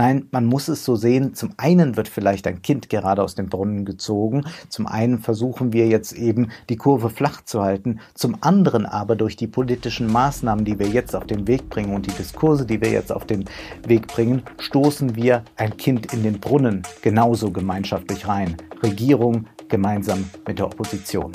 Nein, 0.00 0.28
man 0.30 0.46
muss 0.46 0.68
es 0.68 0.82
so 0.82 0.96
sehen. 0.96 1.34
Zum 1.34 1.52
einen 1.58 1.94
wird 1.94 2.08
vielleicht 2.08 2.46
ein 2.46 2.62
Kind 2.62 2.88
gerade 2.88 3.22
aus 3.22 3.34
dem 3.34 3.50
Brunnen 3.50 3.84
gezogen. 3.84 4.46
Zum 4.70 4.86
einen 4.86 5.18
versuchen 5.18 5.74
wir 5.74 5.88
jetzt 5.88 6.12
eben 6.12 6.48
die 6.70 6.76
Kurve 6.76 7.10
flach 7.10 7.44
zu 7.44 7.60
halten. 7.60 8.00
Zum 8.14 8.38
anderen 8.40 8.86
aber 8.86 9.14
durch 9.14 9.36
die 9.36 9.46
politischen 9.46 10.10
Maßnahmen, 10.10 10.64
die 10.64 10.78
wir 10.78 10.88
jetzt 10.88 11.14
auf 11.14 11.26
den 11.26 11.46
Weg 11.46 11.68
bringen 11.68 11.94
und 11.94 12.06
die 12.06 12.14
Diskurse, 12.14 12.64
die 12.64 12.80
wir 12.80 12.88
jetzt 12.88 13.12
auf 13.12 13.26
den 13.26 13.44
Weg 13.86 14.06
bringen, 14.06 14.42
stoßen 14.58 15.16
wir 15.16 15.44
ein 15.56 15.76
Kind 15.76 16.14
in 16.14 16.22
den 16.22 16.40
Brunnen 16.40 16.82
genauso 17.02 17.50
gemeinschaftlich 17.50 18.26
rein. 18.26 18.56
Regierung 18.82 19.48
gemeinsam 19.68 20.30
mit 20.46 20.60
der 20.60 20.64
Opposition. 20.64 21.32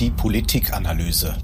Die 0.00 0.08
Politikanalyse. 0.08 1.34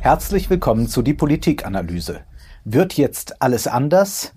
Herzlich 0.00 0.48
willkommen 0.48 0.88
zu 0.88 1.02
die 1.02 1.12
Politikanalyse. 1.12 2.22
Wird 2.64 2.94
jetzt 2.94 3.40
alles 3.40 3.66
anders? 3.66 4.32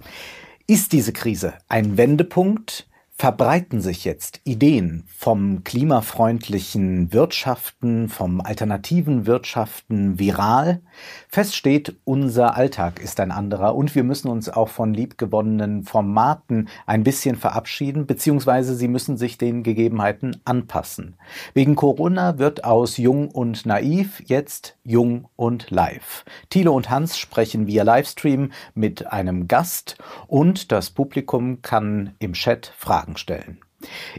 Ist 0.67 0.93
diese 0.93 1.13
Krise 1.13 1.53
ein 1.67 1.97
Wendepunkt? 1.97 2.87
verbreiten 3.15 3.79
sich 3.79 4.05
jetzt 4.05 4.41
Ideen 4.43 5.03
vom 5.07 5.63
klimafreundlichen 5.63 7.13
Wirtschaften, 7.13 8.09
vom 8.09 8.41
alternativen 8.41 9.25
Wirtschaften 9.25 10.19
viral. 10.19 10.81
Fest 11.27 11.55
steht, 11.55 11.95
unser 12.03 12.55
Alltag 12.55 12.99
ist 13.01 13.19
ein 13.19 13.31
anderer 13.31 13.75
und 13.75 13.95
wir 13.95 14.03
müssen 14.03 14.29
uns 14.29 14.49
auch 14.49 14.69
von 14.69 14.93
liebgewonnenen 14.93 15.83
Formaten 15.83 16.69
ein 16.85 17.03
bisschen 17.03 17.35
verabschieden, 17.35 18.05
beziehungsweise 18.05 18.75
sie 18.75 18.87
müssen 18.87 19.17
sich 19.17 19.37
den 19.37 19.63
Gegebenheiten 19.63 20.41
anpassen. 20.45 21.15
Wegen 21.53 21.75
Corona 21.75 22.37
wird 22.37 22.63
aus 22.63 22.97
Jung 22.97 23.29
und 23.29 23.65
Naiv 23.65 24.21
jetzt 24.25 24.77
Jung 24.83 25.27
und 25.35 25.71
Live. 25.71 26.25
Thilo 26.49 26.73
und 26.73 26.89
Hans 26.89 27.17
sprechen 27.17 27.67
via 27.67 27.83
Livestream 27.83 28.51
mit 28.73 29.11
einem 29.11 29.47
Gast 29.47 29.97
und 30.27 30.71
das 30.71 30.89
Publikum 30.89 31.61
kann 31.61 32.15
im 32.19 32.33
Chat 32.33 32.71
Fragen 32.77 33.17
stellen. 33.17 33.59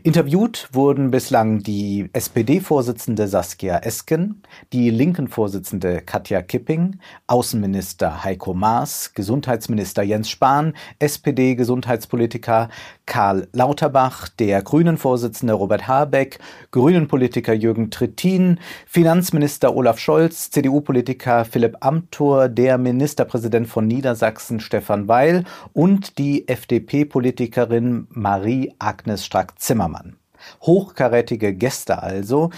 Interviewt 0.02 0.68
wurden 0.72 1.10
bislang 1.10 1.60
die 1.60 2.08
SPD-Vorsitzende 2.12 3.28
Saskia 3.28 3.78
Esken, 3.78 4.42
die 4.72 4.90
Linken-Vorsitzende 4.90 6.00
Katja 6.00 6.42
Kipping, 6.42 6.98
Außenminister 7.26 8.24
Heiko 8.24 8.54
Maas, 8.54 9.12
Gesundheitsminister 9.14 10.02
Jens 10.02 10.30
Spahn, 10.30 10.74
SPD-Gesundheitspolitiker 10.98 12.68
Karl 13.06 13.48
Lauterbach, 13.52 14.28
der 14.28 14.62
Grünen-Vorsitzende 14.62 15.54
Robert 15.54 15.88
Habeck, 15.88 16.38
Grünen-Politiker 16.70 17.52
Jürgen 17.52 17.90
Trittin, 17.90 18.58
Finanzminister 18.86 19.74
Olaf 19.74 19.98
Scholz, 19.98 20.50
CDU-Politiker 20.50 21.44
Philipp 21.44 21.76
Amthor, 21.80 22.48
der 22.48 22.78
Ministerpräsident 22.78 23.68
von 23.68 23.86
Niedersachsen 23.86 24.60
Stefan 24.60 25.08
Weil 25.08 25.44
und 25.72 26.18
die 26.18 26.48
FDP-Politikerin 26.48 28.06
Marie-Agnes 28.10 29.24
Strack 29.24 29.53
Zimmermann. 29.56 30.16
Hochkarätige 30.62 31.54
Gäste 31.54 32.02
also, 32.02 32.50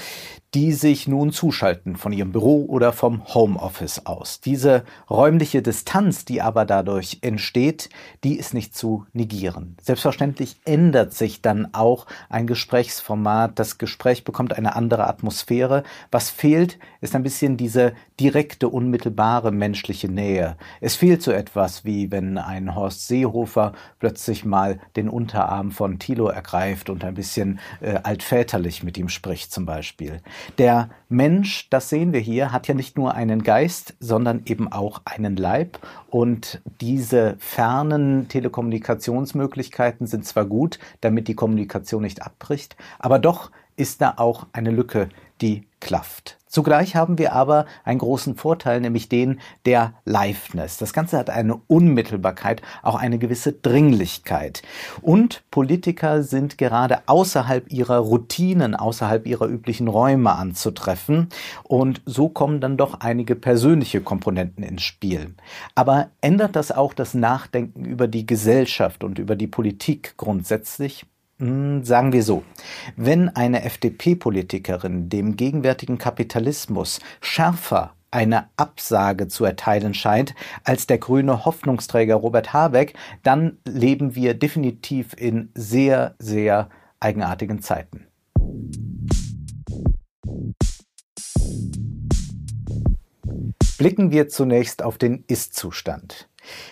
die 0.54 0.72
sich 0.72 1.06
nun 1.06 1.32
zuschalten 1.32 1.96
von 1.96 2.12
ihrem 2.12 2.32
Büro 2.32 2.64
oder 2.64 2.92
vom 2.92 3.22
Homeoffice 3.34 4.06
aus. 4.06 4.40
Diese 4.40 4.84
räumliche 5.10 5.60
Distanz, 5.60 6.24
die 6.24 6.40
aber 6.40 6.64
dadurch 6.64 7.18
entsteht, 7.20 7.90
die 8.24 8.38
ist 8.38 8.54
nicht 8.54 8.74
zu 8.74 9.04
negieren. 9.12 9.76
Selbstverständlich 9.82 10.56
ändert 10.64 11.12
sich 11.12 11.42
dann 11.42 11.74
auch 11.74 12.06
ein 12.30 12.46
Gesprächsformat. 12.46 13.58
Das 13.58 13.76
Gespräch 13.76 14.24
bekommt 14.24 14.56
eine 14.56 14.76
andere 14.76 15.06
Atmosphäre. 15.06 15.82
Was 16.10 16.30
fehlt, 16.30 16.78
ist 17.02 17.14
ein 17.14 17.22
bisschen 17.22 17.58
diese 17.58 17.92
direkte, 18.18 18.68
unmittelbare 18.68 19.52
menschliche 19.52 20.08
Nähe. 20.08 20.56
Es 20.80 20.96
fehlt 20.96 21.22
so 21.22 21.32
etwas 21.32 21.84
wie 21.84 22.10
wenn 22.10 22.38
ein 22.38 22.74
Horst 22.74 23.06
Seehofer 23.06 23.72
plötzlich 23.98 24.44
mal 24.44 24.78
den 24.96 25.08
Unterarm 25.08 25.70
von 25.70 25.98
Thilo 25.98 26.28
ergreift 26.28 26.88
und 26.88 27.04
ein 27.04 27.14
bisschen 27.14 27.58
äh, 27.80 27.98
altväterlich 28.02 28.82
mit 28.82 28.96
ihm 28.96 29.08
spricht 29.08 29.52
zum 29.52 29.66
Beispiel. 29.66 30.20
Der 30.58 30.88
Mensch, 31.08 31.68
das 31.70 31.88
sehen 31.88 32.12
wir 32.12 32.20
hier, 32.20 32.52
hat 32.52 32.68
ja 32.68 32.74
nicht 32.74 32.96
nur 32.96 33.14
einen 33.14 33.42
Geist, 33.42 33.94
sondern 34.00 34.42
eben 34.46 34.72
auch 34.72 35.02
einen 35.04 35.36
Leib. 35.36 35.78
Und 36.08 36.62
diese 36.80 37.36
fernen 37.38 38.28
Telekommunikationsmöglichkeiten 38.28 40.06
sind 40.06 40.24
zwar 40.24 40.46
gut, 40.46 40.78
damit 41.02 41.28
die 41.28 41.34
Kommunikation 41.34 42.02
nicht 42.02 42.22
abbricht, 42.22 42.76
aber 42.98 43.18
doch 43.18 43.50
ist 43.76 44.00
da 44.00 44.14
auch 44.16 44.46
eine 44.52 44.70
Lücke, 44.70 45.08
die 45.40 45.66
klafft. 45.80 46.38
Zugleich 46.56 46.96
haben 46.96 47.18
wir 47.18 47.34
aber 47.34 47.66
einen 47.84 47.98
großen 47.98 48.34
Vorteil, 48.34 48.80
nämlich 48.80 49.10
den 49.10 49.40
der 49.66 49.92
Liveness. 50.06 50.78
Das 50.78 50.94
Ganze 50.94 51.18
hat 51.18 51.28
eine 51.28 51.56
Unmittelbarkeit, 51.66 52.62
auch 52.82 52.94
eine 52.94 53.18
gewisse 53.18 53.52
Dringlichkeit. 53.52 54.62
Und 55.02 55.42
Politiker 55.50 56.22
sind 56.22 56.56
gerade 56.56 57.00
außerhalb 57.06 57.70
ihrer 57.70 57.98
Routinen, 57.98 58.74
außerhalb 58.74 59.26
ihrer 59.26 59.48
üblichen 59.48 59.86
Räume 59.86 60.32
anzutreffen. 60.32 61.28
Und 61.64 62.00
so 62.06 62.30
kommen 62.30 62.62
dann 62.62 62.78
doch 62.78 63.00
einige 63.00 63.34
persönliche 63.36 64.00
Komponenten 64.00 64.64
ins 64.64 64.82
Spiel. 64.82 65.34
Aber 65.74 66.08
ändert 66.22 66.56
das 66.56 66.72
auch 66.72 66.94
das 66.94 67.12
Nachdenken 67.12 67.84
über 67.84 68.08
die 68.08 68.24
Gesellschaft 68.24 69.04
und 69.04 69.18
über 69.18 69.36
die 69.36 69.46
Politik 69.46 70.14
grundsätzlich? 70.16 71.04
Hm, 71.38 71.84
sagen 71.84 72.14
wir 72.14 72.22
so, 72.22 72.44
wenn 72.96 73.28
eine 73.28 73.62
FDP-Politikerin 73.62 75.10
dem 75.10 75.36
gegenwärtigen 75.36 75.98
Kapitalismus 75.98 76.98
schärfer 77.20 77.92
eine 78.10 78.48
Absage 78.56 79.28
zu 79.28 79.44
erteilen 79.44 79.92
scheint 79.92 80.34
als 80.64 80.86
der 80.86 80.96
grüne 80.96 81.44
Hoffnungsträger 81.44 82.14
Robert 82.14 82.54
Habeck, 82.54 82.94
dann 83.22 83.58
leben 83.66 84.14
wir 84.14 84.32
definitiv 84.32 85.12
in 85.14 85.50
sehr, 85.54 86.14
sehr 86.18 86.70
eigenartigen 87.00 87.60
Zeiten. 87.60 88.06
Blicken 93.76 94.10
wir 94.10 94.28
zunächst 94.28 94.82
auf 94.82 94.96
den 94.96 95.24
Ist-Zustand. 95.26 96.30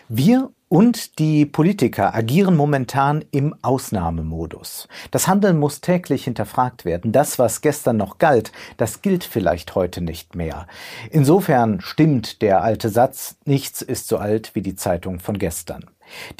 Wir 0.09 0.51
und 0.75 1.21
die 1.21 1.47
Politiker 1.47 2.17
agieren 2.17 2.57
momentan 2.57 3.25
im 3.31 3.55
Ausnahmemodus. 3.63 4.89
Das 5.13 5.29
Handeln 5.29 5.57
muss 5.57 5.81
täglich 5.81 6.25
hinterfragt 6.25 6.85
werden. 6.85 7.13
Das, 7.13 7.39
was 7.39 7.61
gestern 7.61 7.97
noch 7.97 8.19
galt, 8.19 8.51
das 8.77 9.01
gilt 9.01 9.23
vielleicht 9.23 9.77
heute 9.77 10.01
nicht 10.01 10.35
mehr. 10.35 10.67
Insofern 11.13 11.81
stimmt 11.81 12.43
der 12.43 12.65
alte 12.65 12.89
Satz, 12.89 13.37
nichts 13.45 13.83
ist 13.83 14.09
so 14.09 14.17
alt 14.17 14.57
wie 14.57 14.63
die 14.63 14.75
Zeitung 14.75 15.21
von 15.21 15.39
gestern. 15.39 15.85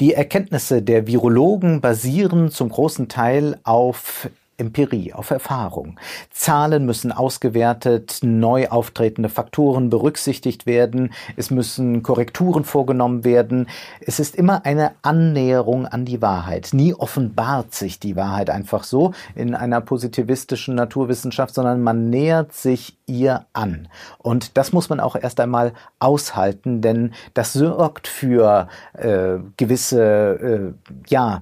Die 0.01 0.13
Erkenntnisse 0.13 0.81
der 0.81 1.07
Virologen 1.07 1.79
basieren 1.79 2.51
zum 2.51 2.67
großen 2.67 3.07
Teil 3.07 3.57
auf 3.63 4.29
Empirie, 4.57 5.13
auf 5.13 5.31
Erfahrung. 5.31 5.99
Zahlen 6.31 6.85
müssen 6.85 7.11
ausgewertet, 7.11 8.19
neu 8.21 8.69
auftretende 8.69 9.29
Faktoren 9.29 9.89
berücksichtigt 9.89 10.65
werden, 10.65 11.13
es 11.35 11.51
müssen 11.51 12.03
Korrekturen 12.03 12.63
vorgenommen 12.63 13.23
werden. 13.23 13.67
Es 13.99 14.19
ist 14.19 14.35
immer 14.35 14.65
eine 14.65 14.93
Annäherung 15.01 15.85
an 15.85 16.05
die 16.05 16.21
Wahrheit. 16.21 16.69
Nie 16.71 16.93
offenbart 16.93 17.73
sich 17.73 17.99
die 17.99 18.15
Wahrheit 18.15 18.49
einfach 18.49 18.83
so 18.83 19.13
in 19.35 19.55
einer 19.55 19.81
positivistischen 19.81 20.75
Naturwissenschaft, 20.75 21.53
sondern 21.53 21.81
man 21.81 22.09
nähert 22.09 22.53
sich 22.53 22.97
ihr 23.07 23.45
an. 23.53 23.87
Und 24.17 24.57
das 24.57 24.71
muss 24.71 24.89
man 24.89 24.99
auch 24.99 25.15
erst 25.15 25.39
einmal 25.39 25.73
aushalten, 25.99 26.81
denn 26.81 27.13
das 27.33 27.53
sorgt 27.53 28.07
für 28.07 28.67
äh, 28.93 29.37
gewisse, 29.57 30.73
äh, 30.85 30.91
ja, 31.07 31.41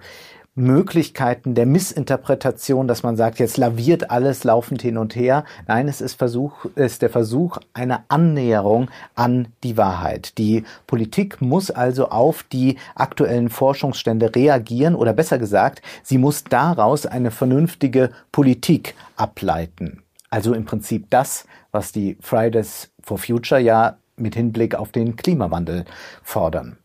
Möglichkeiten 0.56 1.56
der 1.56 1.66
Missinterpretation, 1.66 2.88
dass 2.88 3.02
man 3.02 3.18
sagt, 3.18 3.40
jetzt 3.40 3.58
laviert 3.58 4.12
alles 4.12 4.44
laufend 4.44 4.84
hin 4.84 4.97
und 4.97 5.16
her. 5.16 5.46
Nein, 5.68 5.88
es 5.88 6.00
ist 6.00 6.14
Versuch, 6.14 6.66
ist 6.75 7.02
der 7.02 7.09
Versuch 7.09 7.58
einer 7.74 8.03
Annäherung 8.08 8.90
an 9.16 9.47
die 9.64 9.78
Wahrheit. 9.78 10.38
Die 10.38 10.64
Politik 10.86 11.41
muss 11.41 11.72
also 11.72 12.09
auf 12.09 12.44
die 12.44 12.78
aktuellen 12.94 13.50
Forschungsstände 13.50 14.35
reagieren 14.35 14.94
oder 14.94 15.14
besser 15.14 15.40
gesagt, 15.40 15.82
sie 16.03 16.20
muss 16.20 16.44
daraus 16.44 17.08
eine 17.08 17.32
vernünftige 17.32 18.11
Politik 18.32 18.94
ableiten. 19.16 20.03
Also 20.29 20.53
im 20.53 20.66
Prinzip 20.66 21.09
das, 21.09 21.46
was 21.72 21.91
die 21.91 22.17
Fridays 22.22 22.91
for 23.02 23.17
Future 23.17 23.59
ja 23.59 23.97
mit 24.17 24.35
Hinblick 24.35 24.76
auf 24.76 24.91
den 24.91 25.16
Klimawandel 25.16 25.85
fordern. 26.22 26.78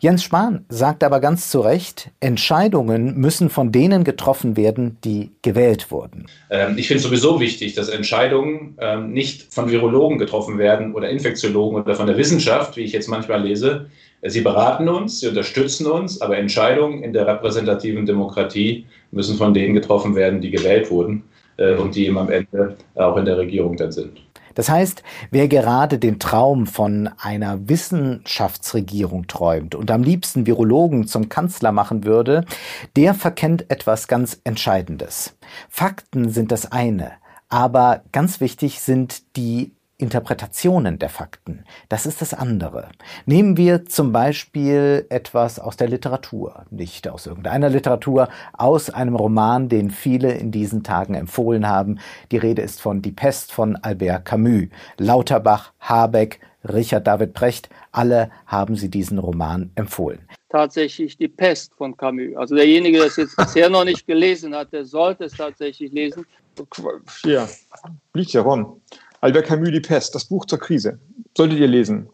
Jens 0.00 0.22
Spahn 0.22 0.64
sagt 0.68 1.04
aber 1.04 1.20
ganz 1.20 1.50
zu 1.50 1.60
Recht, 1.60 2.10
Entscheidungen 2.20 3.18
müssen 3.18 3.50
von 3.50 3.70
denen 3.70 4.02
getroffen 4.02 4.56
werden, 4.56 4.96
die 5.04 5.30
gewählt 5.42 5.90
wurden. 5.90 6.26
Ähm, 6.48 6.78
ich 6.78 6.88
finde 6.88 7.02
sowieso 7.02 7.38
wichtig, 7.38 7.74
dass 7.74 7.88
Entscheidungen 7.88 8.78
ähm, 8.78 9.12
nicht 9.12 9.52
von 9.52 9.70
Virologen 9.70 10.18
getroffen 10.18 10.56
werden 10.58 10.94
oder 10.94 11.10
Infektiologen 11.10 11.82
oder 11.82 11.94
von 11.94 12.06
der 12.06 12.16
Wissenschaft, 12.16 12.76
wie 12.76 12.82
ich 12.82 12.92
jetzt 12.92 13.08
manchmal 13.08 13.42
lese. 13.42 13.86
Sie 14.22 14.42
beraten 14.42 14.88
uns, 14.88 15.20
sie 15.20 15.28
unterstützen 15.28 15.86
uns, 15.86 16.20
aber 16.20 16.36
Entscheidungen 16.36 17.02
in 17.02 17.12
der 17.12 17.26
repräsentativen 17.26 18.06
Demokratie 18.06 18.86
müssen 19.10 19.36
von 19.36 19.54
denen 19.54 19.74
getroffen 19.74 20.14
werden, 20.14 20.40
die 20.40 20.50
gewählt 20.50 20.90
wurden 20.90 21.24
äh, 21.56 21.74
und 21.74 21.94
die 21.94 22.08
am 22.08 22.30
Ende 22.30 22.76
auch 22.94 23.16
in 23.16 23.24
der 23.24 23.38
Regierung 23.38 23.76
dann 23.76 23.92
sind. 23.92 24.20
Das 24.60 24.68
heißt, 24.68 25.02
wer 25.30 25.48
gerade 25.48 25.98
den 25.98 26.18
Traum 26.18 26.66
von 26.66 27.08
einer 27.18 27.66
Wissenschaftsregierung 27.70 29.26
träumt 29.26 29.74
und 29.74 29.90
am 29.90 30.02
liebsten 30.02 30.44
Virologen 30.44 31.06
zum 31.06 31.30
Kanzler 31.30 31.72
machen 31.72 32.04
würde, 32.04 32.44
der 32.94 33.14
verkennt 33.14 33.70
etwas 33.70 34.06
ganz 34.06 34.38
Entscheidendes. 34.44 35.34
Fakten 35.70 36.28
sind 36.28 36.52
das 36.52 36.72
eine, 36.72 37.12
aber 37.48 38.02
ganz 38.12 38.40
wichtig 38.40 38.82
sind 38.82 39.34
die 39.34 39.72
Interpretationen 40.00 40.98
der 40.98 41.08
Fakten. 41.08 41.64
Das 41.88 42.06
ist 42.06 42.20
das 42.22 42.34
andere. 42.34 42.88
Nehmen 43.26 43.56
wir 43.56 43.84
zum 43.84 44.12
Beispiel 44.12 45.06
etwas 45.10 45.58
aus 45.58 45.76
der 45.76 45.88
Literatur, 45.88 46.64
nicht 46.70 47.08
aus 47.08 47.26
irgendeiner 47.26 47.68
Literatur, 47.68 48.28
aus 48.52 48.90
einem 48.90 49.14
Roman, 49.14 49.68
den 49.68 49.90
viele 49.90 50.32
in 50.32 50.50
diesen 50.50 50.82
Tagen 50.82 51.14
empfohlen 51.14 51.68
haben. 51.68 51.98
Die 52.32 52.38
Rede 52.38 52.62
ist 52.62 52.80
von 52.80 53.02
Die 53.02 53.12
Pest 53.12 53.52
von 53.52 53.76
Albert 53.76 54.24
Camus. 54.24 54.68
Lauterbach, 54.98 55.72
Habeck, 55.80 56.40
Richard 56.64 57.06
David 57.06 57.32
Precht, 57.32 57.68
alle 57.92 58.30
haben 58.46 58.76
sie 58.76 58.90
diesen 58.90 59.18
Roman 59.18 59.70
empfohlen. 59.74 60.20
Tatsächlich 60.48 61.16
die 61.16 61.28
Pest 61.28 61.72
von 61.76 61.96
Camus. 61.96 62.36
Also 62.36 62.54
derjenige, 62.54 62.98
der 62.98 63.06
es 63.06 63.16
jetzt 63.16 63.36
bisher 63.36 63.70
noch 63.70 63.84
nicht 63.84 64.06
gelesen 64.06 64.54
hat, 64.54 64.72
der 64.72 64.84
sollte 64.84 65.24
es 65.24 65.32
tatsächlich 65.32 65.92
lesen. 65.92 66.26
Ja, 67.24 67.48
liegt 68.14 68.32
ja 68.32 68.42
rum. 68.42 68.80
Albert 69.22 69.46
Camus, 69.46 69.70
Die 69.70 69.80
Pest, 69.80 70.14
das 70.14 70.24
Buch 70.24 70.46
zur 70.46 70.58
Krise. 70.58 70.98
Solltet 71.36 71.58
ihr 71.58 71.68
lesen. 71.68 72.08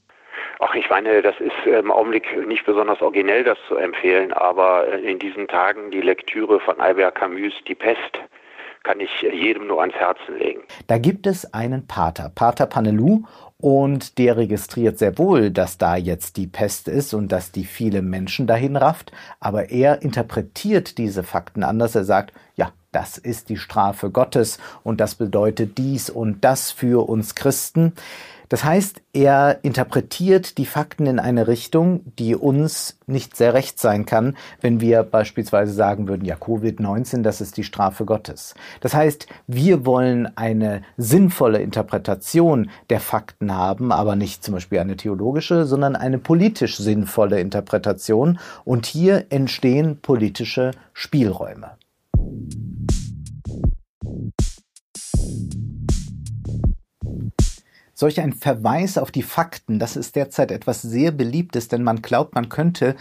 Ach, 0.58 0.74
ich 0.74 0.90
meine, 0.90 1.22
das 1.22 1.36
ist 1.38 1.66
im 1.66 1.92
Augenblick 1.92 2.24
nicht 2.48 2.66
besonders 2.66 3.00
originell, 3.00 3.44
das 3.44 3.58
zu 3.68 3.76
empfehlen, 3.76 4.32
aber 4.32 4.92
in 4.98 5.18
diesen 5.18 5.46
Tagen 5.46 5.90
die 5.92 6.00
Lektüre 6.00 6.58
von 6.58 6.80
Albert 6.80 7.14
Camus, 7.14 7.52
Die 7.68 7.74
Pest, 7.76 8.18
kann 8.82 8.98
ich 9.00 9.10
jedem 9.20 9.66
nur 9.68 9.80
ans 9.80 9.94
Herzen 9.94 10.38
legen. 10.38 10.62
Da 10.86 10.98
gibt 10.98 11.26
es 11.26 11.52
einen 11.52 11.86
Pater, 11.86 12.30
Pater 12.34 12.66
Panelou, 12.66 13.22
und 13.58 14.18
der 14.18 14.36
registriert 14.36 14.98
sehr 14.98 15.16
wohl, 15.18 15.50
dass 15.50 15.78
da 15.78 15.96
jetzt 15.96 16.36
die 16.36 16.46
Pest 16.46 16.88
ist 16.88 17.14
und 17.14 17.32
dass 17.32 17.52
die 17.52 17.64
viele 17.64 18.02
Menschen 18.02 18.46
dahin 18.46 18.76
rafft, 18.76 19.12
aber 19.40 19.70
er 19.70 20.02
interpretiert 20.02 20.98
diese 20.98 21.22
Fakten 21.22 21.62
anders. 21.62 21.94
Er 21.94 22.04
sagt, 22.04 22.32
ja, 22.54 22.72
das 22.96 23.18
ist 23.18 23.50
die 23.50 23.58
Strafe 23.58 24.08
Gottes 24.08 24.56
und 24.82 25.02
das 25.02 25.16
bedeutet 25.16 25.76
dies 25.76 26.08
und 26.08 26.42
das 26.42 26.70
für 26.70 27.06
uns 27.06 27.34
Christen. 27.34 27.92
Das 28.48 28.64
heißt, 28.64 29.02
er 29.12 29.58
interpretiert 29.62 30.56
die 30.56 30.64
Fakten 30.64 31.04
in 31.04 31.18
eine 31.18 31.46
Richtung, 31.46 32.00
die 32.18 32.34
uns 32.34 32.98
nicht 33.06 33.36
sehr 33.36 33.52
recht 33.52 33.78
sein 33.78 34.06
kann, 34.06 34.34
wenn 34.62 34.80
wir 34.80 35.02
beispielsweise 35.02 35.74
sagen 35.74 36.08
würden, 36.08 36.24
ja, 36.24 36.36
Covid-19, 36.36 37.20
das 37.20 37.42
ist 37.42 37.58
die 37.58 37.64
Strafe 37.64 38.06
Gottes. 38.06 38.54
Das 38.80 38.94
heißt, 38.94 39.26
wir 39.46 39.84
wollen 39.84 40.34
eine 40.38 40.80
sinnvolle 40.96 41.58
Interpretation 41.58 42.70
der 42.88 43.00
Fakten 43.00 43.52
haben, 43.52 43.92
aber 43.92 44.16
nicht 44.16 44.42
zum 44.42 44.54
Beispiel 44.54 44.78
eine 44.78 44.96
theologische, 44.96 45.66
sondern 45.66 45.96
eine 45.96 46.16
politisch 46.16 46.78
sinnvolle 46.78 47.40
Interpretation. 47.40 48.38
Und 48.64 48.86
hier 48.86 49.26
entstehen 49.28 49.98
politische 50.00 50.70
Spielräume. 50.94 51.72
Solch 57.98 58.20
ein 58.20 58.34
Verweis 58.34 58.98
auf 58.98 59.10
die 59.10 59.22
Fakten, 59.22 59.78
das 59.78 59.96
ist 59.96 60.16
derzeit 60.16 60.50
etwas 60.50 60.82
sehr 60.82 61.12
Beliebtes, 61.12 61.68
denn 61.68 61.82
man 61.82 62.02
glaubt, 62.02 62.34
man 62.34 62.50
könnte 62.50 62.94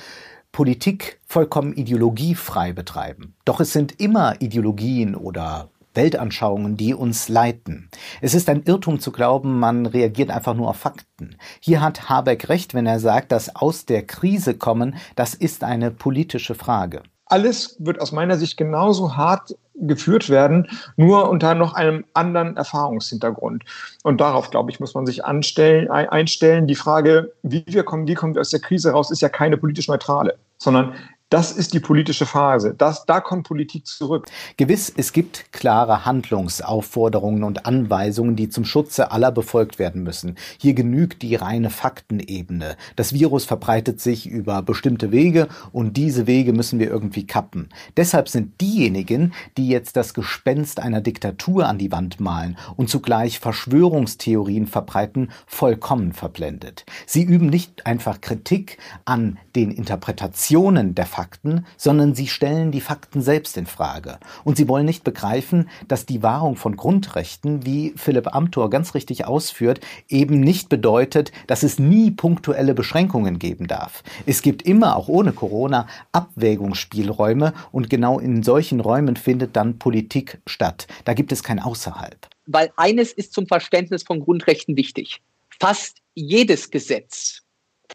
Politik 0.54 1.20
vollkommen 1.26 1.74
ideologiefrei 1.74 2.72
betreiben. 2.72 3.36
Doch 3.44 3.60
es 3.60 3.74
sind 3.74 4.00
immer 4.00 4.42
Ideologien 4.42 5.14
oder 5.16 5.70
Weltanschauungen, 5.96 6.78
die 6.78 6.94
uns 6.94 7.28
leiten. 7.28 7.90
Es 8.22 8.34
ist 8.34 8.48
ein 8.48 8.64
Irrtum 8.64 9.02
zu 9.02 9.12
glauben, 9.12 9.60
man 9.60 9.86
reagiert 9.86 10.30
einfach 10.30 10.54
nur 10.54 10.70
auf 10.70 10.78
Fakten. 10.78 11.36
Hier 11.60 11.82
hat 11.82 12.08
Habeck 12.08 12.48
recht, 12.48 12.74
wenn 12.74 12.86
er 12.86 13.02
sagt, 13.02 13.34
dass 13.34 13.54
aus 13.54 13.86
der 13.86 14.06
Krise 14.06 14.54
kommen, 14.54 14.96
das 15.18 15.34
ist 15.34 15.66
eine 15.66 15.92
politische 15.92 16.56
Frage. 16.56 17.04
Alles 17.26 17.76
wird 17.80 18.00
aus 18.00 18.14
meiner 18.14 18.38
Sicht 18.38 18.56
genauso 18.56 19.18
hart 19.18 19.58
geführt 19.78 20.30
werden, 20.30 20.68
nur 20.96 21.30
unter 21.30 21.56
noch 21.56 21.74
einem 21.74 22.06
anderen 22.14 22.58
Erfahrungshintergrund. 22.58 23.64
Und 24.04 24.22
darauf, 24.22 24.50
glaube 24.50 24.72
ich, 24.72 24.80
muss 24.80 24.94
man 24.94 25.06
sich 25.06 25.26
anstellen, 25.26 25.90
einstellen. 25.90 26.68
Die 26.68 26.76
Frage, 26.76 27.34
wie 27.44 27.64
wir 27.68 27.84
kommen, 27.84 28.08
wie 28.08 28.14
kommen 28.14 28.36
wir 28.36 28.42
aus 28.42 28.52
der 28.52 28.62
Krise 28.62 28.92
raus, 28.92 29.12
ist 29.12 29.22
ja 29.22 29.30
keine 29.30 29.58
politisch 29.58 29.88
neutrale, 29.88 30.38
sondern 30.58 30.94
das 31.30 31.52
ist 31.52 31.74
die 31.74 31.80
politische 31.80 32.28
Phase. 32.28 32.76
Das, 32.78 33.06
da 33.08 33.20
kommt 33.20 33.48
Politik 33.48 33.88
zurück. 33.88 34.28
Gewiss, 34.58 34.94
es 34.96 35.12
gibt 35.12 35.52
klare 35.52 36.06
Handlungsaufforderungen 36.06 37.44
und 37.44 37.66
Anweisungen, 37.66 38.36
die 38.36 38.50
zum 38.50 38.64
Schutze 38.64 39.12
aller 39.12 39.32
befolgt 39.32 39.80
werden 39.80 40.04
müssen. 40.04 40.36
Hier 40.60 40.76
genügt 40.76 41.24
die 41.24 41.34
reine 41.34 41.72
Faktenebene. 41.72 42.78
Das 42.96 43.12
Virus 43.12 43.46
verbreitet 43.46 44.00
sich 44.00 44.28
über 44.28 44.62
bestimmte 44.62 45.12
Wege 45.12 45.48
und 45.72 45.98
diese 45.98 46.28
Wege 46.28 46.54
müssen 46.54 46.78
wir 46.78 46.92
irgendwie 46.92 47.26
kappen. 47.26 47.70
Deshalb 47.98 48.30
sind 48.30 48.62
diejenigen, 48.62 49.34
die 49.58 49.68
jetzt 49.68 49.98
das 49.98 50.14
Gespenst 50.14 50.80
einer 50.80 51.02
Diktatur 51.02 51.68
an 51.68 51.80
die 51.80 51.92
Wand 51.92 52.20
malen 52.20 52.56
und 52.76 52.90
zugleich 52.92 53.40
Verschwörungstheorien 53.40 54.68
verbreiten, 54.68 55.32
vollkommen 55.48 56.14
verblendet. 56.14 56.86
Sie 57.08 57.24
üben 57.24 57.48
nicht 57.48 57.88
einfach 57.88 58.22
Kritik 58.22 58.78
an 59.06 59.40
den 59.56 59.72
Interpretationen 59.72 60.94
der 60.94 61.08
Fakten, 61.16 61.66
sondern 61.78 62.14
sie 62.14 62.28
stellen 62.28 62.72
die 62.74 62.82
Fakten 62.82 63.22
selbst 63.22 63.56
in 63.56 63.68
Frage. 63.68 64.20
Und 64.44 64.58
sie 64.58 64.68
wollen 64.68 64.86
nicht 64.86 65.06
begreifen, 65.06 65.70
dass 65.88 66.06
die 66.06 66.22
Wahrung 66.24 66.58
von 66.58 66.76
Grundrechten, 66.76 67.66
wie 67.66 67.94
Philipp 67.96 68.36
Amthor 68.36 68.70
ganz 68.70 68.96
richtig 68.96 69.26
ausführt, 69.26 69.80
eben 70.10 70.42
nicht 70.42 70.68
bedeutet, 70.68 71.32
dass 71.48 71.64
es 71.64 71.80
nie 71.80 72.12
punktuelle 72.12 72.74
Beschränkungen 72.74 73.40
geben 73.40 73.68
darf. 73.68 74.04
Es 74.26 74.42
gibt 74.42 74.64
immer, 74.64 74.98
auch 74.98 75.08
ohne 75.08 75.32
Corona, 75.32 75.88
Abwägungsspielräume 76.12 77.54
und 77.72 77.90
genau 77.90 78.20
in 78.20 78.44
solchen 78.44 78.82
Räumen 78.82 79.16
findet 79.16 79.56
dann 79.56 79.80
Politik 79.80 80.42
statt. 80.46 80.86
Da 81.06 81.14
gibt 81.14 81.32
es 81.32 81.44
kein 81.44 81.62
Außerhalb. 81.62 82.28
Weil 82.46 82.72
eines 82.76 83.14
ist 83.14 83.32
zum 83.32 83.48
Verständnis 83.48 84.04
von 84.04 84.20
Grundrechten 84.20 84.76
wichtig. 84.76 85.22
Fast 85.62 86.00
jedes 86.14 86.70
Gesetz, 86.72 87.42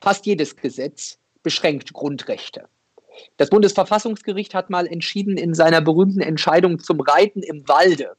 fast 0.00 0.24
jedes 0.24 0.56
Gesetz 0.56 1.18
beschränkt 1.42 1.92
Grundrechte. 1.92 2.66
Das 3.36 3.50
Bundesverfassungsgericht 3.50 4.54
hat 4.54 4.70
mal 4.70 4.86
entschieden 4.86 5.36
in 5.36 5.54
seiner 5.54 5.80
berühmten 5.80 6.20
Entscheidung 6.20 6.78
zum 6.78 7.00
Reiten 7.00 7.42
im 7.42 7.66
Walde, 7.68 8.16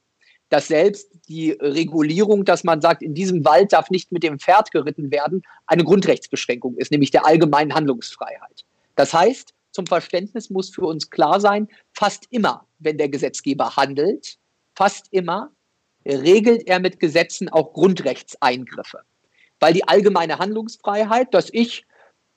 dass 0.50 0.68
selbst 0.68 1.09
die 1.30 1.51
Regulierung, 1.51 2.44
dass 2.44 2.63
man 2.63 2.81
sagt, 2.81 3.01
in 3.01 3.13
diesem 3.13 3.45
Wald 3.45 3.74
darf 3.74 3.89
nicht 3.89 4.12
mit 4.12 4.24
dem 4.24 4.39
Pferd 4.39 4.71
geritten 4.71 5.12
werden, 5.12 5.44
eine 5.65 5.83
Grundrechtsbeschränkung 5.83 6.75
ist, 6.77 6.92
nämlich 6.92 7.12
der 7.12 7.25
allgemeinen 7.25 7.74
Handlungsfreiheit. 7.74 8.65
Das 8.95 9.13
heißt, 9.13 9.53
zum 9.71 9.87
Verständnis 9.87 10.49
muss 10.49 10.69
für 10.69 10.81
uns 10.81 11.09
klar 11.09 11.40
sein, 11.40 11.68
fast 11.94 12.26
immer, 12.30 12.68
wenn 12.80 12.97
der 12.97 13.09
Gesetzgeber 13.09 13.76
handelt, 13.78 14.37
fast 14.76 15.07
immer 15.11 15.52
regelt 16.06 16.68
er 16.68 16.80
mit 16.80 16.99
Gesetzen 16.99 17.47
auch 17.49 17.73
Grundrechtseingriffe. 17.73 18.99
Weil 19.59 19.73
die 19.73 19.87
allgemeine 19.87 20.40
Handlungsfreiheit, 20.40 21.33
dass 21.33 21.49
ich 21.54 21.85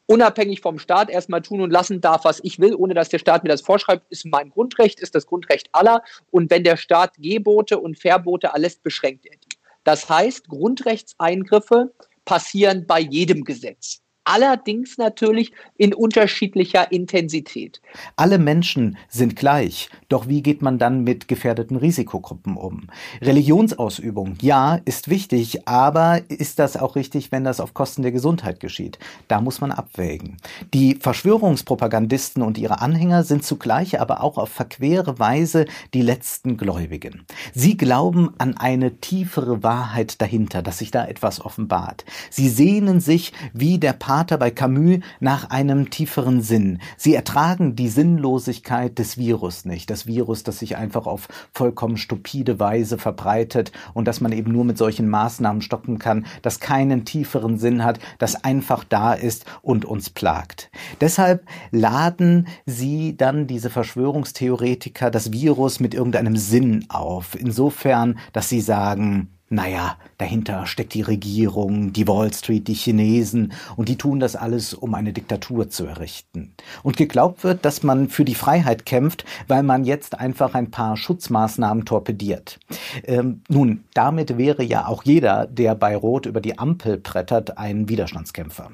unabhängig 0.06 0.61
vom 0.61 0.78
Staat 0.78 1.11
erstmal 1.11 1.42
tun 1.42 1.61
und 1.61 1.70
lassen 1.70 2.00
darf, 2.00 2.25
was 2.25 2.40
ich 2.42 2.58
will, 2.58 2.75
ohne 2.75 2.94
dass 2.94 3.08
der 3.08 3.18
Staat 3.18 3.42
mir 3.42 3.50
das 3.50 3.62
vorschreibt, 3.62 4.06
ist 4.11 4.26
mein 4.26 4.50
Grundrecht, 4.50 5.00
ist 5.00 5.14
das 5.14 5.26
Grundrecht 5.26 5.68
aller. 5.73 6.02
Und 6.30 6.50
wenn 6.50 6.64
der 6.64 6.76
Staat 6.76 7.14
Gebote 7.18 7.78
und 7.78 7.99
Verbote 7.99 8.49
erlässt, 8.49 8.82
beschränkt 8.82 9.26
er 9.26 9.37
die. 9.37 9.58
Das 9.84 10.08
heißt, 10.08 10.49
Grundrechtseingriffe 10.49 11.92
passieren 12.25 12.87
bei 12.87 13.00
jedem 13.00 13.44
Gesetz 13.44 14.03
allerdings 14.24 14.98
natürlich 14.98 15.52
in 15.76 15.94
unterschiedlicher 15.94 16.90
Intensität. 16.90 17.80
Alle 18.16 18.38
Menschen 18.38 18.96
sind 19.08 19.36
gleich, 19.36 19.90
doch 20.08 20.28
wie 20.28 20.42
geht 20.42 20.62
man 20.62 20.78
dann 20.78 21.04
mit 21.04 21.28
gefährdeten 21.28 21.76
Risikogruppen 21.76 22.56
um? 22.56 22.88
Religionsausübung, 23.20 24.36
ja, 24.40 24.80
ist 24.84 25.08
wichtig, 25.08 25.68
aber 25.68 26.22
ist 26.28 26.58
das 26.58 26.76
auch 26.76 26.96
richtig, 26.96 27.32
wenn 27.32 27.44
das 27.44 27.60
auf 27.60 27.74
Kosten 27.74 28.02
der 28.02 28.12
Gesundheit 28.12 28.60
geschieht? 28.60 28.98
Da 29.28 29.40
muss 29.40 29.60
man 29.60 29.70
abwägen. 29.70 30.38
Die 30.72 30.96
Verschwörungspropagandisten 30.96 32.42
und 32.42 32.56
ihre 32.56 32.80
Anhänger 32.80 33.24
sind 33.24 33.44
zugleich 33.44 34.00
aber 34.00 34.22
auch 34.22 34.38
auf 34.38 34.48
verquere 34.48 35.18
Weise 35.18 35.66
die 35.92 36.02
letzten 36.02 36.56
Gläubigen. 36.56 37.26
Sie 37.52 37.76
glauben 37.76 38.32
an 38.38 38.56
eine 38.56 38.96
tiefere 39.00 39.62
Wahrheit 39.62 40.20
dahinter, 40.22 40.62
dass 40.62 40.78
sich 40.78 40.90
da 40.90 41.06
etwas 41.06 41.44
offenbart. 41.44 42.04
Sie 42.30 42.48
sehnen 42.48 43.00
sich 43.00 43.32
wie 43.52 43.78
der 43.78 43.92
Papst 43.92 44.13
Vater 44.14 44.38
bei 44.38 44.52
Camus 44.52 45.00
nach 45.18 45.50
einem 45.50 45.90
tieferen 45.90 46.40
Sinn. 46.40 46.78
Sie 46.97 47.16
ertragen 47.16 47.75
die 47.75 47.88
Sinnlosigkeit 47.88 48.97
des 48.97 49.18
Virus 49.18 49.64
nicht. 49.64 49.90
Das 49.90 50.06
Virus, 50.06 50.44
das 50.44 50.61
sich 50.61 50.76
einfach 50.76 51.09
auf 51.09 51.26
vollkommen 51.52 51.97
stupide 51.97 52.61
Weise 52.61 52.97
verbreitet 52.97 53.73
und 53.92 54.06
dass 54.06 54.21
man 54.21 54.30
eben 54.30 54.52
nur 54.52 54.64
mit 54.64 54.78
solchen 54.78 55.09
Maßnahmen 55.09 55.62
stoppen 55.62 55.99
kann, 55.99 56.26
das 56.42 56.61
keinen 56.61 57.04
tieferen 57.04 57.59
Sinn 57.59 57.83
hat, 57.83 57.99
das 58.21 58.44
einfach 58.44 58.85
da 58.85 59.14
ist 59.14 59.47
und 59.62 59.85
uns 59.85 60.11
plagt. 60.11 60.71
Deshalb 61.00 61.44
laden 61.73 62.47
sie 62.66 63.16
dann 63.16 63.49
diese 63.49 63.68
Verschwörungstheoretiker 63.68 65.11
das 65.11 65.33
Virus 65.33 65.80
mit 65.80 65.92
irgendeinem 65.92 66.37
Sinn 66.37 66.85
auf. 66.88 67.35
Insofern, 67.37 68.21
dass 68.33 68.49
sie 68.49 68.61
sagen, 68.61 69.35
naja, 69.50 69.98
dahinter 70.18 70.66
steckt 70.66 70.94
die 70.94 71.02
Regierung, 71.02 71.92
die 71.92 72.08
Wall 72.08 72.32
Street, 72.32 72.66
die 72.66 72.74
Chinesen 72.74 73.52
und 73.76 73.88
die 73.88 73.98
tun 73.98 74.18
das 74.18 74.36
alles, 74.36 74.72
um 74.72 74.94
eine 74.94 75.12
Diktatur 75.12 75.68
zu 75.68 75.84
errichten. 75.84 76.54
Und 76.82 76.96
geglaubt 76.96 77.44
wird, 77.44 77.64
dass 77.64 77.82
man 77.82 78.08
für 78.08 78.24
die 78.24 78.34
Freiheit 78.34 78.86
kämpft, 78.86 79.24
weil 79.46 79.62
man 79.62 79.84
jetzt 79.84 80.18
einfach 80.18 80.54
ein 80.54 80.70
paar 80.70 80.96
Schutzmaßnahmen 80.96 81.84
torpediert. 81.84 82.58
Ähm, 83.04 83.42
nun, 83.48 83.84
damit 83.92 84.38
wäre 84.38 84.62
ja 84.62 84.86
auch 84.86 85.04
jeder, 85.04 85.46
der 85.46 85.74
bei 85.74 85.94
Rot 85.94 86.26
über 86.26 86.40
die 86.40 86.58
Ampel 86.58 86.96
brettert, 86.96 87.58
ein 87.58 87.88
Widerstandskämpfer. 87.88 88.70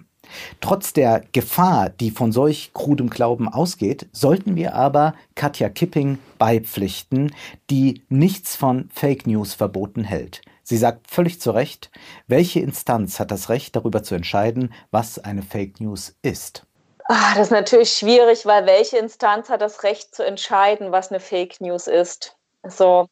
Trotz 0.60 0.92
der 0.92 1.22
Gefahr, 1.32 1.90
die 1.90 2.10
von 2.10 2.32
solch 2.32 2.70
krudem 2.72 3.10
Glauben 3.10 3.48
ausgeht, 3.48 4.08
sollten 4.12 4.54
wir 4.54 4.74
aber 4.74 5.14
Katja 5.34 5.68
Kipping 5.68 6.18
beipflichten, 6.38 7.32
die 7.68 8.02
nichts 8.08 8.56
von 8.56 8.88
Fake 8.92 9.26
News 9.26 9.54
verboten 9.54 10.04
hält. 10.04 10.42
Sie 10.70 10.76
sagt 10.76 11.10
völlig 11.10 11.40
zu 11.40 11.50
Recht, 11.50 11.90
welche 12.28 12.60
Instanz 12.60 13.18
hat 13.18 13.32
das 13.32 13.48
Recht 13.48 13.74
darüber 13.74 14.04
zu 14.04 14.14
entscheiden, 14.14 14.72
was 14.92 15.18
eine 15.18 15.42
Fake 15.42 15.80
News 15.80 16.14
ist? 16.22 16.64
Ach, 17.08 17.34
das 17.34 17.48
ist 17.48 17.50
natürlich 17.50 17.92
schwierig, 17.92 18.46
weil 18.46 18.66
welche 18.66 18.96
Instanz 18.98 19.48
hat 19.48 19.62
das 19.62 19.82
Recht 19.82 20.14
zu 20.14 20.24
entscheiden, 20.24 20.92
was 20.92 21.10
eine 21.10 21.18
Fake 21.18 21.60
News 21.60 21.88
ist? 21.88 22.36
So, 22.62 23.08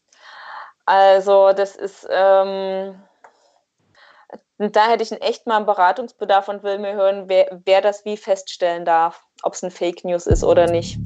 also 0.87 1.53
das 1.53 1.75
ist, 1.75 2.07
ähm, 2.09 3.03
da 4.59 4.87
hätte 4.87 5.03
ich 5.03 5.11
echt 5.21 5.49
mal 5.49 5.57
einen 5.57 5.67
Beratungsbedarf 5.67 6.47
und 6.47 6.63
will 6.63 6.79
mir 6.79 6.93
hören, 6.93 7.25
wer, 7.27 7.61
wer 7.65 7.81
das 7.81 8.05
wie 8.05 8.17
feststellen 8.17 8.85
darf, 8.85 9.25
ob 9.43 9.55
es 9.55 9.65
eine 9.65 9.73
Fake 9.73 10.05
News 10.05 10.29
ist 10.29 10.45
oder 10.45 10.71
nicht. 10.71 11.01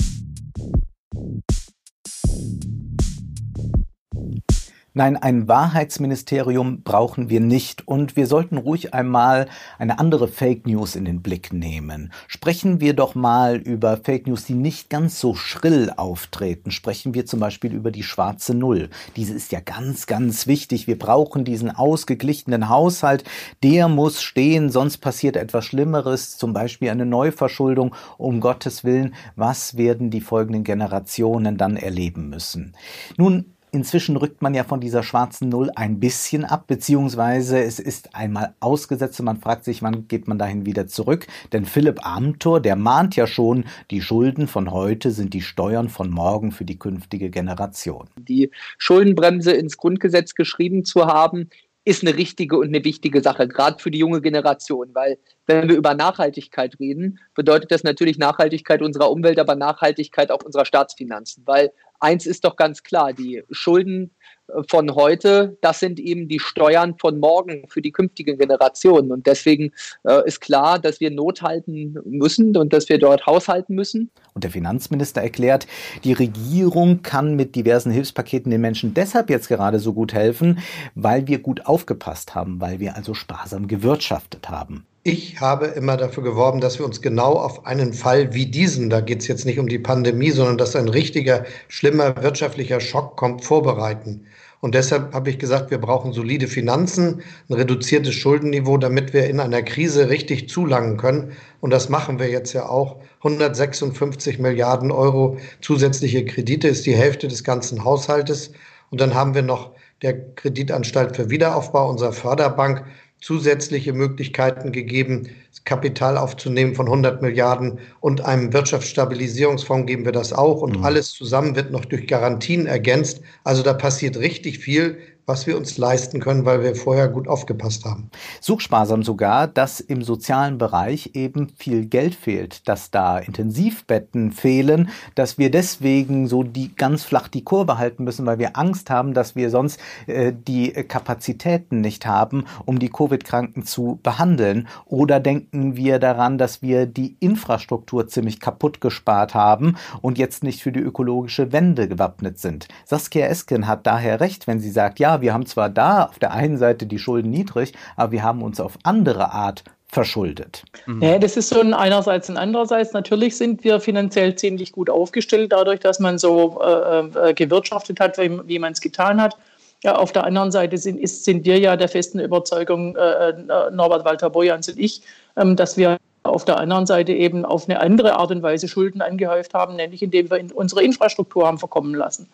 Nein, 4.94 5.16
ein 5.16 5.48
Wahrheitsministerium 5.48 6.82
brauchen 6.82 7.30
wir 7.30 7.40
nicht 7.40 7.88
und 7.88 8.14
wir 8.14 8.26
sollten 8.26 8.58
ruhig 8.58 8.92
einmal 8.92 9.48
eine 9.78 9.98
andere 9.98 10.28
Fake 10.28 10.66
News 10.66 10.96
in 10.96 11.06
den 11.06 11.22
Blick 11.22 11.50
nehmen. 11.50 12.12
Sprechen 12.28 12.78
wir 12.78 12.92
doch 12.92 13.14
mal 13.14 13.56
über 13.56 13.96
Fake 13.96 14.26
News, 14.26 14.44
die 14.44 14.52
nicht 14.52 14.90
ganz 14.90 15.18
so 15.18 15.34
schrill 15.34 15.90
auftreten. 15.96 16.70
Sprechen 16.70 17.14
wir 17.14 17.24
zum 17.24 17.40
Beispiel 17.40 17.72
über 17.72 17.90
die 17.90 18.02
schwarze 18.02 18.54
Null. 18.54 18.90
Diese 19.16 19.32
ist 19.32 19.50
ja 19.50 19.60
ganz, 19.60 20.06
ganz 20.06 20.46
wichtig. 20.46 20.86
Wir 20.86 20.98
brauchen 20.98 21.46
diesen 21.46 21.70
ausgeglichenen 21.70 22.68
Haushalt. 22.68 23.24
Der 23.62 23.88
muss 23.88 24.20
stehen, 24.20 24.68
sonst 24.68 24.98
passiert 24.98 25.36
etwas 25.38 25.64
Schlimmeres, 25.64 26.36
zum 26.36 26.52
Beispiel 26.52 26.90
eine 26.90 27.06
Neuverschuldung. 27.06 27.94
Um 28.18 28.40
Gottes 28.40 28.84
Willen, 28.84 29.14
was 29.36 29.78
werden 29.78 30.10
die 30.10 30.20
folgenden 30.20 30.64
Generationen 30.64 31.56
dann 31.56 31.78
erleben 31.78 32.28
müssen? 32.28 32.74
Nun, 33.16 33.46
Inzwischen 33.74 34.18
rückt 34.18 34.42
man 34.42 34.52
ja 34.52 34.64
von 34.64 34.80
dieser 34.80 35.02
schwarzen 35.02 35.48
Null 35.48 35.70
ein 35.74 35.98
bisschen 35.98 36.44
ab, 36.44 36.66
beziehungsweise 36.66 37.58
es 37.58 37.78
ist 37.78 38.14
einmal 38.14 38.54
ausgesetzt 38.60 39.18
und 39.18 39.24
man 39.24 39.38
fragt 39.38 39.64
sich, 39.64 39.80
wann 39.80 40.08
geht 40.08 40.28
man 40.28 40.38
dahin 40.38 40.66
wieder 40.66 40.86
zurück? 40.88 41.26
Denn 41.54 41.64
Philipp 41.64 42.06
Amthor, 42.06 42.60
der 42.60 42.76
mahnt 42.76 43.16
ja 43.16 43.26
schon, 43.26 43.64
die 43.90 44.02
Schulden 44.02 44.46
von 44.46 44.72
heute 44.72 45.10
sind 45.10 45.32
die 45.32 45.40
Steuern 45.40 45.88
von 45.88 46.10
morgen 46.10 46.52
für 46.52 46.66
die 46.66 46.78
künftige 46.78 47.30
Generation. 47.30 48.10
Die 48.18 48.50
Schuldenbremse 48.76 49.52
ins 49.52 49.78
Grundgesetz 49.78 50.34
geschrieben 50.34 50.84
zu 50.84 51.06
haben, 51.06 51.48
ist 51.84 52.06
eine 52.06 52.16
richtige 52.16 52.58
und 52.58 52.68
eine 52.68 52.84
wichtige 52.84 53.22
Sache, 53.22 53.48
gerade 53.48 53.82
für 53.82 53.90
die 53.90 53.98
junge 53.98 54.20
Generation, 54.20 54.90
weil 54.92 55.18
wenn 55.46 55.68
wir 55.68 55.76
über 55.76 55.94
Nachhaltigkeit 55.94 56.78
reden, 56.78 57.18
bedeutet 57.34 57.72
das 57.72 57.82
natürlich 57.82 58.18
Nachhaltigkeit 58.18 58.82
unserer 58.82 59.10
Umwelt, 59.10 59.38
aber 59.38 59.56
Nachhaltigkeit 59.56 60.30
auch 60.30 60.42
unserer 60.44 60.64
Staatsfinanzen, 60.64 61.42
weil 61.46 61.72
eins 62.02 62.26
ist 62.26 62.44
doch 62.44 62.56
ganz 62.56 62.82
klar, 62.82 63.12
die 63.12 63.42
Schulden 63.50 64.10
äh, 64.48 64.62
von 64.68 64.94
heute, 64.94 65.56
das 65.60 65.80
sind 65.80 66.00
eben 66.00 66.28
die 66.28 66.40
Steuern 66.40 66.96
von 66.98 67.18
morgen 67.18 67.66
für 67.68 67.80
die 67.80 67.92
künftigen 67.92 68.38
Generationen. 68.38 69.12
Und 69.12 69.26
deswegen 69.26 69.72
äh, 70.04 70.26
ist 70.26 70.40
klar, 70.40 70.78
dass 70.78 71.00
wir 71.00 71.10
Not 71.10 71.42
halten 71.42 71.96
müssen 72.04 72.56
und 72.56 72.72
dass 72.72 72.88
wir 72.88 72.98
dort 72.98 73.26
haushalten 73.26 73.74
müssen. 73.74 74.10
Und 74.34 74.44
der 74.44 74.50
Finanzminister 74.50 75.22
erklärt, 75.22 75.66
die 76.04 76.12
Regierung 76.12 77.02
kann 77.02 77.36
mit 77.36 77.54
diversen 77.54 77.92
Hilfspaketen 77.92 78.50
den 78.50 78.60
Menschen 78.60 78.94
deshalb 78.94 79.30
jetzt 79.30 79.48
gerade 79.48 79.78
so 79.78 79.92
gut 79.92 80.12
helfen, 80.12 80.58
weil 80.94 81.26
wir 81.26 81.38
gut 81.38 81.66
aufgepasst 81.66 82.34
haben, 82.34 82.60
weil 82.60 82.80
wir 82.80 82.96
also 82.96 83.14
sparsam 83.14 83.68
gewirtschaftet 83.68 84.48
haben. 84.48 84.86
Ich 85.04 85.40
habe 85.40 85.66
immer 85.66 85.96
dafür 85.96 86.22
geworben, 86.22 86.60
dass 86.60 86.78
wir 86.78 86.86
uns 86.86 87.02
genau 87.02 87.32
auf 87.32 87.66
einen 87.66 87.92
Fall 87.92 88.34
wie 88.34 88.46
diesen, 88.46 88.88
da 88.88 89.00
geht 89.00 89.20
es 89.20 89.26
jetzt 89.26 89.44
nicht 89.44 89.58
um 89.58 89.66
die 89.66 89.80
Pandemie, 89.80 90.30
sondern 90.30 90.58
dass 90.58 90.76
ein 90.76 90.88
richtiger, 90.88 91.44
schlimmer 91.66 92.22
wirtschaftlicher 92.22 92.78
Schock 92.78 93.16
kommt, 93.16 93.44
vorbereiten. 93.44 94.26
Und 94.60 94.76
deshalb 94.76 95.12
habe 95.12 95.28
ich 95.30 95.40
gesagt, 95.40 95.72
wir 95.72 95.78
brauchen 95.78 96.12
solide 96.12 96.46
Finanzen, 96.46 97.20
ein 97.48 97.54
reduziertes 97.54 98.14
Schuldenniveau, 98.14 98.78
damit 98.78 99.12
wir 99.12 99.28
in 99.28 99.40
einer 99.40 99.62
Krise 99.62 100.08
richtig 100.08 100.48
zulangen 100.48 100.98
können. 100.98 101.32
Und 101.60 101.70
das 101.70 101.88
machen 101.88 102.20
wir 102.20 102.30
jetzt 102.30 102.52
ja 102.52 102.68
auch. 102.68 103.00
156 103.24 104.38
Milliarden 104.38 104.92
Euro 104.92 105.36
zusätzliche 105.62 106.24
Kredite 106.24 106.68
ist 106.68 106.86
die 106.86 106.94
Hälfte 106.94 107.26
des 107.26 107.42
ganzen 107.42 107.82
Haushaltes. 107.82 108.52
Und 108.90 109.00
dann 109.00 109.14
haben 109.14 109.34
wir 109.34 109.42
noch 109.42 109.72
der 110.02 110.34
Kreditanstalt 110.34 111.16
für 111.16 111.28
Wiederaufbau, 111.28 111.90
unserer 111.90 112.12
Förderbank, 112.12 112.84
zusätzliche 113.22 113.92
Möglichkeiten 113.92 114.72
gegeben, 114.72 115.28
Kapital 115.64 116.18
aufzunehmen 116.18 116.74
von 116.74 116.86
100 116.86 117.22
Milliarden 117.22 117.78
und 118.00 118.20
einem 118.22 118.52
Wirtschaftsstabilisierungsfonds 118.52 119.86
geben 119.86 120.04
wir 120.04 120.12
das 120.12 120.32
auch. 120.32 120.60
Und 120.60 120.78
mhm. 120.78 120.84
alles 120.84 121.12
zusammen 121.12 121.54
wird 121.54 121.70
noch 121.70 121.84
durch 121.84 122.08
Garantien 122.08 122.66
ergänzt. 122.66 123.22
Also 123.44 123.62
da 123.62 123.72
passiert 123.74 124.16
richtig 124.16 124.58
viel 124.58 124.98
was 125.26 125.46
wir 125.46 125.56
uns 125.56 125.78
leisten 125.78 126.18
können, 126.18 126.44
weil 126.44 126.62
wir 126.62 126.74
vorher 126.74 127.08
gut 127.08 127.28
aufgepasst 127.28 127.84
haben. 127.84 128.10
Suchsparsam 128.40 129.04
sogar, 129.04 129.46
dass 129.46 129.78
im 129.78 130.02
sozialen 130.02 130.58
Bereich 130.58 131.10
eben 131.14 131.48
viel 131.56 131.86
Geld 131.86 132.14
fehlt, 132.14 132.68
dass 132.68 132.90
da 132.90 133.18
Intensivbetten 133.18 134.32
fehlen, 134.32 134.90
dass 135.14 135.38
wir 135.38 135.50
deswegen 135.50 136.26
so 136.26 136.42
die 136.42 136.74
ganz 136.74 137.04
flach 137.04 137.28
die 137.28 137.44
Kurve 137.44 137.78
halten 137.78 138.02
müssen, 138.02 138.26
weil 138.26 138.38
wir 138.38 138.56
Angst 138.56 138.90
haben, 138.90 139.14
dass 139.14 139.36
wir 139.36 139.50
sonst 139.50 139.78
äh, 140.06 140.32
die 140.32 140.72
Kapazitäten 140.72 141.80
nicht 141.80 142.04
haben, 142.04 142.44
um 142.66 142.80
die 142.80 142.90
Covid-Kranken 142.90 143.64
zu 143.64 144.00
behandeln. 144.02 144.66
Oder 144.86 145.20
denken 145.20 145.76
wir 145.76 146.00
daran, 146.00 146.36
dass 146.36 146.62
wir 146.62 146.86
die 146.86 147.16
Infrastruktur 147.20 148.08
ziemlich 148.08 148.40
kaputt 148.40 148.80
gespart 148.80 149.34
haben 149.34 149.76
und 150.00 150.18
jetzt 150.18 150.42
nicht 150.42 150.62
für 150.62 150.72
die 150.72 150.80
ökologische 150.80 151.52
Wende 151.52 151.86
gewappnet 151.86 152.38
sind. 152.38 152.66
Saskia 152.84 153.26
Esken 153.26 153.68
hat 153.68 153.86
daher 153.86 154.20
recht, 154.20 154.46
wenn 154.46 154.58
sie 154.58 154.70
sagt, 154.70 154.98
ja, 154.98 155.11
wir 155.20 155.34
haben 155.34 155.46
zwar 155.46 155.68
da 155.68 156.04
auf 156.04 156.18
der 156.18 156.32
einen 156.32 156.56
Seite 156.56 156.86
die 156.86 156.98
Schulden 156.98 157.30
niedrig, 157.30 157.72
aber 157.96 158.12
wir 158.12 158.22
haben 158.22 158.42
uns 158.42 158.60
auf 158.60 158.78
andere 158.82 159.32
Art 159.32 159.64
verschuldet. 159.92 160.64
Mhm. 160.86 161.02
Ja, 161.02 161.18
das 161.18 161.36
ist 161.36 161.50
so 161.50 161.60
ein 161.60 161.74
einerseits 161.74 162.30
und 162.30 162.38
andererseits. 162.38 162.94
Natürlich 162.94 163.36
sind 163.36 163.62
wir 163.62 163.78
finanziell 163.78 164.34
ziemlich 164.34 164.72
gut 164.72 164.88
aufgestellt, 164.88 165.52
dadurch, 165.52 165.80
dass 165.80 166.00
man 166.00 166.18
so 166.18 166.60
äh, 166.62 167.00
äh, 167.00 167.34
gewirtschaftet 167.34 168.00
hat, 168.00 168.16
wie, 168.16 168.40
wie 168.46 168.58
man 168.58 168.72
es 168.72 168.80
getan 168.80 169.20
hat. 169.20 169.36
Ja, 169.84 169.96
auf 169.96 170.12
der 170.12 170.24
anderen 170.24 170.50
Seite 170.50 170.78
sind, 170.78 170.98
ist, 170.98 171.24
sind 171.24 171.44
wir 171.44 171.58
ja 171.58 171.76
der 171.76 171.88
festen 171.88 172.20
Überzeugung, 172.20 172.96
äh, 172.96 173.30
äh 173.30 173.70
Norbert 173.70 174.04
Walter 174.04 174.30
Bojans 174.30 174.68
und 174.68 174.78
ich, 174.78 175.02
ähm, 175.36 175.56
dass 175.56 175.76
wir 175.76 175.98
auf 176.22 176.44
der 176.44 176.56
anderen 176.56 176.86
Seite 176.86 177.12
eben 177.12 177.44
auf 177.44 177.68
eine 177.68 177.80
andere 177.80 178.14
Art 178.16 178.30
und 178.30 178.42
Weise 178.42 178.68
Schulden 178.68 179.02
angehäuft 179.02 179.52
haben, 179.54 179.76
nämlich 179.76 180.02
indem 180.02 180.30
wir 180.30 180.38
in 180.38 180.52
unsere 180.52 180.82
Infrastruktur 180.82 181.46
haben 181.46 181.58
verkommen 181.58 181.94
lassen 181.94 182.28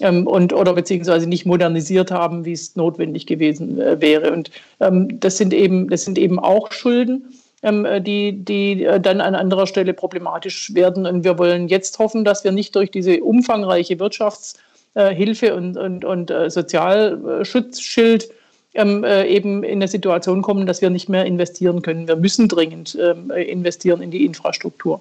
ähm, 0.00 0.26
und 0.26 0.52
oder 0.52 0.74
beziehungsweise 0.74 1.28
nicht 1.28 1.46
modernisiert 1.46 2.10
haben, 2.10 2.44
wie 2.44 2.52
es 2.52 2.76
notwendig 2.76 3.26
gewesen 3.26 3.80
äh, 3.80 4.00
wäre. 4.00 4.32
Und 4.32 4.50
ähm, 4.80 5.20
das 5.20 5.36
sind 5.36 5.52
eben, 5.52 5.88
das 5.88 6.04
sind 6.04 6.18
eben 6.18 6.38
auch 6.38 6.72
Schulden. 6.72 7.32
Ähm, 7.62 7.84
äh, 7.84 8.00
die, 8.00 8.32
die 8.32 8.84
äh, 8.84 8.98
dann 8.98 9.20
an 9.20 9.34
anderer 9.34 9.66
Stelle 9.66 9.92
problematisch 9.92 10.74
werden. 10.74 11.06
Und 11.06 11.24
wir 11.24 11.38
wollen 11.38 11.68
jetzt 11.68 11.98
hoffen, 11.98 12.24
dass 12.24 12.42
wir 12.42 12.52
nicht 12.52 12.74
durch 12.74 12.90
diese 12.90 13.22
umfangreiche 13.22 13.98
Wirtschaftshilfe 13.98 15.46
äh, 15.48 15.52
und, 15.52 15.76
und, 15.76 16.04
und 16.04 16.30
äh, 16.30 16.48
Sozialschutzschild 16.48 18.30
ähm, 18.74 19.04
äh, 19.04 19.26
eben 19.26 19.62
in 19.62 19.72
eine 19.72 19.88
Situation 19.88 20.40
kommen, 20.40 20.66
dass 20.66 20.80
wir 20.80 20.88
nicht 20.88 21.10
mehr 21.10 21.26
investieren 21.26 21.82
können. 21.82 22.08
Wir 22.08 22.16
müssen 22.16 22.48
dringend 22.48 22.96
ähm, 22.98 23.30
investieren 23.30 24.00
in 24.00 24.10
die 24.10 24.24
Infrastruktur. 24.24 25.00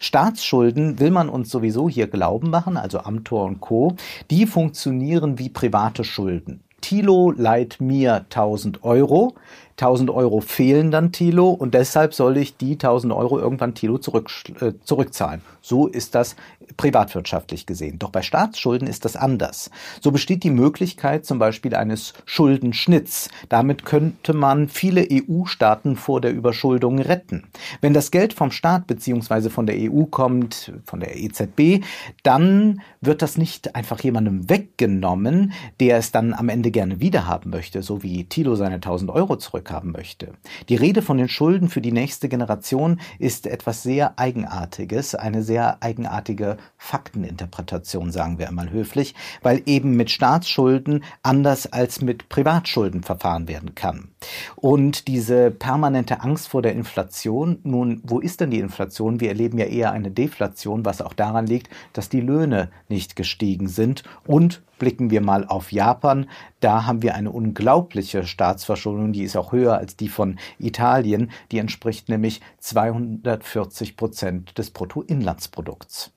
Staatsschulden 0.00 0.98
will 1.00 1.10
man 1.10 1.28
uns 1.28 1.50
sowieso 1.50 1.88
hier 1.88 2.06
glauben 2.06 2.50
machen, 2.50 2.76
also 2.76 3.00
Amtor 3.00 3.44
und 3.44 3.60
Co., 3.60 3.96
die 4.30 4.46
funktionieren 4.46 5.38
wie 5.38 5.48
private 5.48 6.04
Schulden. 6.04 6.62
Thilo 6.80 7.30
leiht 7.30 7.80
mir 7.80 8.16
1000 8.16 8.84
Euro, 8.84 9.34
1000 9.76 10.10
Euro 10.10 10.40
fehlen 10.40 10.90
dann 10.90 11.10
Thilo 11.10 11.50
und 11.50 11.74
deshalb 11.74 12.14
soll 12.14 12.36
ich 12.36 12.56
die 12.56 12.72
1000 12.72 13.12
Euro 13.12 13.38
irgendwann 13.38 13.74
Thilo 13.74 13.98
zurück, 13.98 14.30
äh, 14.60 14.72
zurückzahlen. 14.84 15.42
So 15.62 15.86
ist 15.88 16.14
das 16.14 16.36
privatwirtschaftlich 16.76 17.66
gesehen. 17.66 17.98
Doch 17.98 18.10
bei 18.10 18.22
Staatsschulden 18.22 18.88
ist 18.88 19.04
das 19.04 19.16
anders. 19.16 19.70
So 20.00 20.10
besteht 20.10 20.42
die 20.42 20.50
Möglichkeit 20.50 21.24
zum 21.24 21.38
Beispiel 21.38 21.74
eines 21.74 22.14
Schuldenschnitts. 22.24 23.28
Damit 23.48 23.84
könnte 23.84 24.32
man 24.32 24.68
viele 24.68 25.06
EU-Staaten 25.10 25.96
vor 25.96 26.20
der 26.20 26.32
Überschuldung 26.32 26.98
retten. 26.98 27.44
Wenn 27.80 27.94
das 27.94 28.10
Geld 28.10 28.32
vom 28.32 28.50
Staat 28.50 28.86
bzw. 28.86 29.50
von 29.50 29.66
der 29.66 29.76
EU 29.78 30.04
kommt, 30.04 30.72
von 30.84 31.00
der 31.00 31.16
EZB, 31.16 31.84
dann 32.22 32.80
wird 33.00 33.22
das 33.22 33.36
nicht 33.36 33.74
einfach 33.74 34.00
jemandem 34.00 34.48
weggenommen, 34.48 35.52
der 35.80 35.98
es 35.98 36.12
dann 36.12 36.34
am 36.34 36.48
Ende 36.48 36.70
gerne 36.70 37.00
wiederhaben 37.00 37.50
möchte, 37.50 37.82
so 37.82 38.02
wie 38.02 38.24
Thilo 38.24 38.54
seine 38.54 38.76
1000 38.76 39.10
Euro 39.10 39.36
zurückhaben 39.64 39.92
möchte. 39.92 40.34
Die 40.68 40.76
Rede 40.76 41.02
von 41.02 41.16
den 41.16 41.28
Schulden 41.28 41.68
für 41.68 41.80
die 41.80 41.92
nächste 41.92 42.28
Generation 42.28 43.00
ist 43.18 43.46
etwas 43.46 43.82
sehr 43.82 44.18
Eigenartiges, 44.18 45.14
eine 45.14 45.42
sehr 45.42 45.82
eigenartige 45.82 46.58
Fakteninterpretation, 46.76 48.12
sagen 48.12 48.38
wir 48.38 48.48
einmal 48.48 48.70
höflich, 48.70 49.14
weil 49.42 49.62
eben 49.66 49.96
mit 49.96 50.10
Staatsschulden 50.10 51.02
anders 51.22 51.72
als 51.72 52.00
mit 52.00 52.28
Privatschulden 52.28 53.02
verfahren 53.02 53.48
werden 53.48 53.74
kann. 53.74 54.13
Und 54.56 55.08
diese 55.08 55.50
permanente 55.50 56.20
Angst 56.22 56.48
vor 56.48 56.62
der 56.62 56.72
Inflation, 56.72 57.58
nun, 57.62 58.00
wo 58.04 58.20
ist 58.20 58.40
denn 58.40 58.50
die 58.50 58.60
Inflation? 58.60 59.20
Wir 59.20 59.28
erleben 59.28 59.58
ja 59.58 59.66
eher 59.66 59.92
eine 59.92 60.10
Deflation, 60.10 60.84
was 60.84 61.02
auch 61.02 61.12
daran 61.12 61.46
liegt, 61.46 61.68
dass 61.92 62.08
die 62.08 62.20
Löhne 62.20 62.70
nicht 62.88 63.16
gestiegen 63.16 63.68
sind. 63.68 64.02
Und 64.26 64.62
blicken 64.78 65.10
wir 65.10 65.20
mal 65.20 65.46
auf 65.46 65.72
Japan, 65.72 66.26
da 66.60 66.86
haben 66.86 67.02
wir 67.02 67.14
eine 67.14 67.30
unglaubliche 67.30 68.24
Staatsverschuldung, 68.24 69.12
die 69.12 69.22
ist 69.22 69.36
auch 69.36 69.52
höher 69.52 69.76
als 69.78 69.96
die 69.96 70.08
von 70.08 70.38
Italien, 70.58 71.30
die 71.52 71.58
entspricht 71.58 72.08
nämlich 72.08 72.40
240 72.58 73.96
Prozent 73.96 74.58
des 74.58 74.70
Bruttoinlandsprodukts. 74.70 76.12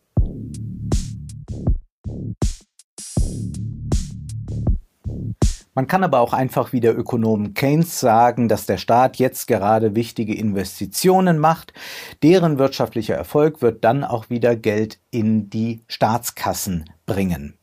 Man 5.77 5.85
kann 5.85 6.03
aber 6.03 6.21
auch 6.21 6.33
einfach 6.33 6.73
wie 6.73 6.79
der 6.79 6.97
Ökonom 6.97 7.53
Keynes 7.53 7.99
sagen, 7.99 8.49
dass 8.49 8.65
der 8.65 8.79
Staat 8.79 9.17
jetzt 9.17 9.45
gerade 9.45 9.93
wichtige 9.93 10.33
Investitionen 10.35 11.37
macht. 11.37 11.71
Deren 12.23 12.57
wirtschaftlicher 12.57 13.13
Erfolg 13.13 13.61
wird 13.61 13.83
dann 13.83 14.03
auch 14.03 14.31
wieder 14.31 14.55
Geld 14.55 14.97
in 15.11 15.51
die 15.51 15.83
Staatskassen 15.87 16.89
bringen. 17.05 17.59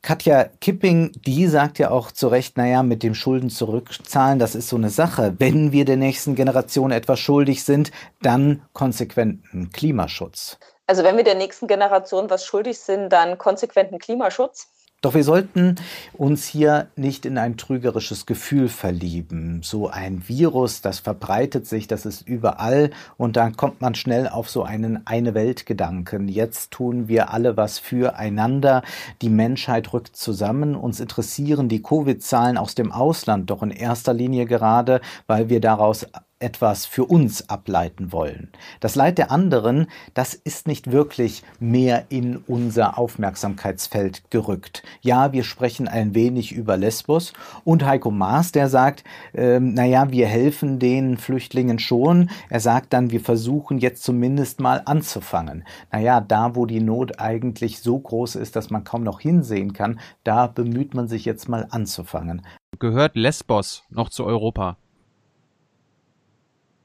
Katja 0.00 0.44
Kipping, 0.60 1.10
die 1.26 1.48
sagt 1.48 1.80
ja 1.80 1.90
auch 1.90 2.12
zu 2.12 2.28
Recht, 2.28 2.56
naja, 2.56 2.84
mit 2.84 3.02
dem 3.02 3.16
Schulden 3.16 3.50
zurückzahlen, 3.50 4.38
das 4.38 4.54
ist 4.54 4.68
so 4.68 4.76
eine 4.76 4.90
Sache. 4.90 5.34
Wenn 5.40 5.72
wir 5.72 5.84
der 5.84 5.96
nächsten 5.96 6.36
Generation 6.36 6.92
etwas 6.92 7.18
schuldig 7.18 7.64
sind, 7.64 7.90
dann 8.22 8.62
konsequenten 8.74 9.70
Klimaschutz. 9.70 10.56
Also 10.86 11.02
wenn 11.02 11.16
wir 11.16 11.24
der 11.24 11.34
nächsten 11.34 11.66
Generation 11.66 12.30
was 12.30 12.44
schuldig 12.44 12.78
sind, 12.78 13.12
dann 13.12 13.38
konsequenten 13.38 13.98
Klimaschutz. 13.98 14.68
Doch 15.04 15.12
wir 15.12 15.22
sollten 15.22 15.74
uns 16.14 16.46
hier 16.46 16.86
nicht 16.96 17.26
in 17.26 17.36
ein 17.36 17.58
trügerisches 17.58 18.24
Gefühl 18.24 18.70
verlieben. 18.70 19.60
So 19.62 19.90
ein 19.90 20.26
Virus, 20.30 20.80
das 20.80 20.98
verbreitet 20.98 21.66
sich, 21.66 21.86
das 21.86 22.06
ist 22.06 22.26
überall 22.26 22.88
und 23.18 23.36
dann 23.36 23.54
kommt 23.54 23.82
man 23.82 23.94
schnell 23.94 24.26
auf 24.26 24.48
so 24.48 24.62
einen 24.62 25.06
eine 25.06 25.34
Welt 25.34 25.66
Gedanken. 25.66 26.28
Jetzt 26.28 26.70
tun 26.70 27.06
wir 27.06 27.34
alle 27.34 27.58
was 27.58 27.78
füreinander. 27.78 28.80
Die 29.20 29.28
Menschheit 29.28 29.92
rückt 29.92 30.16
zusammen. 30.16 30.74
Uns 30.74 31.00
interessieren 31.00 31.68
die 31.68 31.82
Covid-Zahlen 31.82 32.56
aus 32.56 32.74
dem 32.74 32.90
Ausland 32.90 33.50
doch 33.50 33.62
in 33.62 33.72
erster 33.72 34.14
Linie 34.14 34.46
gerade, 34.46 35.02
weil 35.26 35.50
wir 35.50 35.60
daraus 35.60 36.06
etwas 36.38 36.86
für 36.86 37.04
uns 37.04 37.48
ableiten 37.48 38.12
wollen. 38.12 38.50
Das 38.80 38.94
Leid 38.94 39.18
der 39.18 39.30
anderen, 39.30 39.86
das 40.14 40.34
ist 40.34 40.66
nicht 40.66 40.92
wirklich 40.92 41.42
mehr 41.60 42.06
in 42.08 42.36
unser 42.36 42.98
Aufmerksamkeitsfeld 42.98 44.30
gerückt. 44.30 44.82
Ja, 45.00 45.32
wir 45.32 45.44
sprechen 45.44 45.88
ein 45.88 46.14
wenig 46.14 46.52
über 46.52 46.76
Lesbos 46.76 47.32
und 47.64 47.84
Heiko 47.84 48.10
Maas, 48.10 48.52
der 48.52 48.68
sagt, 48.68 49.04
äh, 49.32 49.60
naja, 49.60 50.10
wir 50.10 50.26
helfen 50.26 50.78
den 50.78 51.16
Flüchtlingen 51.16 51.78
schon. 51.78 52.30
Er 52.50 52.60
sagt 52.60 52.92
dann, 52.92 53.10
wir 53.10 53.20
versuchen 53.20 53.78
jetzt 53.78 54.02
zumindest 54.02 54.60
mal 54.60 54.82
anzufangen. 54.84 55.64
Naja, 55.92 56.20
da 56.20 56.54
wo 56.56 56.66
die 56.66 56.80
Not 56.80 57.20
eigentlich 57.20 57.80
so 57.80 57.98
groß 57.98 58.36
ist, 58.36 58.56
dass 58.56 58.70
man 58.70 58.84
kaum 58.84 59.02
noch 59.02 59.20
hinsehen 59.20 59.72
kann, 59.72 60.00
da 60.24 60.46
bemüht 60.46 60.94
man 60.94 61.08
sich 61.08 61.24
jetzt 61.24 61.48
mal 61.48 61.66
anzufangen. 61.70 62.42
Gehört 62.78 63.16
Lesbos 63.16 63.84
noch 63.88 64.08
zu 64.08 64.24
Europa? 64.24 64.76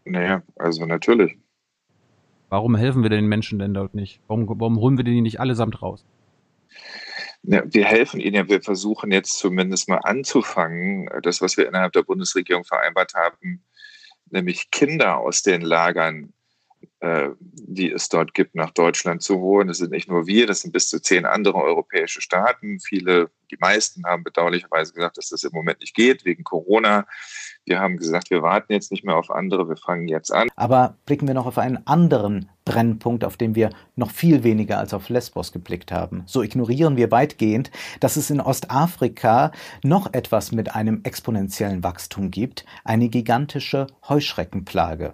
Naja, 0.10 0.42
also 0.56 0.86
natürlich. 0.86 1.38
Warum 2.50 2.75
helfen 2.75 3.04
wir 3.04 3.12
den 3.12 3.28
Menschen 3.28 3.60
denn 3.60 3.75
dort 3.75 3.94
nicht? 3.94 4.20
Warum, 4.28 4.50
warum 4.60 4.80
holen 4.80 4.98
wir 4.98 5.04
die 5.04 5.22
nicht 5.22 5.39
allesamt 5.39 5.84
raus? 5.84 6.04
Ja, 7.43 7.62
wir 7.65 7.86
helfen 7.86 8.19
ihnen 8.19 8.36
ja, 8.36 8.50
wir 8.50 8.62
versuchen 8.62 9.12
jetzt 9.12 9.38
zumindest 9.38 9.88
mal 9.88 10.00
anzufangen, 10.00 11.10
das, 11.22 11.41
was 11.41 11.58
wir 11.58 11.67
innerhalb 11.67 11.93
der 11.93 12.02
Bundesregierung 12.02 12.63
vereinbart 12.65 13.13
haben, 13.13 13.63
nämlich 14.32 14.72
Kinder 14.72 15.19
aus 15.19 15.43
den 15.43 15.62
Lagern, 15.62 16.34
die 17.02 17.92
es 17.92 18.10
dort 18.10 18.34
gibt, 18.34 18.56
nach 18.56 18.72
Deutschland 18.72 19.22
zu 19.22 19.39
holen. 19.39 19.70
Das 19.70 19.78
sind 19.78 19.92
nicht 19.92 20.10
nur 20.10 20.28
wir, 20.28 20.48
das 20.48 20.62
sind 20.62 20.74
bis 20.74 20.89
zu 20.89 21.02
zehn 21.02 21.26
andere 21.26 21.56
europäische 21.56 22.22
Staaten. 22.22 22.80
Viele, 22.82 23.30
die 23.52 23.58
meisten 23.60 24.04
haben 24.06 24.24
bedauerlicherweise 24.24 24.94
gesagt, 24.94 25.18
dass 25.18 25.30
das 25.30 25.44
im 25.44 25.52
Moment 25.54 25.80
nicht 25.80 25.96
geht, 25.96 26.26
wegen 26.26 26.44
Corona. 26.44 27.06
Wir 27.65 27.80
haben 27.80 27.98
gesagt, 27.98 28.32
wir 28.32 28.42
warten 28.42 28.74
jetzt 28.74 28.92
nicht 28.92 29.06
mehr 29.06 29.15
auf 29.15 29.32
andere, 29.32 29.70
wir 29.70 29.78
fangen 29.78 30.10
jetzt 30.10 30.32
an. 30.34 30.50
Aber 30.56 30.98
blicken 31.06 31.28
wir 31.28 31.36
noch 31.36 31.46
auf 31.46 31.58
einen 31.58 31.86
anderen 31.88 32.50
Brennpunkt, 32.69 33.23
auf 33.23 33.36
den 33.36 33.55
wir 33.55 33.71
noch 33.95 34.12
viel 34.12 34.43
weniger 34.43 34.77
als 34.77 34.93
auf 34.93 35.10
Lesbos 35.10 35.51
geblickt 35.51 35.91
haben. 35.91 36.21
So 36.27 36.43
ignorieren 36.43 36.97
wir 36.97 37.10
weitgehend, 37.10 37.71
dass 37.99 38.15
es 38.15 38.29
in 38.29 38.39
Ostafrika 38.39 39.51
noch 39.84 40.13
etwas 40.13 40.51
mit 40.51 40.75
einem 40.75 41.01
exponentiellen 41.03 41.84
Wachstum 41.84 42.29
gibt, 42.29 42.65
eine 42.84 43.10
gigantische 43.10 43.88
Heuschreckenplage. 44.08 45.13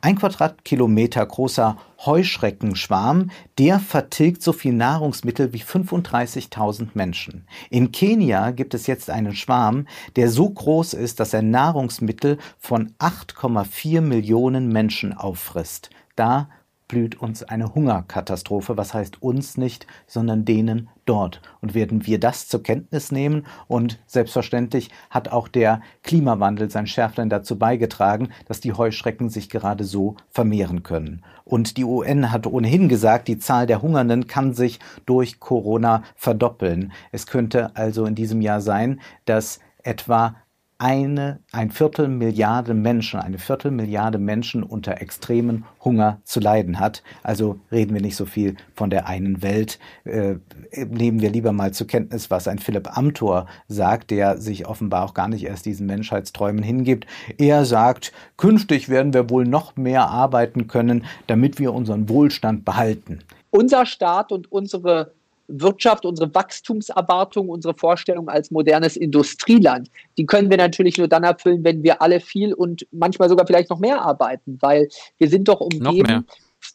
Ein 0.00 0.16
Quadratkilometer 0.16 1.24
großer 1.24 1.76
Heuschreckenschwarm, 2.04 3.30
der 3.56 3.78
vertilgt 3.78 4.42
so 4.42 4.52
viel 4.52 4.72
Nahrungsmittel 4.72 5.52
wie 5.52 5.62
35.000 5.62 6.88
Menschen. 6.94 7.46
In 7.70 7.92
Kenia 7.92 8.50
gibt 8.50 8.74
es 8.74 8.88
jetzt 8.88 9.10
einen 9.10 9.36
Schwarm, 9.36 9.86
der 10.16 10.28
so 10.28 10.50
groß 10.50 10.94
ist, 10.94 11.20
dass 11.20 11.32
er 11.32 11.42
Nahrungsmittel 11.42 12.38
von 12.58 12.90
8,4 12.98 14.00
Millionen 14.00 14.72
Menschen 14.72 15.16
auffrisst. 15.16 15.90
Da 16.16 16.48
blüht 16.88 17.20
uns 17.20 17.42
eine 17.42 17.74
Hungerkatastrophe, 17.74 18.76
was 18.76 18.94
heißt 18.94 19.22
uns 19.22 19.56
nicht, 19.56 19.86
sondern 20.06 20.44
denen 20.44 20.88
dort. 21.04 21.40
Und 21.60 21.74
werden 21.74 22.06
wir 22.06 22.20
das 22.20 22.48
zur 22.48 22.62
Kenntnis 22.62 23.12
nehmen? 23.12 23.46
Und 23.68 23.98
selbstverständlich 24.06 24.90
hat 25.10 25.28
auch 25.30 25.48
der 25.48 25.80
Klimawandel 26.02 26.70
sein 26.70 26.86
Schärflein 26.86 27.30
dazu 27.30 27.58
beigetragen, 27.58 28.30
dass 28.46 28.60
die 28.60 28.72
Heuschrecken 28.72 29.28
sich 29.28 29.48
gerade 29.48 29.84
so 29.84 30.16
vermehren 30.30 30.82
können. 30.82 31.22
Und 31.44 31.76
die 31.76 31.84
UN 31.84 32.32
hat 32.32 32.46
ohnehin 32.46 32.88
gesagt, 32.88 33.28
die 33.28 33.38
Zahl 33.38 33.66
der 33.66 33.82
Hungernden 33.82 34.26
kann 34.26 34.54
sich 34.54 34.80
durch 35.06 35.40
Corona 35.40 36.02
verdoppeln. 36.14 36.92
Es 37.12 37.26
könnte 37.26 37.74
also 37.76 38.04
in 38.06 38.14
diesem 38.14 38.40
Jahr 38.40 38.60
sein, 38.60 39.00
dass 39.24 39.60
etwa 39.82 40.34
eine, 40.78 41.40
ein 41.52 41.70
Viertel 41.70 42.08
Menschen, 42.08 43.20
eine 43.20 43.38
Viertelmilliarde 43.38 44.18
Menschen 44.18 44.62
unter 44.62 45.00
extremen 45.00 45.64
Hunger 45.82 46.20
zu 46.24 46.40
leiden 46.40 46.78
hat. 46.78 47.02
Also 47.22 47.60
reden 47.72 47.94
wir 47.94 48.02
nicht 48.02 48.16
so 48.16 48.26
viel 48.26 48.56
von 48.74 48.90
der 48.90 49.06
einen 49.06 49.42
Welt. 49.42 49.78
Äh, 50.04 50.36
nehmen 50.74 51.20
wir 51.20 51.30
lieber 51.30 51.52
mal 51.52 51.72
zur 51.72 51.86
Kenntnis, 51.86 52.30
was 52.30 52.46
ein 52.46 52.58
Philipp 52.58 52.96
Amthor 52.96 53.46
sagt, 53.68 54.10
der 54.10 54.38
sich 54.38 54.66
offenbar 54.66 55.04
auch 55.04 55.14
gar 55.14 55.28
nicht 55.28 55.44
erst 55.44 55.64
diesen 55.64 55.86
Menschheitsträumen 55.86 56.62
hingibt. 56.62 57.06
Er 57.38 57.64
sagt, 57.64 58.12
künftig 58.36 58.88
werden 58.88 59.14
wir 59.14 59.30
wohl 59.30 59.46
noch 59.46 59.76
mehr 59.76 60.08
arbeiten 60.08 60.66
können, 60.66 61.04
damit 61.26 61.58
wir 61.58 61.72
unseren 61.72 62.08
Wohlstand 62.08 62.64
behalten. 62.64 63.20
Unser 63.50 63.86
Staat 63.86 64.32
und 64.32 64.52
unsere 64.52 65.12
Wirtschaft, 65.48 66.04
unsere 66.04 66.34
Wachstumserwartung, 66.34 67.48
unsere 67.48 67.74
Vorstellung 67.74 68.28
als 68.28 68.50
modernes 68.50 68.96
Industrieland, 68.96 69.90
die 70.18 70.26
können 70.26 70.50
wir 70.50 70.56
natürlich 70.56 70.98
nur 70.98 71.08
dann 71.08 71.24
erfüllen, 71.24 71.64
wenn 71.64 71.82
wir 71.82 72.02
alle 72.02 72.20
viel 72.20 72.52
und 72.52 72.86
manchmal 72.90 73.28
sogar 73.28 73.46
vielleicht 73.46 73.70
noch 73.70 73.78
mehr 73.78 74.00
arbeiten, 74.00 74.58
weil 74.60 74.88
wir 75.18 75.28
sind 75.28 75.48
doch 75.48 75.60
umgeben. 75.60 76.26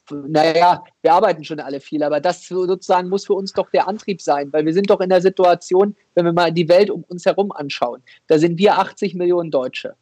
Naja, 0.10 0.84
wir 1.02 1.14
arbeiten 1.14 1.44
schon 1.44 1.60
alle 1.60 1.80
viel, 1.82 2.04
aber 2.04 2.22
das 2.22 2.48
sozusagen 2.48 3.10
muss 3.10 3.26
für 3.26 3.34
uns 3.34 3.52
doch 3.52 3.70
der 3.72 3.88
Antrieb 3.88 4.22
sein, 4.22 4.52
weil 4.54 4.66
wir 4.66 4.74
sind 4.74 4.90
doch 4.90 5.02
in 5.02 5.10
der 5.10 5.22
Situation, 5.22 5.96
wenn 6.16 6.26
wir 6.26 6.34
mal 6.34 6.52
die 6.52 6.70
Welt 6.70 6.90
um 6.90 7.04
uns 7.10 7.26
herum 7.26 7.52
anschauen, 7.52 8.02
da 8.28 8.38
sind 8.40 8.58
wir 8.58 8.78
80 8.78 9.16
Millionen 9.16 9.52
Deutsche. 9.52 9.96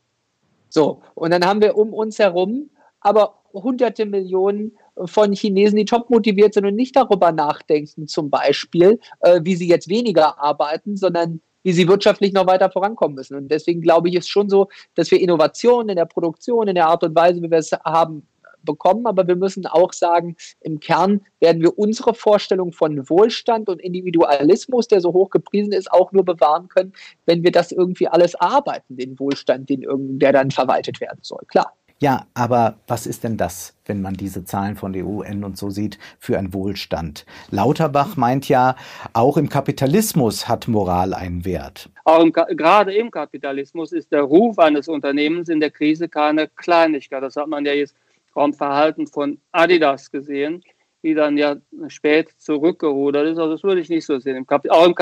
So, 0.69 1.01
und 1.15 1.31
dann 1.31 1.43
haben 1.43 1.61
wir 1.61 1.75
um 1.75 1.93
uns 1.93 2.19
herum 2.19 2.69
aber 3.01 3.35
hunderte 3.53 4.05
Millionen 4.05 4.77
von 5.05 5.33
Chinesen, 5.33 5.77
die 5.77 5.85
top 5.85 6.09
motiviert 6.09 6.53
sind 6.53 6.65
und 6.65 6.75
nicht 6.75 6.95
darüber 6.95 7.31
nachdenken, 7.31 8.07
zum 8.07 8.29
Beispiel, 8.29 8.99
äh, 9.21 9.41
wie 9.43 9.55
sie 9.55 9.67
jetzt 9.67 9.89
weniger 9.89 10.39
arbeiten, 10.41 10.97
sondern 10.97 11.41
wie 11.63 11.73
sie 11.73 11.87
wirtschaftlich 11.87 12.33
noch 12.33 12.47
weiter 12.47 12.71
vorankommen 12.71 13.15
müssen. 13.15 13.35
Und 13.35 13.49
deswegen 13.49 13.81
glaube 13.81 14.09
ich, 14.09 14.15
ist 14.15 14.29
schon 14.29 14.49
so, 14.49 14.69
dass 14.95 15.11
wir 15.11 15.19
Innovationen 15.19 15.89
in 15.89 15.95
der 15.97 16.05
Produktion, 16.05 16.67
in 16.67 16.75
der 16.75 16.87
Art 16.87 17.03
und 17.03 17.15
Weise, 17.15 17.41
wie 17.41 17.51
wir 17.51 17.57
es 17.57 17.71
haben, 17.71 18.25
bekommen. 18.63 19.05
Aber 19.05 19.27
wir 19.27 19.35
müssen 19.35 19.65
auch 19.65 19.93
sagen, 19.93 20.35
im 20.61 20.79
Kern 20.79 21.21
werden 21.39 21.61
wir 21.61 21.77
unsere 21.77 22.13
Vorstellung 22.13 22.71
von 22.71 23.09
Wohlstand 23.09 23.69
und 23.69 23.81
Individualismus, 23.81 24.87
der 24.87 25.01
so 25.01 25.13
hoch 25.13 25.29
gepriesen 25.29 25.73
ist, 25.73 25.91
auch 25.91 26.11
nur 26.11 26.25
bewahren 26.25 26.67
können, 26.67 26.93
wenn 27.25 27.43
wir 27.43 27.51
das 27.51 27.71
irgendwie 27.71 28.07
alles 28.07 28.35
arbeiten, 28.35 28.97
den 28.97 29.19
Wohlstand, 29.19 29.69
den, 29.69 29.85
der 30.19 30.33
dann 30.33 30.51
verwaltet 30.51 31.01
werden 31.01 31.19
soll. 31.21 31.43
Klar. 31.47 31.73
Ja, 32.01 32.27
aber 32.33 32.77
was 32.87 33.05
ist 33.05 33.25
denn 33.25 33.35
das, 33.35 33.75
wenn 33.85 34.01
man 34.01 34.13
diese 34.13 34.45
Zahlen 34.45 34.77
von 34.77 34.93
der 34.93 35.05
UN 35.05 35.43
und 35.43 35.57
so 35.57 35.69
sieht, 35.69 35.99
für 36.17 36.39
ein 36.39 36.53
Wohlstand? 36.53 37.25
Lauterbach 37.51 38.15
meint 38.15 38.47
ja, 38.47 38.77
auch 39.11 39.35
im 39.35 39.49
Kapitalismus 39.49 40.47
hat 40.47 40.69
Moral 40.69 41.13
einen 41.13 41.43
Wert. 41.43 41.89
Auch 42.05 42.21
im, 42.23 42.31
gerade 42.31 42.93
im 42.93 43.11
Kapitalismus 43.11 43.91
ist 43.91 44.13
der 44.13 44.21
Ruf 44.21 44.57
eines 44.59 44.87
Unternehmens 44.87 45.49
in 45.49 45.59
der 45.59 45.71
Krise 45.71 46.07
keine 46.07 46.47
Kleinigkeit. 46.47 47.21
Das 47.21 47.35
hat 47.35 47.47
man 47.47 47.65
ja 47.65 47.73
jetzt 47.73 47.95
vom 48.31 48.53
Verhalten 48.53 49.05
von 49.05 49.37
Adidas 49.51 50.09
gesehen, 50.09 50.63
die 51.03 51.13
dann 51.13 51.37
ja 51.37 51.57
spät 51.89 52.29
zurückgerudert 52.37 53.27
ist. 53.27 53.37
Also 53.37 53.51
das 53.51 53.63
würde 53.63 53.81
ich 53.81 53.89
nicht 53.89 54.05
so 54.05 54.19
sehen. 54.19 54.45
Auch 54.47 54.85
im, 54.85 54.95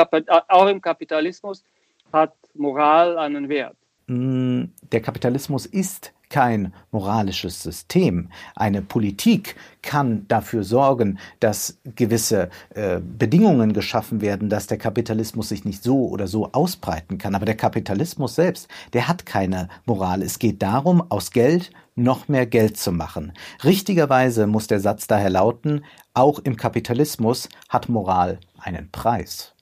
auch 0.47 0.67
im 0.67 0.81
Kapitalismus 0.81 1.63
hat 2.11 2.33
Moral 2.55 3.19
einen 3.19 3.49
Wert. 3.49 3.77
Mm, 4.07 4.63
der 4.91 5.01
Kapitalismus 5.01 5.67
ist 5.67 6.13
kein 6.29 6.73
moralisches 6.91 7.61
System. 7.63 8.29
Eine 8.55 8.81
Politik 8.81 9.55
kann 9.81 10.25
dafür 10.27 10.63
sorgen, 10.63 11.19
dass 11.39 11.77
gewisse 11.95 12.49
äh, 12.73 12.99
Bedingungen 12.99 13.73
geschaffen 13.73 14.21
werden, 14.21 14.49
dass 14.49 14.67
der 14.67 14.77
Kapitalismus 14.77 15.49
sich 15.49 15.65
nicht 15.65 15.83
so 15.83 16.07
oder 16.07 16.27
so 16.27 16.51
ausbreiten 16.51 17.17
kann. 17.17 17.35
Aber 17.35 17.45
der 17.45 17.55
Kapitalismus 17.55 18.35
selbst, 18.35 18.67
der 18.93 19.07
hat 19.07 19.25
keine 19.25 19.69
Moral. 19.85 20.21
Es 20.21 20.39
geht 20.39 20.61
darum, 20.61 21.03
aus 21.09 21.31
Geld 21.31 21.71
noch 21.95 22.27
mehr 22.27 22.45
Geld 22.45 22.77
zu 22.77 22.91
machen. 22.91 23.33
Richtigerweise 23.63 24.47
muss 24.47 24.67
der 24.67 24.79
Satz 24.79 25.07
daher 25.07 25.29
lauten, 25.29 25.83
auch 26.13 26.39
im 26.39 26.55
Kapitalismus 26.55 27.49
hat 27.69 27.89
Moral 27.89 28.39
einen 28.59 28.91
Preis. 28.91 29.53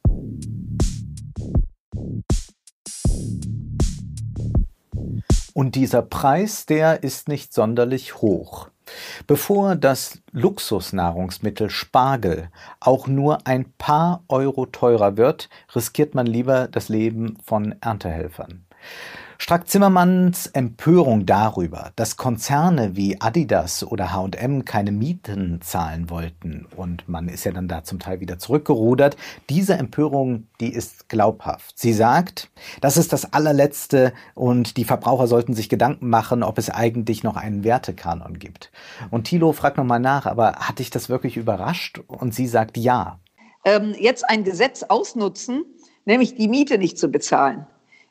Und 5.57 5.75
dieser 5.75 6.01
Preis, 6.01 6.65
der 6.65 7.01
ist 7.03 7.29
nicht 7.29 7.53
sonderlich 7.53 8.17
hoch. 8.17 8.67
Bevor 9.25 9.77
das 9.77 10.21
Luxusnahrungsmittel 10.33 11.69
Spargel 11.69 12.49
auch 12.81 13.07
nur 13.07 13.47
ein 13.47 13.71
paar 13.77 14.21
Euro 14.27 14.65
teurer 14.65 15.15
wird, 15.15 15.49
riskiert 15.73 16.13
man 16.13 16.25
lieber 16.25 16.67
das 16.67 16.89
Leben 16.89 17.37
von 17.41 17.73
Erntehelfern. 17.79 18.65
Strack-Zimmermanns 19.37 20.47
Empörung 20.47 21.25
darüber, 21.25 21.91
dass 21.95 22.17
Konzerne 22.17 22.95
wie 22.95 23.19
Adidas 23.19 23.83
oder 23.83 24.13
H&M 24.13 24.65
keine 24.65 24.91
Mieten 24.91 25.59
zahlen 25.61 26.09
wollten 26.09 26.67
und 26.75 27.07
man 27.09 27.27
ist 27.27 27.43
ja 27.43 27.51
dann 27.51 27.67
da 27.67 27.83
zum 27.83 27.99
Teil 27.99 28.19
wieder 28.21 28.39
zurückgerudert, 28.39 29.17
diese 29.49 29.73
Empörung, 29.75 30.47
die 30.59 30.73
ist 30.73 31.09
glaubhaft. 31.09 31.77
Sie 31.77 31.93
sagt, 31.93 32.49
das 32.81 32.97
ist 32.97 33.11
das 33.11 33.33
allerletzte 33.33 34.13
und 34.35 34.77
die 34.77 34.85
Verbraucher 34.85 35.27
sollten 35.27 35.53
sich 35.53 35.69
Gedanken 35.69 36.09
machen, 36.09 36.41
ob 36.41 36.57
es 36.57 36.69
eigentlich 36.69 37.23
noch 37.23 37.35
einen 37.35 37.63
Wertekanon 37.63 38.39
gibt. 38.39 38.71
Und 39.11 39.25
Thilo 39.25 39.51
fragt 39.51 39.77
nochmal 39.77 39.99
nach, 39.99 40.25
aber 40.25 40.53
hat 40.53 40.79
dich 40.79 40.89
das 40.89 41.09
wirklich 41.09 41.37
überrascht? 41.37 41.99
Und 42.07 42.33
sie 42.33 42.47
sagt 42.47 42.77
ja. 42.77 43.19
Ähm, 43.65 43.95
jetzt 43.99 44.27
ein 44.29 44.43
Gesetz 44.43 44.83
ausnutzen, 44.83 45.65
nämlich 46.05 46.35
die 46.35 46.47
Miete 46.47 46.77
nicht 46.77 46.97
zu 46.97 47.09
bezahlen 47.09 47.65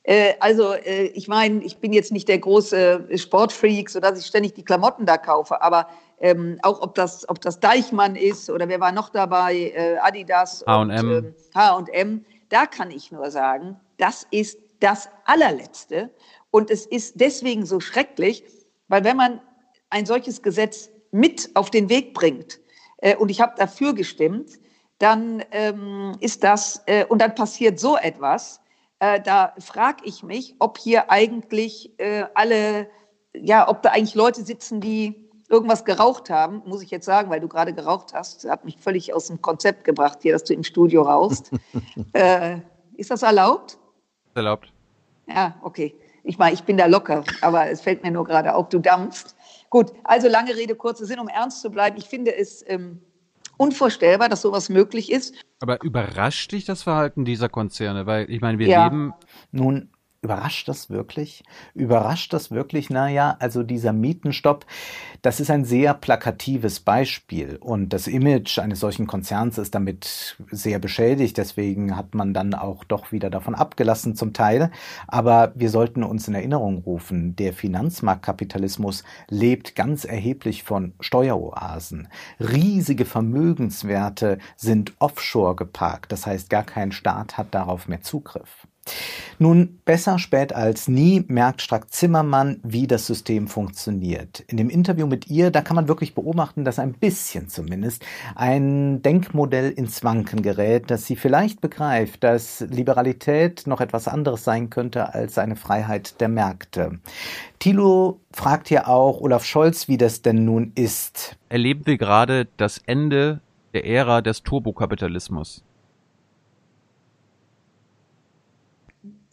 äh, 0.04 0.34
also 0.38 0.72
äh, 0.72 1.06
ich 1.06 1.28
meine, 1.28 1.64
ich 1.64 1.78
bin 1.78 1.92
jetzt 1.92 2.12
nicht 2.12 2.28
der 2.28 2.38
große 2.38 3.08
Sportfreak, 3.16 3.90
sodass 3.90 4.18
ich 4.18 4.26
ständig 4.26 4.54
die 4.54 4.64
Klamotten 4.64 5.06
da 5.06 5.16
kaufe, 5.16 5.60
aber 5.60 5.88
ähm, 6.20 6.58
auch 6.62 6.80
ob 6.82 6.94
das, 6.94 7.28
ob 7.28 7.40
das 7.40 7.58
Deichmann 7.58 8.14
ist 8.14 8.48
oder 8.50 8.68
wer 8.68 8.80
war 8.80 8.92
noch 8.92 9.08
dabei, 9.08 9.72
äh, 9.74 9.96
Adidas 9.98 10.62
H&M. 10.66 11.34
H&M, 11.54 12.24
da 12.50 12.66
kann 12.66 12.90
ich 12.90 13.10
nur 13.10 13.30
sagen, 13.30 13.80
das 13.96 14.26
ist 14.30 14.58
das 14.80 15.08
allerletzte 15.24 16.10
und 16.50 16.70
es 16.70 16.86
ist 16.86 17.18
deswegen 17.18 17.64
so 17.64 17.80
schrecklich, 17.80 18.44
weil 18.88 19.04
wenn 19.04 19.16
man 19.16 19.40
ein 19.88 20.04
solches 20.04 20.42
Gesetz 20.42 20.90
mit 21.10 21.50
auf 21.54 21.70
den 21.70 21.88
Weg 21.88 22.12
bringt 22.12 22.60
äh, 22.98 23.16
und 23.16 23.30
ich 23.30 23.40
habe 23.40 23.54
dafür 23.56 23.94
gestimmt, 23.94 24.50
dann 24.98 25.42
ähm, 25.50 26.16
ist 26.20 26.44
das 26.44 26.82
äh, 26.86 27.06
und 27.06 27.22
dann 27.22 27.34
passiert 27.34 27.80
so 27.80 27.96
etwas, 27.96 28.60
äh, 29.04 29.20
da 29.20 29.52
frage 29.58 30.04
ich 30.04 30.22
mich, 30.22 30.54
ob 30.60 30.78
hier 30.78 31.10
eigentlich 31.10 31.92
äh, 31.98 32.24
alle, 32.34 32.88
ja, 33.34 33.68
ob 33.68 33.82
da 33.82 33.90
eigentlich 33.90 34.14
Leute 34.14 34.42
sitzen, 34.42 34.80
die 34.80 35.28
irgendwas 35.50 35.84
geraucht 35.84 36.30
haben, 36.30 36.62
muss 36.64 36.82
ich 36.82 36.90
jetzt 36.90 37.04
sagen, 37.04 37.28
weil 37.28 37.40
du 37.40 37.48
gerade 37.48 37.74
geraucht 37.74 38.14
hast, 38.14 38.48
hat 38.48 38.64
mich 38.64 38.78
völlig 38.78 39.12
aus 39.12 39.26
dem 39.26 39.42
Konzept 39.42 39.84
gebracht 39.84 40.20
hier, 40.22 40.32
dass 40.32 40.44
du 40.44 40.54
im 40.54 40.64
Studio 40.64 41.02
rauchst. 41.02 41.50
äh, 42.14 42.58
ist 42.96 43.10
das 43.10 43.22
erlaubt? 43.22 43.76
Erlaubt. 44.34 44.72
Ja, 45.26 45.54
okay. 45.62 45.94
Ich 46.22 46.38
meine, 46.38 46.54
ich 46.54 46.64
bin 46.64 46.78
da 46.78 46.86
locker, 46.86 47.24
aber 47.42 47.68
es 47.68 47.82
fällt 47.82 48.02
mir 48.02 48.10
nur 48.10 48.24
gerade 48.24 48.54
auf, 48.54 48.70
du 48.70 48.78
dampfst. 48.78 49.36
Gut, 49.68 49.92
also 50.04 50.28
lange 50.28 50.56
Rede, 50.56 50.74
kurzer 50.74 51.04
Sinn, 51.04 51.18
um 51.18 51.28
ernst 51.28 51.60
zu 51.60 51.70
bleiben. 51.70 51.98
Ich 51.98 52.08
finde 52.08 52.34
es 52.34 52.64
ähm, 52.68 53.02
unvorstellbar, 53.56 54.28
dass 54.28 54.42
sowas 54.42 54.68
möglich 54.68 55.10
ist. 55.10 55.34
Aber 55.60 55.82
überrascht 55.82 56.52
dich 56.52 56.64
das 56.64 56.82
Verhalten 56.82 57.24
dieser 57.24 57.48
Konzerne? 57.48 58.06
Weil 58.06 58.30
ich 58.30 58.40
meine, 58.40 58.58
wir 58.58 58.68
ja. 58.68 58.84
leben. 58.84 59.14
Nun, 59.50 59.90
Überrascht 60.24 60.68
das 60.68 60.88
wirklich? 60.88 61.44
Überrascht 61.74 62.32
das 62.32 62.50
wirklich? 62.50 62.88
Naja, 62.88 63.36
also 63.40 63.62
dieser 63.62 63.92
Mietenstopp, 63.92 64.64
das 65.20 65.38
ist 65.38 65.50
ein 65.50 65.66
sehr 65.66 65.92
plakatives 65.92 66.80
Beispiel 66.80 67.56
und 67.60 67.90
das 67.90 68.06
Image 68.06 68.58
eines 68.58 68.80
solchen 68.80 69.06
Konzerns 69.06 69.58
ist 69.58 69.74
damit 69.74 70.38
sehr 70.50 70.78
beschädigt. 70.78 71.36
Deswegen 71.36 71.94
hat 71.94 72.14
man 72.14 72.32
dann 72.32 72.54
auch 72.54 72.84
doch 72.84 73.12
wieder 73.12 73.28
davon 73.28 73.54
abgelassen 73.54 74.16
zum 74.16 74.32
Teil. 74.32 74.70
Aber 75.08 75.52
wir 75.56 75.68
sollten 75.68 76.02
uns 76.02 76.26
in 76.26 76.34
Erinnerung 76.34 76.78
rufen, 76.78 77.36
der 77.36 77.52
Finanzmarktkapitalismus 77.52 79.04
lebt 79.28 79.74
ganz 79.76 80.06
erheblich 80.06 80.62
von 80.62 80.94
Steueroasen. 81.00 82.08
Riesige 82.40 83.04
Vermögenswerte 83.04 84.38
sind 84.56 84.94
offshore 85.00 85.54
geparkt. 85.54 86.12
Das 86.12 86.24
heißt, 86.24 86.48
gar 86.48 86.64
kein 86.64 86.92
Staat 86.92 87.36
hat 87.36 87.54
darauf 87.54 87.88
mehr 87.88 88.00
Zugriff. 88.00 88.66
Nun, 89.38 89.80
besser 89.84 90.18
spät 90.18 90.54
als 90.54 90.88
nie 90.88 91.24
merkt 91.26 91.62
Strack-Zimmermann, 91.62 92.60
wie 92.62 92.86
das 92.86 93.06
System 93.06 93.48
funktioniert. 93.48 94.40
In 94.46 94.56
dem 94.56 94.70
Interview 94.70 95.06
mit 95.06 95.28
ihr, 95.28 95.50
da 95.50 95.60
kann 95.60 95.76
man 95.76 95.88
wirklich 95.88 96.14
beobachten, 96.14 96.64
dass 96.64 96.78
ein 96.78 96.92
bisschen 96.92 97.48
zumindest 97.48 98.04
ein 98.36 99.02
Denkmodell 99.02 99.70
ins 99.70 100.04
Wanken 100.04 100.42
gerät, 100.42 100.90
dass 100.90 101.06
sie 101.06 101.16
vielleicht 101.16 101.60
begreift, 101.60 102.22
dass 102.22 102.60
Liberalität 102.60 103.66
noch 103.66 103.80
etwas 103.80 104.08
anderes 104.08 104.44
sein 104.44 104.70
könnte 104.70 105.14
als 105.14 105.38
eine 105.38 105.56
Freiheit 105.56 106.20
der 106.20 106.28
Märkte. 106.28 107.00
Thilo 107.58 108.20
fragt 108.32 108.70
ja 108.70 108.86
auch 108.86 109.20
Olaf 109.20 109.44
Scholz, 109.44 109.88
wie 109.88 109.96
das 109.96 110.22
denn 110.22 110.44
nun 110.44 110.72
ist. 110.74 111.36
Erleben 111.48 111.86
wir 111.86 111.98
gerade 111.98 112.46
das 112.56 112.78
Ende 112.86 113.40
der 113.72 113.86
Ära 113.86 114.20
des 114.20 114.42
Turbokapitalismus? 114.42 115.64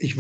Ich, 0.04 0.18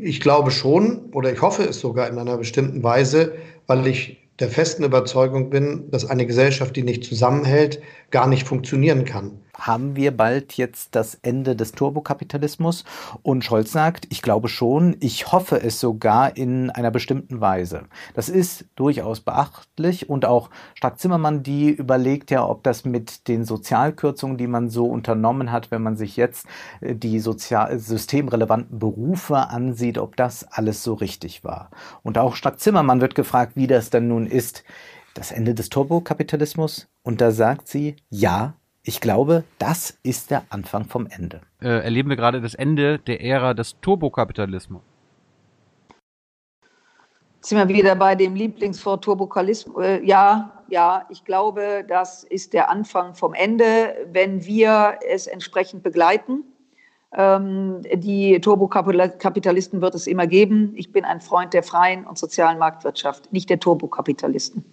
ich 0.00 0.20
glaube 0.20 0.50
schon 0.50 1.10
oder 1.12 1.32
ich 1.32 1.40
hoffe 1.40 1.64
es 1.64 1.80
sogar 1.80 2.08
in 2.08 2.18
einer 2.18 2.36
bestimmten 2.36 2.82
Weise, 2.82 3.32
weil 3.66 3.86
ich 3.86 4.18
der 4.38 4.48
festen 4.48 4.84
Überzeugung 4.84 5.50
bin, 5.50 5.90
dass 5.90 6.04
eine 6.04 6.26
Gesellschaft, 6.26 6.76
die 6.76 6.82
nicht 6.82 7.04
zusammenhält, 7.04 7.80
gar 8.10 8.26
nicht 8.26 8.46
funktionieren 8.46 9.04
kann 9.04 9.38
haben 9.66 9.96
wir 9.96 10.16
bald 10.16 10.54
jetzt 10.54 10.94
das 10.94 11.14
Ende 11.22 11.56
des 11.56 11.72
Turbokapitalismus? 11.72 12.84
Und 13.22 13.44
Scholz 13.44 13.72
sagt, 13.72 14.06
ich 14.10 14.22
glaube 14.22 14.48
schon, 14.48 14.96
ich 15.00 15.32
hoffe 15.32 15.62
es 15.62 15.80
sogar 15.80 16.36
in 16.36 16.70
einer 16.70 16.90
bestimmten 16.90 17.40
Weise. 17.40 17.84
Das 18.14 18.28
ist 18.28 18.66
durchaus 18.76 19.20
beachtlich 19.20 20.08
und 20.08 20.24
auch 20.24 20.50
Stark-Zimmermann, 20.74 21.42
die 21.42 21.70
überlegt 21.70 22.30
ja, 22.30 22.46
ob 22.46 22.62
das 22.64 22.84
mit 22.84 23.28
den 23.28 23.44
Sozialkürzungen, 23.44 24.36
die 24.36 24.46
man 24.46 24.68
so 24.68 24.86
unternommen 24.86 25.52
hat, 25.52 25.70
wenn 25.70 25.82
man 25.82 25.96
sich 25.96 26.16
jetzt 26.16 26.46
äh, 26.80 26.94
die 26.94 27.20
sozial 27.20 27.78
systemrelevanten 27.78 28.78
Berufe 28.78 29.48
ansieht, 29.48 29.98
ob 29.98 30.16
das 30.16 30.44
alles 30.44 30.82
so 30.82 30.94
richtig 30.94 31.44
war. 31.44 31.70
Und 32.02 32.18
auch 32.18 32.34
Stark-Zimmermann 32.34 33.00
wird 33.00 33.14
gefragt, 33.14 33.52
wie 33.54 33.66
das 33.66 33.90
denn 33.90 34.08
nun 34.08 34.26
ist, 34.26 34.64
das 35.14 35.30
Ende 35.30 35.54
des 35.54 35.68
Turbokapitalismus? 35.68 36.88
Und 37.02 37.20
da 37.20 37.30
sagt 37.30 37.68
sie, 37.68 37.96
ja, 38.08 38.54
ich 38.84 39.00
glaube, 39.00 39.44
das 39.58 39.96
ist 40.02 40.30
der 40.30 40.42
Anfang 40.50 40.86
vom 40.86 41.06
Ende. 41.06 41.40
Äh, 41.60 41.84
erleben 41.84 42.08
wir 42.08 42.16
gerade 42.16 42.40
das 42.40 42.54
Ende 42.54 42.98
der 42.98 43.20
Ära 43.22 43.54
des 43.54 43.80
Turbokapitalismus. 43.80 44.82
Sind 47.40 47.58
wir 47.58 47.68
wieder 47.68 47.96
bei 47.96 48.14
dem 48.14 48.34
Lieblingswort 48.34 49.04
Turbokalismus? 49.04 49.84
Äh, 49.84 50.04
ja, 50.04 50.62
ja, 50.68 51.06
ich 51.10 51.24
glaube, 51.24 51.84
das 51.86 52.24
ist 52.24 52.52
der 52.52 52.70
Anfang 52.70 53.14
vom 53.14 53.34
Ende, 53.34 53.94
wenn 54.12 54.44
wir 54.44 54.98
es 55.08 55.26
entsprechend 55.26 55.82
begleiten. 55.82 56.44
Ähm, 57.14 57.82
die 57.94 58.40
Turbokapitalisten 58.40 59.80
wird 59.80 59.94
es 59.94 60.06
immer 60.06 60.26
geben. 60.26 60.72
Ich 60.76 60.92
bin 60.92 61.04
ein 61.04 61.20
Freund 61.20 61.52
der 61.52 61.62
freien 61.62 62.06
und 62.06 62.16
sozialen 62.16 62.58
Marktwirtschaft, 62.58 63.32
nicht 63.32 63.50
der 63.50 63.60
Turbokapitalisten. 63.60 64.64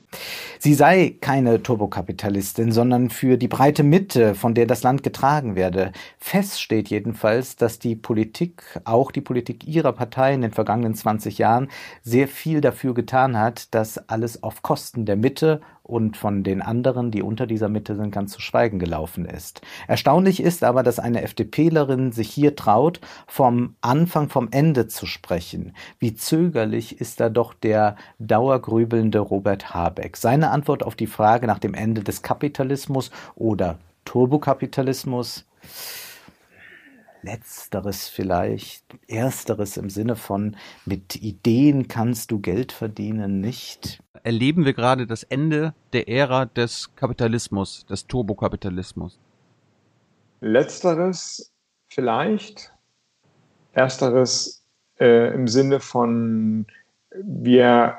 Sie 0.61 0.73
sei 0.73 1.15
keine 1.21 1.63
Turbokapitalistin, 1.63 2.71
sondern 2.71 3.09
für 3.09 3.37
die 3.37 3.47
breite 3.47 3.83
Mitte, 3.83 4.35
von 4.35 4.53
der 4.53 4.65
das 4.65 4.83
Land 4.83 5.03
getragen 5.03 5.55
werde. 5.55 5.91
Fest 6.17 6.61
steht 6.61 6.89
jedenfalls, 6.89 7.55
dass 7.55 7.79
die 7.79 7.95
Politik, 7.95 8.63
auch 8.83 9.11
die 9.11 9.21
Politik 9.21 9.65
ihrer 9.67 9.93
Partei 9.93 10.33
in 10.33 10.41
den 10.41 10.51
vergangenen 10.51 10.95
20 10.95 11.37
Jahren, 11.37 11.69
sehr 12.01 12.27
viel 12.27 12.59
dafür 12.59 12.93
getan 12.93 13.37
hat, 13.37 13.73
dass 13.73 14.09
alles 14.09 14.43
auf 14.43 14.61
Kosten 14.61 15.05
der 15.05 15.15
Mitte 15.15 15.61
und 15.89 16.17
von 16.17 16.43
den 16.43 16.61
anderen, 16.61 17.09
die 17.09 17.23
unter 17.23 17.47
dieser 17.47 17.67
Mitte 17.67 17.95
sind, 17.95 18.11
ganz 18.11 18.31
zu 18.31 18.41
schweigen 18.41 18.77
gelaufen 18.77 19.25
ist. 19.25 19.61
Erstaunlich 19.87 20.41
ist 20.41 20.63
aber, 20.63 20.83
dass 20.83 20.99
eine 20.99 21.23
FDPlerin 21.23 22.11
sich 22.11 22.29
hier 22.29 22.55
traut, 22.55 23.01
vom 23.27 23.75
Anfang, 23.81 24.29
vom 24.29 24.49
Ende 24.51 24.87
zu 24.87 25.07
sprechen. 25.07 25.73
Wie 25.97 26.13
zögerlich 26.13 27.01
ist 27.01 27.19
da 27.19 27.29
doch 27.29 27.55
der 27.55 27.95
dauergrübelnde 28.19 29.19
Robert 29.19 29.73
Habeck. 29.73 29.98
Seine 30.15 30.51
Antwort 30.51 30.83
auf 30.83 30.95
die 30.95 31.07
Frage 31.07 31.47
nach 31.47 31.59
dem 31.59 31.73
Ende 31.73 32.03
des 32.03 32.21
Kapitalismus 32.21 33.11
oder 33.35 33.77
Turbokapitalismus 34.05 35.45
Letzteres 37.21 38.07
vielleicht, 38.07 38.85
ersteres 39.07 39.75
im 39.75 39.89
Sinne 39.89 40.15
von 40.15 40.55
mit 40.85 41.17
Ideen 41.17 41.89
kannst 41.89 42.31
du 42.31 42.39
Geld 42.39 42.71
verdienen, 42.71 43.41
nicht? 43.41 44.01
Erleben 44.23 44.63
wir 44.63 44.73
gerade 44.73 45.05
das 45.05 45.23
Ende 45.23 45.73
der 45.91 46.07
Ära 46.07 46.45
des 46.45 46.95
Kapitalismus, 46.95 47.85
des 47.87 48.07
Turbokapitalismus? 48.07 49.19
Letzteres 50.39 51.51
vielleicht, 51.87 52.71
ersteres 53.73 54.63
äh, 54.99 55.33
im 55.33 55.49
Sinne 55.49 55.81
von 55.81 56.67
wir 57.11 57.97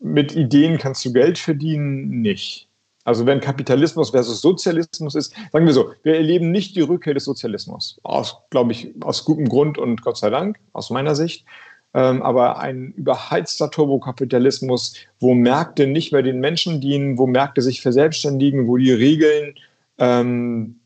mit 0.00 0.34
Ideen 0.34 0.78
kannst 0.78 1.04
du 1.04 1.12
Geld 1.12 1.38
verdienen, 1.38 2.20
nicht. 2.20 2.68
Also 3.04 3.24
wenn 3.24 3.40
Kapitalismus 3.40 4.10
versus 4.10 4.42
Sozialismus 4.42 5.14
ist, 5.14 5.34
sagen 5.50 5.64
wir 5.64 5.72
so, 5.72 5.92
wir 6.02 6.16
erleben 6.16 6.50
nicht 6.50 6.76
die 6.76 6.82
Rückkehr 6.82 7.14
des 7.14 7.24
Sozialismus. 7.24 7.98
Aus, 8.02 8.36
glaube 8.50 8.72
ich, 8.72 8.92
aus 9.00 9.24
gutem 9.24 9.48
Grund 9.48 9.78
und 9.78 10.02
Gott 10.02 10.18
sei 10.18 10.28
Dank, 10.28 10.58
aus 10.74 10.90
meiner 10.90 11.14
Sicht. 11.14 11.46
Ähm, 11.94 12.22
aber 12.22 12.58
ein 12.58 12.92
überheizter 12.92 13.70
Turbokapitalismus, 13.70 14.94
wo 15.20 15.32
Märkte 15.32 15.86
nicht 15.86 16.12
mehr 16.12 16.22
den 16.22 16.38
Menschen 16.40 16.82
dienen, 16.82 17.16
wo 17.16 17.26
Märkte 17.26 17.62
sich 17.62 17.80
verselbstständigen, 17.80 18.68
wo 18.68 18.76
die 18.76 18.92
Regeln 18.92 19.54
ähm, 19.96 20.78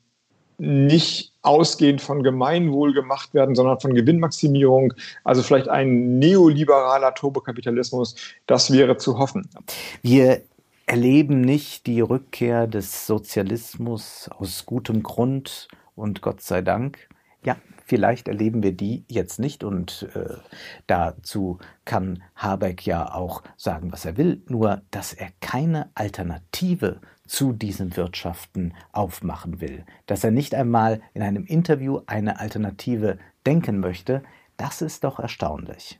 nicht 0.58 1.31
ausgehend 1.42 2.00
von 2.00 2.22
Gemeinwohl 2.22 2.94
gemacht 2.94 3.34
werden, 3.34 3.54
sondern 3.54 3.80
von 3.80 3.94
Gewinnmaximierung. 3.94 4.94
Also 5.24 5.42
vielleicht 5.42 5.68
ein 5.68 6.18
neoliberaler 6.18 7.14
Turbokapitalismus, 7.14 8.14
das 8.46 8.72
wäre 8.72 8.96
zu 8.96 9.18
hoffen. 9.18 9.48
Wir 10.02 10.42
erleben 10.86 11.40
nicht 11.40 11.86
die 11.86 12.00
Rückkehr 12.00 12.66
des 12.66 13.06
Sozialismus 13.06 14.28
aus 14.38 14.66
gutem 14.66 15.02
Grund 15.02 15.68
und 15.94 16.22
Gott 16.22 16.40
sei 16.40 16.62
Dank. 16.62 17.08
Ja, 17.44 17.56
vielleicht 17.84 18.28
erleben 18.28 18.62
wir 18.62 18.72
die 18.72 19.04
jetzt 19.08 19.40
nicht 19.40 19.64
und 19.64 20.08
äh, 20.14 20.36
dazu 20.86 21.58
kann 21.84 22.22
Habeck 22.36 22.86
ja 22.86 23.12
auch 23.14 23.42
sagen, 23.56 23.92
was 23.92 24.04
er 24.04 24.16
will, 24.16 24.42
nur 24.48 24.82
dass 24.90 25.12
er 25.12 25.28
keine 25.40 25.90
Alternative 25.94 27.00
zu 27.32 27.54
diesen 27.54 27.96
Wirtschaften 27.96 28.74
aufmachen 28.92 29.62
will, 29.62 29.86
dass 30.04 30.22
er 30.22 30.30
nicht 30.30 30.54
einmal 30.54 31.00
in 31.14 31.22
einem 31.22 31.46
Interview 31.46 32.00
eine 32.04 32.38
Alternative 32.38 33.16
denken 33.46 33.80
möchte, 33.80 34.22
das 34.58 34.82
ist 34.82 35.02
doch 35.02 35.18
erstaunlich. 35.18 35.98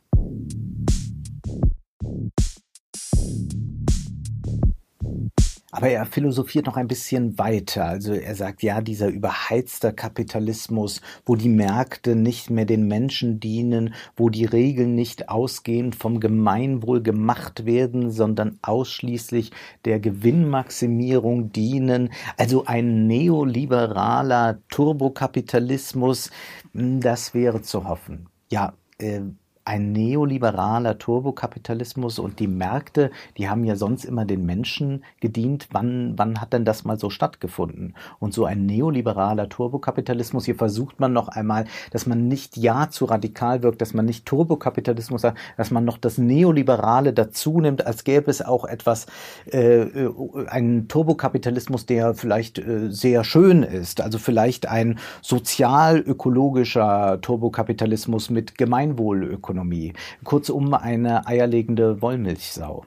Aber 5.73 5.89
er 5.89 6.05
philosophiert 6.05 6.67
noch 6.67 6.77
ein 6.77 6.87
bisschen 6.87 7.39
weiter. 7.39 7.85
Also 7.85 8.13
er 8.13 8.35
sagt, 8.35 8.61
ja, 8.61 8.79
dieser 8.79 9.07
überheizte 9.07 9.91
Kapitalismus, 9.91 11.01
wo 11.25 11.35
die 11.35 11.49
Märkte 11.49 12.15
nicht 12.15 12.51
mehr 12.51 12.65
den 12.65 12.87
Menschen 12.87 13.39
dienen, 13.39 13.95
wo 14.15 14.29
die 14.29 14.45
Regeln 14.45 14.93
nicht 14.93 15.29
ausgehend 15.29 15.95
vom 15.95 16.19
Gemeinwohl 16.19 17.01
gemacht 17.01 17.65
werden, 17.65 18.11
sondern 18.11 18.59
ausschließlich 18.61 19.51
der 19.83 19.99
Gewinnmaximierung 19.99 21.51
dienen. 21.51 22.11
Also 22.37 22.65
ein 22.65 23.07
neoliberaler 23.07 24.59
Turbokapitalismus, 24.69 26.29
das 26.73 27.33
wäre 27.33 27.63
zu 27.63 27.87
hoffen. 27.87 28.29
Ja, 28.51 28.73
äh, 28.99 29.21
ein 29.65 29.93
neoliberaler 29.93 30.97
Turbokapitalismus 30.97 32.19
und 32.19 32.39
die 32.39 32.47
Märkte, 32.47 33.11
die 33.37 33.49
haben 33.49 33.63
ja 33.63 33.77
sonst 33.77 34.03
immer 34.03 34.25
den 34.25 34.45
Menschen 34.45 35.05
gedient. 35.21 35.69
Wann, 35.71 36.13
wann 36.17 36.41
hat 36.41 36.51
denn 36.51 36.65
das 36.65 36.83
mal 36.83 36.99
so 36.99 37.09
stattgefunden? 37.09 37.95
Und 38.19 38.33
so 38.33 38.43
ein 38.45 38.65
neoliberaler 38.65 39.47
Turbokapitalismus, 39.47 40.43
hier 40.45 40.55
versucht 40.55 40.99
man 40.99 41.13
noch 41.13 41.29
einmal, 41.29 41.63
dass 41.91 42.05
man 42.05 42.27
nicht 42.27 42.57
ja 42.57 42.89
zu 42.89 43.05
radikal 43.05 43.63
wirkt, 43.63 43.81
dass 43.81 43.93
man 43.93 44.05
nicht 44.05 44.25
Turbokapitalismus 44.25 45.21
sagt, 45.21 45.37
dass 45.55 45.71
man 45.71 45.85
noch 45.85 45.97
das 45.97 46.17
Neoliberale 46.17 47.13
dazu 47.13 47.61
nimmt, 47.61 47.85
als 47.85 48.03
gäbe 48.03 48.29
es 48.29 48.41
auch 48.41 48.65
etwas, 48.65 49.05
äh, 49.49 49.83
äh 49.83 50.09
einen 50.47 50.89
Turbokapitalismus, 50.89 51.85
der 51.85 52.15
vielleicht 52.15 52.59
äh, 52.59 52.91
sehr 52.91 53.23
schön 53.23 53.63
ist. 53.63 54.01
Also 54.01 54.17
vielleicht 54.17 54.67
ein 54.67 54.99
sozial-ökologischer 55.21 57.21
Turbokapitalismus 57.21 58.29
mit 58.29 58.57
Gemeinwohlökonomie. 58.57 59.52
Ökonomie. 59.53 59.93
Kurzum 60.23 60.73
eine 60.73 61.27
eierlegende 61.27 62.01
Wollmilchsau. 62.01 62.85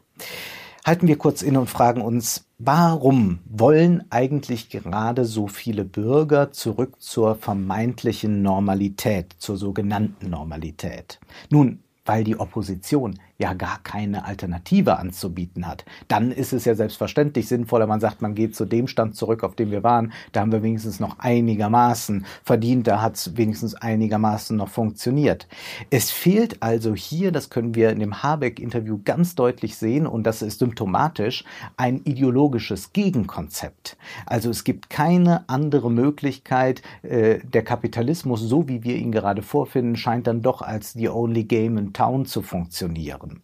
Halten 0.85 1.07
wir 1.09 1.17
kurz 1.17 1.43
inne 1.43 1.61
und 1.61 1.71
fragen 1.71 2.01
uns, 2.01 2.45
warum 2.59 3.39
wollen 3.45 4.05
eigentlich 4.11 4.69
gerade 4.69 5.25
so 5.25 5.47
viele 5.47 5.85
Bürger 5.85 6.53
zurück 6.53 7.01
zur 7.01 7.37
vermeintlichen 7.37 8.43
Normalität, 8.43 9.35
zur 9.39 9.57
sogenannten 9.57 10.31
Normalität? 10.31 11.19
Nun, 11.51 11.81
weil 12.05 12.25
die 12.25 12.39
Opposition 12.39 13.19
ja 13.39 13.53
gar 13.53 13.79
keine 13.83 14.25
Alternative 14.25 14.99
anzubieten 14.99 15.67
hat. 15.67 15.85
Dann 16.09 16.33
ist 16.33 16.53
es 16.53 16.65
ja 16.65 16.75
selbstverständlich 16.75 17.49
sinnvoller, 17.49 17.87
man 17.87 18.01
sagt, 18.01 18.23
man 18.23 18.35
geht 18.35 18.57
zu 18.57 18.65
dem 18.65 18.87
Stand 18.87 19.15
zurück, 19.15 19.45
auf 19.45 19.55
dem 19.55 19.71
wir 19.71 19.83
waren. 19.83 20.13
Da 20.33 20.41
haben 20.41 20.53
wir 20.53 20.63
wenigstens 20.63 21.01
noch 21.01 21.19
einigermaßen 21.19 22.25
verdient, 22.43 22.87
da 22.87 23.03
hat 23.03 23.17
es 23.17 23.37
wenigstens 23.37 23.75
einigermaßen 23.75 24.57
noch 24.57 24.69
funktioniert. 24.69 25.47
Es 25.91 26.11
fehlt 26.11 26.63
also 26.63 26.95
hier, 26.95 27.33
das 27.33 27.51
können 27.51 27.75
wir 27.75 27.91
in 27.91 28.01
dem 28.01 28.23
Habeck-Interview 28.23 29.01
ganz 29.05 29.35
deutlich 29.35 29.77
sehen, 29.77 30.07
und 30.07 30.25
das 30.25 30.43
ist 30.43 30.59
symptomatisch, 30.61 31.45
ein 31.77 32.01
ideologisches 32.05 32.93
Gegenkonzept. 32.93 33.97
Also 34.25 34.51
es 34.51 34.65
gibt 34.65 34.89
keine 34.89 35.49
andere 35.49 35.91
Möglichkeit, 35.91 36.83
äh, 37.03 37.41
der 37.41 37.63
Kapitalismus, 37.63 38.41
so 38.41 38.69
wie 38.69 38.83
wir 38.83 38.97
ihn 38.97 39.13
gerade 39.13 39.43
vorfinden, 39.43 39.97
scheint 39.97 40.27
dann 40.27 40.43
doch 40.43 40.63
als 40.63 40.93
the 40.93 41.09
only 41.09 41.45
game 41.45 41.77
in 41.77 41.93
town 41.93 42.25
zu 42.25 42.43
funktionieren 42.43 43.26
haben. 43.27 43.43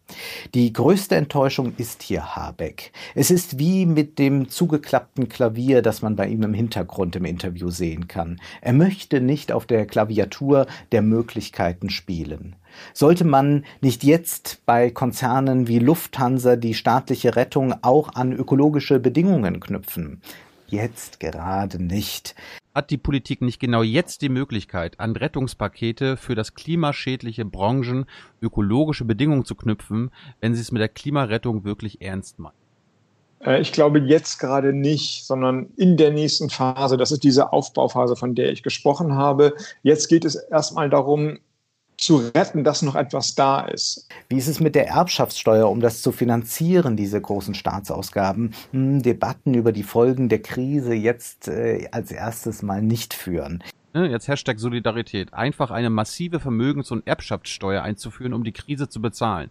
Die 0.53 0.71
größte 0.73 1.15
Enttäuschung 1.15 1.73
ist 1.77 2.03
hier 2.03 2.35
Habeck. 2.35 2.91
Es 3.15 3.31
ist 3.31 3.59
wie 3.59 3.85
mit 3.85 4.19
dem 4.19 4.49
zugeklappten 4.49 5.29
Klavier, 5.29 5.81
das 5.81 6.01
man 6.01 6.15
bei 6.15 6.27
ihm 6.27 6.43
im 6.43 6.53
Hintergrund 6.53 7.15
im 7.15 7.25
Interview 7.25 7.69
sehen 7.69 8.07
kann. 8.07 8.39
Er 8.61 8.73
möchte 8.73 9.21
nicht 9.21 9.51
auf 9.51 9.65
der 9.65 9.85
Klaviatur 9.85 10.67
der 10.91 11.01
Möglichkeiten 11.01 11.89
spielen. 11.89 12.55
Sollte 12.93 13.23
man 13.23 13.65
nicht 13.81 14.03
jetzt 14.03 14.61
bei 14.65 14.89
Konzernen 14.89 15.67
wie 15.67 15.79
Lufthansa 15.79 16.55
die 16.55 16.73
staatliche 16.73 17.35
Rettung 17.35 17.75
auch 17.83 18.15
an 18.15 18.33
ökologische 18.33 18.99
Bedingungen 18.99 19.59
knüpfen? 19.59 20.21
Jetzt 20.73 21.19
gerade 21.19 21.81
nicht. 21.81 22.33
Hat 22.73 22.89
die 22.89 22.97
Politik 22.97 23.43
nicht 23.43 23.59
genau 23.59 23.83
jetzt 23.83 24.23
die 24.23 24.29
Möglichkeit, 24.29 24.99
an 24.99 25.15
Rettungspakete 25.15 26.17
für 26.17 26.33
das 26.33 26.55
klimaschädliche 26.55 27.45
Branchen 27.45 28.05
ökologische 28.41 29.05
Bedingungen 29.05 29.45
zu 29.45 29.53
knüpfen, 29.53 30.09
wenn 30.41 30.55
sie 30.55 30.61
es 30.61 30.71
mit 30.71 30.81
der 30.81 30.89
Klimarettung 30.89 31.63
wirklich 31.63 32.01
ernst 32.01 32.39
meint? 32.39 32.55
Äh, 33.45 33.61
ich 33.61 33.71
glaube 33.71 33.99
jetzt 33.99 34.39
gerade 34.39 34.73
nicht, 34.73 35.25
sondern 35.25 35.67
in 35.77 35.95
der 35.95 36.09
nächsten 36.09 36.49
Phase. 36.49 36.97
Das 36.97 37.11
ist 37.11 37.23
diese 37.23 37.53
Aufbauphase, 37.53 38.15
von 38.15 38.33
der 38.33 38.51
ich 38.51 38.63
gesprochen 38.63 39.13
habe. 39.13 39.53
Jetzt 39.83 40.07
geht 40.07 40.25
es 40.25 40.33
erstmal 40.33 40.89
darum, 40.89 41.37
zu 42.03 42.17
retten, 42.17 42.63
dass 42.65 42.81
noch 42.81 42.95
etwas 42.95 43.33
da 43.33 43.61
ist. 43.61 44.07
Wie 44.27 44.37
ist 44.37 44.47
es 44.47 44.59
mit 44.59 44.75
der 44.75 44.89
Erbschaftssteuer, 44.89 45.69
um 45.69 45.79
das 45.79 46.01
zu 46.01 46.11
finanzieren, 46.11 46.97
diese 46.97 47.19
großen 47.19 47.55
Staatsausgaben? 47.55 48.53
Hm, 48.71 49.01
Debatten 49.01 49.53
über 49.53 49.71
die 49.71 49.83
Folgen 49.83 50.27
der 50.27 50.41
Krise 50.41 50.93
jetzt 50.93 51.47
äh, 51.47 51.87
als 51.91 52.11
erstes 52.11 52.61
mal 52.61 52.81
nicht 52.81 53.13
führen. 53.13 53.63
Ne, 53.93 54.09
jetzt 54.09 54.27
Hashtag 54.27 54.59
Solidarität. 54.59 55.33
Einfach 55.33 55.71
eine 55.71 55.89
massive 55.89 56.41
Vermögens- 56.41 56.91
und 56.91 57.07
Erbschaftssteuer 57.07 57.83
einzuführen, 57.83 58.33
um 58.33 58.43
die 58.43 58.51
Krise 58.51 58.89
zu 58.89 59.01
bezahlen. 59.01 59.49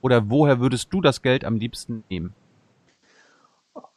Oder 0.00 0.30
woher 0.30 0.58
würdest 0.58 0.88
du 0.92 1.00
das 1.00 1.22
Geld 1.22 1.44
am 1.44 1.56
liebsten 1.56 2.02
nehmen? 2.10 2.34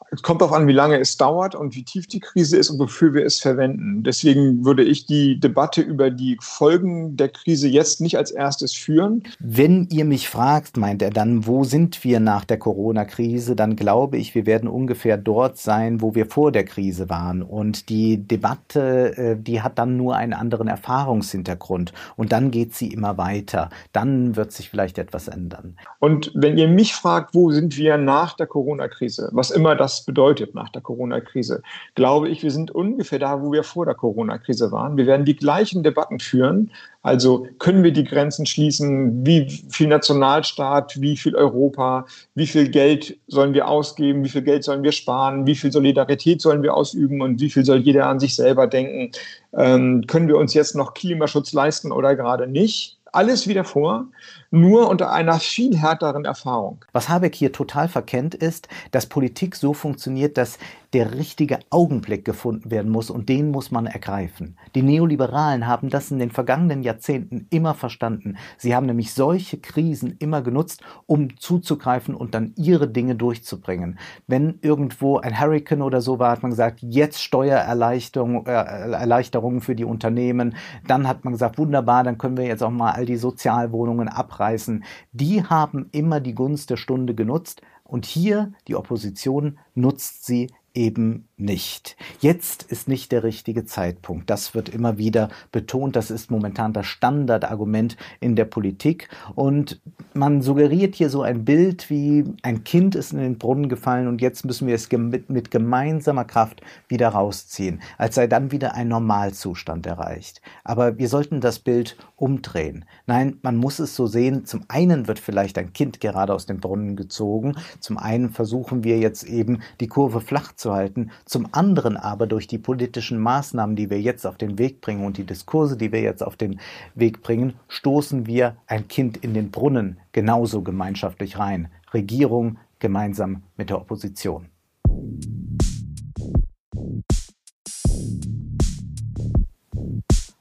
Es 0.10 0.22
kommt 0.22 0.42
darauf 0.42 0.56
an, 0.56 0.68
wie 0.68 0.74
lange 0.74 1.00
es 1.00 1.18
dauert 1.18 1.54
und 1.54 1.76
wie 1.76 1.84
tief 1.84 2.08
die 2.08 2.22
Krise 2.22 2.58
ist 2.58 2.70
und 2.70 2.80
wofür 2.80 3.14
wir 3.14 3.26
es 3.26 3.40
verwenden. 3.40 4.04
Deswegen 4.04 4.64
würde 4.64 4.84
ich 4.84 5.06
die 5.06 5.40
Debatte 5.40 5.82
über 5.82 6.10
die 6.10 6.38
Folgen 6.42 7.18
der 7.18 7.30
Krise 7.30 7.68
jetzt 7.68 8.00
nicht 8.00 8.18
als 8.18 8.32
erstes 8.32 8.74
führen. 8.74 9.24
Wenn 9.40 9.88
ihr 9.92 10.06
mich 10.06 10.30
fragt, 10.30 10.78
meint 10.78 11.02
er 11.02 11.10
dann, 11.10 11.46
wo 11.46 11.66
sind 11.66 12.04
wir 12.06 12.20
nach 12.20 12.46
der 12.46 12.58
Corona-Krise, 12.58 13.56
dann 13.56 13.76
glaube 13.76 14.18
ich, 14.18 14.34
wir 14.34 14.46
werden 14.46 14.70
ungefähr 14.70 15.18
dort 15.18 15.58
sein, 15.58 16.02
wo 16.02 16.16
wir 16.16 16.28
vor 16.28 16.52
der 16.54 16.64
Krise 16.64 17.10
waren. 17.10 17.42
Und 17.42 17.90
die 17.90 18.18
Debatte, 18.26 19.18
äh, 19.18 19.36
die 19.38 19.62
hat 19.62 19.78
dann 19.78 19.98
nur 19.98 20.16
einen 20.16 20.34
anderen 20.34 20.68
Erfahrungshintergrund. 20.68 21.92
Und 22.16 22.32
dann 22.32 22.52
geht 22.52 22.74
sie 22.74 22.88
immer 22.88 23.18
weiter. 23.18 23.70
Dann 23.92 24.38
wird 24.38 24.54
sich 24.54 24.70
vielleicht 24.70 24.98
etwas 24.98 25.28
ändern. 25.28 25.76
Und 26.00 26.32
wenn 26.34 26.58
ihr 26.58 26.70
mich 26.70 26.96
fragt, 26.96 27.36
wo 27.36 27.52
sind 27.52 27.76
wir 27.76 27.98
nach 27.98 28.36
der 28.36 28.48
Corona-Krise, 28.48 29.30
was 29.34 29.52
immer 29.52 29.76
das 29.76 29.97
bedeutet 30.02 30.56
nach 30.56 30.70
der 30.70 30.82
Corona-Krise, 30.82 31.62
glaube 31.96 32.30
ich, 32.30 32.44
wir 32.44 32.52
sind 32.52 32.72
ungefähr 32.72 33.20
da, 33.20 33.42
wo 33.42 33.52
wir 33.52 33.64
vor 33.64 33.86
der 33.86 33.96
Corona-Krise 33.96 34.72
waren. 34.72 34.98
Wir 34.98 35.06
werden 35.08 35.26
die 35.26 35.36
gleichen 35.36 35.84
Debatten 35.84 36.20
führen. 36.20 36.72
Also 37.02 37.48
können 37.60 37.84
wir 37.84 37.94
die 37.94 38.04
Grenzen 38.04 38.46
schließen? 38.46 39.26
Wie 39.26 39.50
viel 39.70 39.88
Nationalstaat? 39.88 41.00
Wie 41.00 41.16
viel 41.16 41.36
Europa? 41.36 42.06
Wie 42.36 42.48
viel 42.48 42.70
Geld 42.70 43.18
sollen 43.28 43.54
wir 43.54 43.68
ausgeben? 43.68 44.24
Wie 44.24 44.30
viel 44.30 44.42
Geld 44.42 44.64
sollen 44.64 44.84
wir 44.84 44.92
sparen? 44.92 45.46
Wie 45.48 45.56
viel 45.56 45.72
Solidarität 45.72 46.42
sollen 46.42 46.64
wir 46.64 46.74
ausüben? 46.74 47.22
Und 47.22 47.40
wie 47.40 47.50
viel 47.50 47.64
soll 47.64 47.78
jeder 47.78 48.08
an 48.08 48.20
sich 48.20 48.36
selber 48.36 48.68
denken? 48.68 49.12
Ähm, 49.58 50.06
können 50.08 50.28
wir 50.28 50.38
uns 50.38 50.54
jetzt 50.54 50.76
noch 50.76 50.94
Klimaschutz 50.94 51.54
leisten 51.54 51.92
oder 51.92 52.16
gerade 52.16 52.48
nicht? 52.48 52.98
Alles 53.14 53.48
wieder 53.48 53.64
vor 53.64 54.08
nur 54.52 54.90
unter 54.90 55.12
einer 55.12 55.40
viel 55.40 55.78
härteren 55.78 56.26
Erfahrung. 56.26 56.84
Was 56.94 57.10
Habeck 57.10 57.36
hier 57.36 57.52
total 57.52 57.90
verkennt 57.90 58.34
ist, 58.34 58.70
dass 58.92 59.08
Politik 59.08 59.56
so 59.56 59.74
funktioniert, 59.74 60.38
dass 60.38 60.58
der 60.94 61.16
richtige 61.16 61.60
Augenblick 61.70 62.24
gefunden 62.24 62.72
werden 62.72 62.90
muss 62.90 63.10
und 63.10 63.28
den 63.28 63.52
muss 63.52 63.72
man 63.72 63.88
ergreifen. 63.88 64.56
Die 64.74 64.82
Neoliberalen 64.82 65.68
haben 65.68 65.90
das 65.90 66.12
in 66.12 66.20
den 66.20 66.32
vergangenen 66.32 66.82
Jahrzehnten 66.82 67.46
immer 67.50 67.74
verstanden. 67.74 68.38
Sie 68.58 68.74
haben 68.74 68.86
nämlich 68.86 69.14
solche 69.14 69.58
Krisen 69.58 70.16
immer 70.20 70.42
genutzt, 70.42 70.82
um 71.06 71.38
zuzugreifen 71.38 72.16
und 72.16 72.34
dann 72.34 72.54
ihre 72.56 72.88
Dinge 72.88 73.16
durchzubringen. 73.16 74.00
Wenn 74.28 74.60
irgendwo 74.62 75.18
ein 75.18 75.38
Hurricane 75.38 75.82
oder 75.82 76.00
so 76.00 76.20
war, 76.20 76.32
hat 76.32 76.42
man 76.42 76.52
gesagt, 76.52 76.80
jetzt 76.82 77.22
Steuererleichterungen 77.22 79.58
äh, 79.58 79.62
für 79.62 79.76
die 79.76 79.84
Unternehmen. 79.84 80.56
Dann 80.88 81.06
hat 81.06 81.26
man 81.26 81.34
gesagt, 81.34 81.58
wunderbar, 81.58 82.06
dann 82.06 82.18
können 82.18 82.38
wir 82.38 82.46
jetzt 82.46 82.64
auch 82.64 82.72
mal 82.72 82.92
all 82.92 83.06
die 83.06 83.18
Sozialwohnungen 83.18 84.08
abreißen 84.08 84.37
abreißen, 84.38 84.84
die 85.12 85.44
haben 85.44 85.90
immer 85.92 86.20
die 86.20 86.36
Gunst 86.36 86.70
der 86.70 86.78
Stunde 86.78 87.16
genutzt. 87.16 87.62
Und 87.84 88.06
hier 88.06 88.52
die 88.68 88.76
Opposition 88.76 89.60
nutzt 89.74 90.26
sie 90.26 90.52
eben 90.78 91.28
nicht. 91.38 91.98
Jetzt 92.20 92.64
ist 92.64 92.88
nicht 92.88 93.12
der 93.12 93.24
richtige 93.24 93.66
Zeitpunkt. 93.66 94.30
Das 94.30 94.54
wird 94.54 94.70
immer 94.70 94.98
wieder 94.98 95.30
betont. 95.52 95.96
Das 95.96 96.12
ist 96.12 96.30
momentan 96.30 96.72
das 96.72 96.86
Standardargument 96.86 97.98
in 98.20 98.36
der 98.36 98.46
Politik. 98.46 99.10
Und 99.34 99.82
man 100.14 100.42
suggeriert 100.42 100.96
hier 100.96 101.10
so 101.10 101.24
ein 101.24 101.46
Bild 101.46 101.90
wie 101.90 102.26
ein 102.44 102.64
Kind 102.64 102.96
ist 102.96 103.12
in 103.12 103.20
den 103.20 103.38
Brunnen 103.38 103.70
gefallen 103.70 104.08
und 104.08 104.22
jetzt 104.22 104.46
müssen 104.46 104.68
wir 104.68 104.76
es 104.76 104.92
mit, 104.92 105.52
gemeinsamer 105.52 106.26
Kraft 106.26 106.62
wieder 106.88 107.10
rausziehen, 107.10 107.82
als 107.98 108.16
sei 108.16 108.28
dann 108.28 108.52
wieder 108.52 108.74
ein 108.74 108.88
Normalzustand 108.88 109.86
erreicht. 109.86 110.42
Aber 110.64 110.98
wir 110.98 111.08
sollten 111.08 111.42
das 111.42 111.60
Bild 111.60 111.98
umdrehen. 112.16 112.86
Nein, 113.06 113.38
man 113.42 113.58
muss 113.58 113.80
es 113.80 113.96
so 113.96 114.08
sehen. 114.08 114.46
Zum 114.46 114.64
einen 114.68 115.08
wird 115.08 115.20
vielleicht 115.20 115.58
ein 115.58 115.74
Kind 115.74 116.02
gerade 116.02 116.34
aus 116.34 116.46
dem 116.46 116.60
Brunnen 116.60 116.96
gezogen. 116.96 117.56
Zum 117.80 117.98
einen 117.98 118.30
versuchen 118.32 118.84
wir 118.84 118.98
jetzt 118.98 119.24
eben 119.24 119.62
die 119.80 119.88
Kurve 119.88 120.22
flach 120.22 120.54
zu 120.54 120.67
halten, 120.74 121.12
zum 121.26 121.48
anderen 121.52 121.98
aber 121.98 122.28
durch 122.28 122.48
die 122.48 122.58
politischen 122.58 123.20
Maßnahmen, 123.20 123.76
die 123.76 123.90
wir 123.90 124.02
jetzt 124.02 124.26
auf 124.26 124.38
den 124.38 124.58
Weg 124.58 124.82
bringen 124.82 125.06
und 125.06 125.18
die 125.18 125.26
Diskurse, 125.26 125.78
die 125.78 125.92
wir 125.92 126.02
jetzt 126.02 126.24
auf 126.24 126.36
den 126.36 126.60
Weg 126.96 127.22
bringen, 127.22 127.54
stoßen 127.68 128.26
wir 128.26 128.58
ein 128.68 128.88
Kind 128.88 129.18
in 129.18 129.34
den 129.34 129.52
Brunnen 129.52 130.00
genauso 130.12 130.62
gemeinschaftlich 130.62 131.38
rein. 131.38 131.70
Regierung 131.94 132.58
gemeinsam 132.80 133.44
mit 133.56 133.70
der 133.70 133.80
Opposition. 133.80 134.48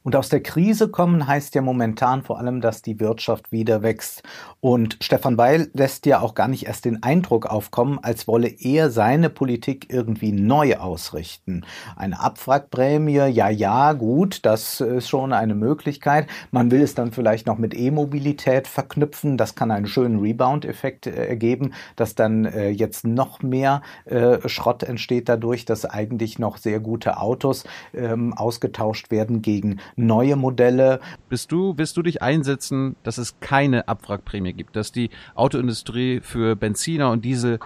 Und 0.06 0.14
aus 0.14 0.28
der 0.28 0.40
Krise 0.40 0.88
kommen 0.88 1.26
heißt 1.26 1.56
ja 1.56 1.62
momentan 1.62 2.22
vor 2.22 2.38
allem, 2.38 2.60
dass 2.60 2.80
die 2.80 3.00
Wirtschaft 3.00 3.50
wieder 3.50 3.82
wächst. 3.82 4.22
Und 4.60 4.98
Stefan 5.00 5.36
Weil 5.36 5.68
lässt 5.72 6.06
ja 6.06 6.20
auch 6.20 6.36
gar 6.36 6.46
nicht 6.46 6.66
erst 6.66 6.84
den 6.84 7.02
Eindruck 7.02 7.46
aufkommen, 7.46 7.98
als 8.00 8.28
wolle 8.28 8.46
er 8.46 8.90
seine 8.90 9.30
Politik 9.30 9.92
irgendwie 9.92 10.30
neu 10.30 10.76
ausrichten. 10.76 11.64
Eine 11.96 12.20
Abwrackprämie, 12.20 13.26
ja, 13.26 13.48
ja, 13.48 13.94
gut, 13.94 14.46
das 14.46 14.80
ist 14.80 15.08
schon 15.08 15.32
eine 15.32 15.56
Möglichkeit. 15.56 16.28
Man 16.52 16.70
will 16.70 16.82
es 16.82 16.94
dann 16.94 17.10
vielleicht 17.10 17.48
noch 17.48 17.58
mit 17.58 17.74
E-Mobilität 17.74 18.68
verknüpfen. 18.68 19.36
Das 19.36 19.56
kann 19.56 19.72
einen 19.72 19.88
schönen 19.88 20.20
Rebound-Effekt 20.20 21.08
äh, 21.08 21.26
ergeben, 21.26 21.72
dass 21.96 22.14
dann 22.14 22.44
äh, 22.44 22.68
jetzt 22.68 23.04
noch 23.04 23.42
mehr 23.42 23.82
äh, 24.04 24.48
Schrott 24.48 24.84
entsteht 24.84 25.28
dadurch, 25.28 25.64
dass 25.64 25.84
eigentlich 25.84 26.38
noch 26.38 26.58
sehr 26.58 26.78
gute 26.78 27.18
Autos 27.18 27.64
ähm, 27.92 28.34
ausgetauscht 28.34 29.10
werden 29.10 29.42
gegen 29.42 29.80
neue 29.96 30.36
Modelle. 30.36 31.00
Bist 31.28 31.50
du, 31.52 31.76
wirst 31.76 31.96
du 31.96 32.02
dich 32.02 32.22
einsetzen, 32.22 32.96
dass 33.02 33.18
es 33.18 33.40
keine 33.40 33.88
Abwrackprämie 33.88 34.52
gibt, 34.52 34.76
dass 34.76 34.92
die 34.92 35.10
Autoindustrie 35.34 36.20
für 36.20 36.54
Benziner 36.54 37.10
und 37.10 37.24
Diesel 37.24 37.58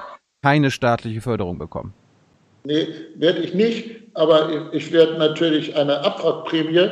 keine 0.43 0.71
staatliche 0.71 1.21
Förderung 1.21 1.59
bekommen? 1.59 1.93
Nee, 2.65 2.89
werde 3.17 3.41
ich 3.41 3.55
nicht, 3.55 4.03
aber 4.15 4.73
ich 4.73 4.93
werde 4.93 5.19
natürlich 5.19 5.77
eine 5.77 6.01
Abwrackprämie 6.01 6.89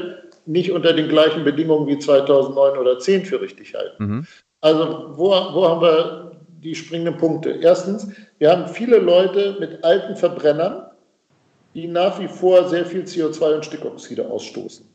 nicht 0.47 0.73
unter 0.73 0.95
den 0.95 1.09
gleichen 1.09 1.45
Bedingungen 1.45 1.87
wie 1.87 1.99
2009 1.99 2.79
oder 2.79 2.99
2010 2.99 3.27
für 3.27 3.41
richtig 3.41 3.75
halten. 3.75 4.05
Mhm. 4.05 4.27
Also 4.61 5.13
wo, 5.13 5.31
wo 5.31 5.69
haben 5.69 5.83
wir 5.83 6.33
die 6.63 6.75
springenden 6.75 7.17
Punkte? 7.19 7.51
Erstens, 7.51 8.09
wir 8.39 8.51
haben 8.51 8.67
viele 8.67 8.99
Leute 8.99 9.57
mit 9.61 9.85
alten 9.85 10.17
Verbrennern, 10.17 10.87
die 11.75 11.87
nach 11.87 12.19
wie 12.19 12.29
vor 12.29 12.69
sehr 12.69 12.87
viel 12.87 13.03
CO2 13.03 13.57
und 13.57 13.65
Stickoxide 13.65 14.27
ausstoßen. 14.27 14.87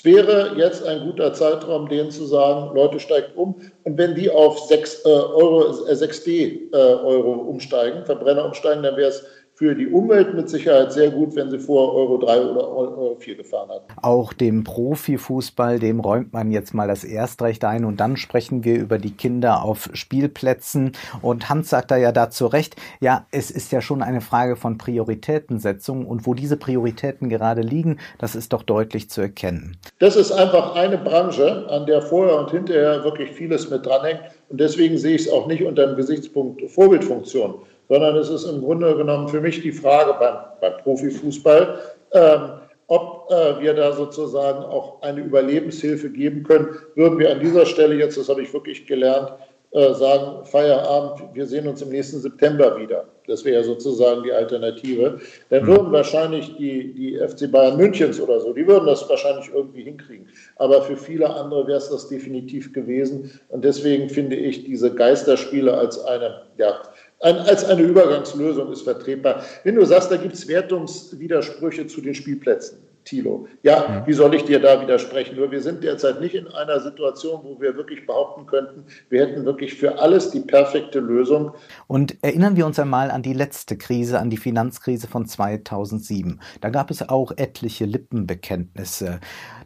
Es 0.00 0.04
wäre 0.06 0.54
jetzt 0.56 0.82
ein 0.86 1.04
guter 1.04 1.34
Zeitraum, 1.34 1.86
denen 1.86 2.10
zu 2.10 2.24
sagen, 2.24 2.74
Leute, 2.74 2.98
steigt 2.98 3.36
um. 3.36 3.54
Und 3.84 3.98
wenn 3.98 4.14
die 4.14 4.30
auf 4.30 4.58
6 4.60 5.04
äh, 5.04 5.08
Euro, 5.10 5.86
äh, 5.86 5.92
6D 5.92 6.72
äh, 6.72 6.74
Euro 6.74 7.32
umsteigen, 7.32 8.06
Verbrenner 8.06 8.46
umsteigen, 8.46 8.82
dann 8.82 8.96
wäre 8.96 9.10
es 9.10 9.22
für 9.60 9.74
die 9.74 9.88
Umwelt 9.88 10.32
mit 10.32 10.48
Sicherheit 10.48 10.90
sehr 10.90 11.10
gut, 11.10 11.36
wenn 11.36 11.50
sie 11.50 11.58
vor 11.58 11.94
Euro 11.94 12.16
3 12.16 12.46
oder 12.46 12.66
Euro 12.66 13.16
4 13.18 13.36
gefahren 13.36 13.68
hat. 13.68 13.82
Auch 14.00 14.32
dem 14.32 14.64
Profifußball, 14.64 15.78
dem 15.78 16.00
räumt 16.00 16.32
man 16.32 16.50
jetzt 16.50 16.72
mal 16.72 16.88
das 16.88 17.04
Erstrecht 17.04 17.62
ein 17.66 17.84
und 17.84 18.00
dann 18.00 18.16
sprechen 18.16 18.64
wir 18.64 18.78
über 18.78 18.96
die 18.96 19.10
Kinder 19.10 19.62
auf 19.62 19.90
Spielplätzen. 19.92 20.92
Und 21.20 21.50
Hans 21.50 21.68
sagt 21.68 21.90
da 21.90 21.98
ja 21.98 22.10
dazu 22.10 22.46
recht, 22.46 22.76
ja, 23.00 23.26
es 23.32 23.50
ist 23.50 23.70
ja 23.70 23.82
schon 23.82 24.00
eine 24.00 24.22
Frage 24.22 24.56
von 24.56 24.78
Prioritätensetzung 24.78 26.06
und 26.06 26.26
wo 26.26 26.32
diese 26.32 26.56
Prioritäten 26.56 27.28
gerade 27.28 27.60
liegen, 27.60 27.98
das 28.16 28.34
ist 28.34 28.54
doch 28.54 28.62
deutlich 28.62 29.10
zu 29.10 29.20
erkennen. 29.20 29.76
Das 29.98 30.16
ist 30.16 30.32
einfach 30.32 30.74
eine 30.74 30.96
Branche, 30.96 31.66
an 31.68 31.84
der 31.84 32.00
vorher 32.00 32.38
und 32.38 32.50
hinterher 32.50 33.04
wirklich 33.04 33.32
vieles 33.32 33.68
mit 33.68 33.84
dranhängt. 33.84 34.22
Und 34.50 34.60
deswegen 34.60 34.98
sehe 34.98 35.14
ich 35.14 35.22
es 35.22 35.32
auch 35.32 35.46
nicht 35.46 35.62
unter 35.64 35.86
dem 35.86 35.96
Gesichtspunkt 35.96 36.62
Vorbildfunktion 36.70 37.54
sondern 37.90 38.16
es 38.16 38.30
ist 38.30 38.44
im 38.44 38.62
Grunde 38.62 38.96
genommen 38.96 39.28
für 39.28 39.40
mich 39.40 39.60
die 39.60 39.72
Frage 39.72 40.14
beim, 40.18 40.36
beim 40.60 40.80
Profifußball, 40.80 41.80
ähm, 42.12 42.50
ob 42.86 43.28
äh, 43.30 43.60
wir 43.60 43.74
da 43.74 43.92
sozusagen 43.92 44.62
auch 44.64 45.02
eine 45.02 45.20
Überlebenshilfe 45.20 46.08
geben 46.08 46.44
können. 46.44 46.68
Würden 46.94 47.18
wir 47.18 47.32
an 47.32 47.40
dieser 47.40 47.66
Stelle 47.66 47.96
jetzt, 47.96 48.16
das 48.16 48.28
habe 48.28 48.42
ich 48.42 48.54
wirklich 48.54 48.86
gelernt, 48.86 49.32
äh, 49.72 49.94
sagen, 49.94 50.44
Feierabend, 50.46 51.32
wir 51.32 51.46
sehen 51.46 51.68
uns 51.68 51.80
im 51.80 51.90
nächsten 51.90 52.18
September 52.20 52.76
wieder. 52.76 53.04
Das 53.28 53.44
wäre 53.44 53.62
sozusagen 53.62 54.24
die 54.24 54.32
Alternative. 54.32 55.20
Dann 55.50 55.64
würden 55.64 55.88
mhm. 55.88 55.92
wahrscheinlich 55.92 56.56
die, 56.56 56.92
die 56.92 57.16
FC 57.16 57.50
Bayern 57.52 57.76
Münchens 57.76 58.20
oder 58.20 58.40
so, 58.40 58.52
die 58.52 58.66
würden 58.66 58.86
das 58.86 59.08
wahrscheinlich 59.08 59.48
irgendwie 59.54 59.84
hinkriegen. 59.84 60.26
Aber 60.56 60.82
für 60.82 60.96
viele 60.96 61.30
andere 61.30 61.68
wäre 61.68 61.78
es 61.78 61.88
das 61.88 62.08
definitiv 62.08 62.72
gewesen. 62.72 63.30
Und 63.48 63.64
deswegen 63.64 64.08
finde 64.08 64.34
ich 64.34 64.64
diese 64.64 64.92
Geisterspiele 64.92 65.72
als 65.72 66.04
eine, 66.04 66.42
ja, 66.58 66.82
ein, 67.20 67.36
als 67.36 67.64
eine 67.64 67.82
Übergangslösung 67.82 68.72
ist 68.72 68.82
vertretbar. 68.82 69.44
Wenn 69.62 69.76
du 69.76 69.84
sagst, 69.84 70.10
da 70.10 70.16
gibt 70.16 70.34
es 70.34 70.48
Wertungswidersprüche 70.48 71.86
zu 71.86 72.00
den 72.00 72.16
Spielplätzen, 72.16 72.78
Thilo, 73.10 73.48
ja, 73.64 74.04
wie 74.06 74.12
soll 74.12 74.36
ich 74.36 74.44
dir 74.44 74.60
da 74.60 74.80
widersprechen? 74.80 75.34
Nur 75.34 75.50
wir 75.50 75.60
sind 75.62 75.82
derzeit 75.82 76.20
nicht 76.20 76.36
in 76.36 76.46
einer 76.46 76.78
Situation, 76.78 77.40
wo 77.42 77.60
wir 77.60 77.74
wirklich 77.74 78.06
behaupten 78.06 78.46
könnten, 78.46 78.84
wir 79.08 79.26
hätten 79.26 79.44
wirklich 79.44 79.74
für 79.74 79.98
alles 79.98 80.30
die 80.30 80.38
perfekte 80.38 81.00
Lösung. 81.00 81.50
Und 81.88 82.22
erinnern 82.22 82.54
wir 82.54 82.66
uns 82.66 82.78
einmal 82.78 83.10
an 83.10 83.22
die 83.22 83.32
letzte 83.32 83.76
Krise, 83.76 84.20
an 84.20 84.30
die 84.30 84.36
Finanzkrise 84.36 85.08
von 85.08 85.26
2007. 85.26 86.40
Da 86.60 86.70
gab 86.70 86.92
es 86.92 87.08
auch 87.08 87.32
etliche 87.36 87.84
Lippenbekenntnisse. 87.84 89.18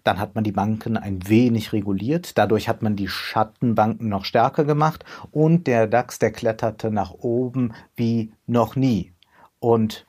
Dann 0.05 0.19
hat 0.19 0.35
man 0.35 0.45
die 0.45 0.53
Banken 0.53 0.97
ein 0.97 1.29
wenig 1.29 1.75
reguliert. 1.75 2.39
Dadurch 2.39 2.67
hat 2.67 2.81
man 2.81 2.97
die 2.97 3.09
Schattenbanken 3.09 4.09
noch 4.09 4.25
stärker 4.25 4.65
gemacht 4.65 5.05
und 5.33 5.67
der 5.67 5.87
DAX, 5.87 6.19
der 6.19 6.33
kletterte 6.33 6.91
nach 6.91 7.13
oben 7.13 7.75
wie 7.95 8.33
noch 8.47 8.75
nie. 8.75 9.13
Und 9.59 10.07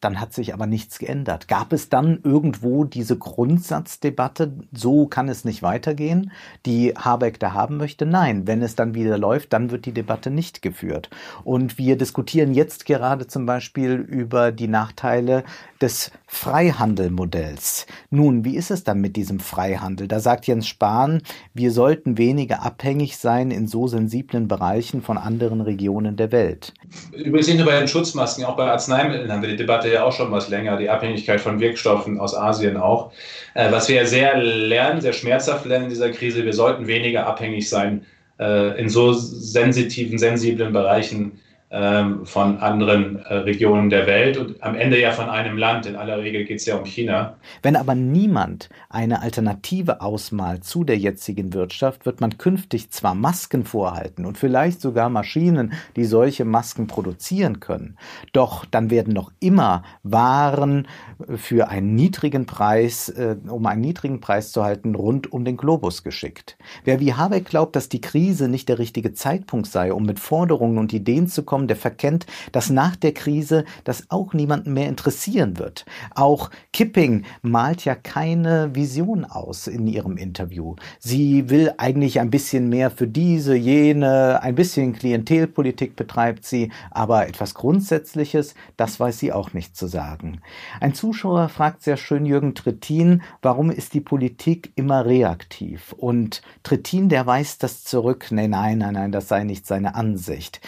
dann 0.00 0.20
hat 0.20 0.32
sich 0.32 0.54
aber 0.54 0.66
nichts 0.66 0.98
geändert. 0.98 1.48
Gab 1.48 1.72
es 1.72 1.88
dann 1.88 2.20
irgendwo 2.22 2.84
diese 2.84 3.16
Grundsatzdebatte, 3.16 4.52
so 4.72 5.06
kann 5.06 5.28
es 5.28 5.44
nicht 5.44 5.62
weitergehen, 5.62 6.30
die 6.66 6.94
Habeck 6.94 7.40
da 7.40 7.52
haben 7.52 7.76
möchte? 7.76 8.06
Nein, 8.06 8.46
wenn 8.46 8.62
es 8.62 8.76
dann 8.76 8.94
wieder 8.94 9.18
läuft, 9.18 9.52
dann 9.52 9.70
wird 9.70 9.86
die 9.86 9.92
Debatte 9.92 10.30
nicht 10.30 10.62
geführt. 10.62 11.10
Und 11.42 11.78
wir 11.78 11.96
diskutieren 11.96 12.54
jetzt 12.54 12.86
gerade 12.86 13.26
zum 13.26 13.46
Beispiel 13.46 13.94
über 13.94 14.52
die 14.52 14.68
Nachteile 14.68 15.44
des 15.80 16.10
Freihandelmodells. 16.26 17.86
Nun, 18.10 18.44
wie 18.44 18.56
ist 18.56 18.70
es 18.70 18.84
dann 18.84 19.00
mit 19.00 19.16
diesem 19.16 19.40
Freihandel? 19.40 20.08
Da 20.08 20.20
sagt 20.20 20.46
Jens 20.46 20.68
Spahn, 20.68 21.22
wir 21.54 21.72
sollten 21.72 22.18
weniger 22.18 22.62
abhängig 22.62 23.16
sein 23.16 23.50
in 23.50 23.66
so 23.66 23.86
sensiblen 23.88 24.48
Bereichen 24.48 25.02
von 25.02 25.18
anderen 25.18 25.60
Regionen 25.60 26.16
der 26.16 26.32
Welt. 26.32 26.74
Übrigens 27.12 27.48
nicht 27.48 27.58
nur 27.58 27.66
bei 27.66 27.78
den 27.78 27.88
Schutzmasken, 27.88 28.44
auch 28.44 28.56
bei 28.56 28.70
Arzneimitteln 28.70 29.30
haben 29.30 29.42
wir 29.42 29.48
die 29.48 29.56
Debatte 29.56 29.87
ja 29.92 30.04
auch 30.04 30.12
schon 30.12 30.30
was 30.30 30.48
länger, 30.48 30.76
die 30.76 30.90
Abhängigkeit 30.90 31.40
von 31.40 31.60
Wirkstoffen 31.60 32.18
aus 32.18 32.34
Asien 32.34 32.76
auch. 32.76 33.12
Äh, 33.54 33.70
was 33.72 33.88
wir 33.88 33.96
ja 33.96 34.06
sehr 34.06 34.36
lernen, 34.38 35.00
sehr 35.00 35.12
schmerzhaft 35.12 35.64
lernen 35.66 35.84
in 35.84 35.90
dieser 35.90 36.10
Krise, 36.10 36.44
wir 36.44 36.52
sollten 36.52 36.86
weniger 36.86 37.26
abhängig 37.26 37.68
sein 37.68 38.04
äh, 38.38 38.80
in 38.80 38.88
so 38.88 39.12
sensitiven, 39.12 40.18
sensiblen 40.18 40.72
Bereichen 40.72 41.40
von 41.70 42.58
anderen 42.58 43.18
äh, 43.18 43.34
Regionen 43.34 43.90
der 43.90 44.06
Welt 44.06 44.38
und 44.38 44.62
am 44.62 44.74
Ende 44.74 44.98
ja 44.98 45.12
von 45.12 45.28
einem 45.28 45.58
Land. 45.58 45.84
In 45.84 45.96
aller 45.96 46.18
Regel 46.18 46.44
geht 46.44 46.60
es 46.60 46.66
ja 46.66 46.76
um 46.76 46.86
China. 46.86 47.36
Wenn 47.62 47.76
aber 47.76 47.94
niemand 47.94 48.70
eine 48.88 49.20
Alternative 49.20 50.00
ausmalt 50.00 50.64
zu 50.64 50.82
der 50.82 50.96
jetzigen 50.96 51.52
Wirtschaft, 51.52 52.06
wird 52.06 52.22
man 52.22 52.38
künftig 52.38 52.90
zwar 52.90 53.14
Masken 53.14 53.64
vorhalten 53.64 54.24
und 54.24 54.38
vielleicht 54.38 54.80
sogar 54.80 55.10
Maschinen, 55.10 55.74
die 55.94 56.04
solche 56.04 56.46
Masken 56.46 56.86
produzieren 56.86 57.60
können, 57.60 57.98
doch 58.32 58.64
dann 58.64 58.88
werden 58.88 59.12
noch 59.12 59.30
immer 59.38 59.82
Waren 60.02 60.88
für 61.36 61.68
einen 61.68 61.94
niedrigen 61.94 62.46
Preis, 62.46 63.10
äh, 63.10 63.36
um 63.46 63.66
einen 63.66 63.82
niedrigen 63.82 64.20
Preis 64.20 64.52
zu 64.52 64.64
halten, 64.64 64.94
rund 64.94 65.30
um 65.32 65.44
den 65.44 65.58
Globus 65.58 66.02
geschickt. 66.02 66.56
Wer 66.84 66.98
wie 66.98 67.12
Habeck 67.12 67.44
glaubt, 67.44 67.76
dass 67.76 67.90
die 67.90 68.00
Krise 68.00 68.48
nicht 68.48 68.70
der 68.70 68.78
richtige 68.78 69.12
Zeitpunkt 69.12 69.66
sei, 69.66 69.92
um 69.92 70.04
mit 70.04 70.18
Forderungen 70.18 70.78
und 70.78 70.94
Ideen 70.94 71.26
zu 71.26 71.42
kommen, 71.42 71.57
kommen, 71.58 71.66
der 71.66 71.76
verkennt, 71.76 72.26
dass 72.52 72.70
nach 72.70 72.94
der 72.94 73.12
Krise 73.12 73.64
das 73.82 74.04
auch 74.10 74.32
niemanden 74.32 74.74
mehr 74.74 74.88
interessieren 74.88 75.58
wird. 75.58 75.86
Auch 76.14 76.50
Kipping 76.72 77.24
malt 77.42 77.84
ja 77.84 77.96
keine 77.96 78.76
Vision 78.76 79.24
aus 79.24 79.66
in 79.66 79.88
ihrem 79.88 80.16
Interview. 80.16 80.76
Sie 81.00 81.50
will 81.50 81.72
eigentlich 81.76 82.20
ein 82.20 82.30
bisschen 82.30 82.68
mehr 82.68 82.92
für 82.92 83.08
diese, 83.08 83.56
jene, 83.56 84.40
ein 84.40 84.54
bisschen 84.54 84.92
Klientelpolitik 84.92 85.96
betreibt 85.96 86.44
sie, 86.44 86.70
aber 86.92 87.26
etwas 87.26 87.54
Grundsätzliches, 87.54 88.54
das 88.76 89.00
weiß 89.00 89.18
sie 89.18 89.32
auch 89.32 89.52
nicht 89.52 89.76
zu 89.76 89.88
sagen. 89.88 90.40
Ein 90.80 90.94
Zuschauer 90.94 91.48
fragt 91.48 91.82
sehr 91.82 91.96
schön 91.96 92.24
Jürgen 92.24 92.54
Trittin, 92.54 93.22
warum 93.42 93.72
ist 93.72 93.94
die 93.94 94.00
Politik 94.00 94.72
immer 94.76 95.04
reaktiv? 95.04 95.92
Und 95.98 96.40
Trittin, 96.62 97.08
der 97.08 97.26
weist 97.26 97.64
das 97.64 97.82
zurück. 97.82 98.26
Nein, 98.30 98.50
nein, 98.50 98.78
nein, 98.78 98.94
nein, 98.94 99.12
das 99.12 99.26
sei 99.26 99.42
nicht 99.42 99.66
seine 99.66 99.96
Ansicht. 99.96 100.60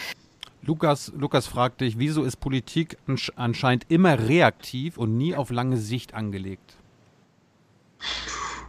Lukas, 0.63 1.11
Lukas 1.17 1.47
fragt 1.47 1.81
dich, 1.81 1.97
wieso 1.97 2.23
ist 2.23 2.37
Politik 2.37 2.97
anscheinend 3.35 3.85
immer 3.89 4.27
reaktiv 4.27 4.97
und 4.97 5.17
nie 5.17 5.35
auf 5.35 5.49
lange 5.49 5.77
Sicht 5.77 6.13
angelegt? 6.13 6.77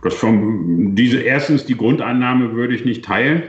Das 0.02 0.14
vom, 0.14 0.94
diese 0.94 1.20
erstens 1.20 1.64
die 1.66 1.76
Grundannahme 1.76 2.52
würde 2.52 2.74
ich 2.74 2.84
nicht 2.84 3.04
teilen. 3.04 3.42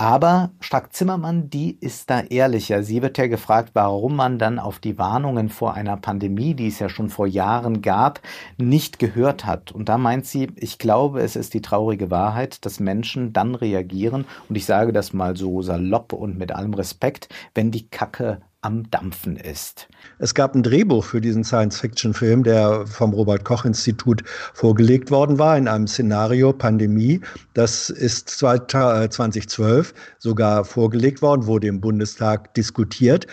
Aber 0.00 0.52
Strack-Zimmermann, 0.60 1.50
die 1.50 1.76
ist 1.78 2.08
da 2.08 2.20
ehrlicher. 2.20 2.82
Sie 2.82 3.02
wird 3.02 3.18
ja 3.18 3.26
gefragt, 3.26 3.72
warum 3.74 4.16
man 4.16 4.38
dann 4.38 4.58
auf 4.58 4.78
die 4.78 4.96
Warnungen 4.96 5.50
vor 5.50 5.74
einer 5.74 5.98
Pandemie, 5.98 6.54
die 6.54 6.68
es 6.68 6.78
ja 6.78 6.88
schon 6.88 7.10
vor 7.10 7.26
Jahren 7.26 7.82
gab, 7.82 8.22
nicht 8.56 8.98
gehört 8.98 9.44
hat. 9.44 9.72
Und 9.72 9.90
da 9.90 9.98
meint 9.98 10.24
sie, 10.24 10.48
ich 10.56 10.78
glaube, 10.78 11.20
es 11.20 11.36
ist 11.36 11.52
die 11.52 11.60
traurige 11.60 12.10
Wahrheit, 12.10 12.64
dass 12.64 12.80
Menschen 12.80 13.34
dann 13.34 13.54
reagieren, 13.54 14.24
und 14.48 14.56
ich 14.56 14.64
sage 14.64 14.94
das 14.94 15.12
mal 15.12 15.36
so 15.36 15.60
salopp 15.60 16.14
und 16.14 16.38
mit 16.38 16.50
allem 16.50 16.72
Respekt, 16.72 17.28
wenn 17.54 17.70
die 17.70 17.86
Kacke 17.90 18.40
am 18.62 18.90
Dampfen 18.90 19.36
ist. 19.36 19.88
Es 20.18 20.34
gab 20.34 20.54
ein 20.54 20.62
Drehbuch 20.62 21.04
für 21.04 21.20
diesen 21.20 21.44
Science-Fiction-Film, 21.44 22.44
der 22.44 22.86
vom 22.86 23.14
Robert-Koch-Institut 23.14 24.22
vorgelegt 24.54 25.10
worden 25.10 25.38
war, 25.38 25.56
in 25.56 25.66
einem 25.66 25.86
Szenario 25.86 26.52
Pandemie. 26.52 27.20
Das 27.54 27.88
ist 27.88 28.28
2012 28.28 29.94
sogar 30.18 30.64
vorgelegt 30.64 31.22
worden, 31.22 31.46
wurde 31.46 31.68
im 31.68 31.80
Bundestag 31.80 32.52
diskutiert. 32.54 33.26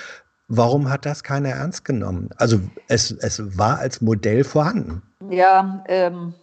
Warum 0.47 0.89
hat 0.89 1.05
das 1.05 1.23
keiner 1.23 1.49
ernst 1.49 1.83
genommen? 1.83 2.29
Also 2.37 2.61
es, 2.87 3.11
es 3.11 3.57
war 3.57 3.79
als 3.79 3.99
Modell 3.99 4.45
vorhanden. 4.45 5.01
Ja, 5.29 5.83
ähm, 5.89 6.33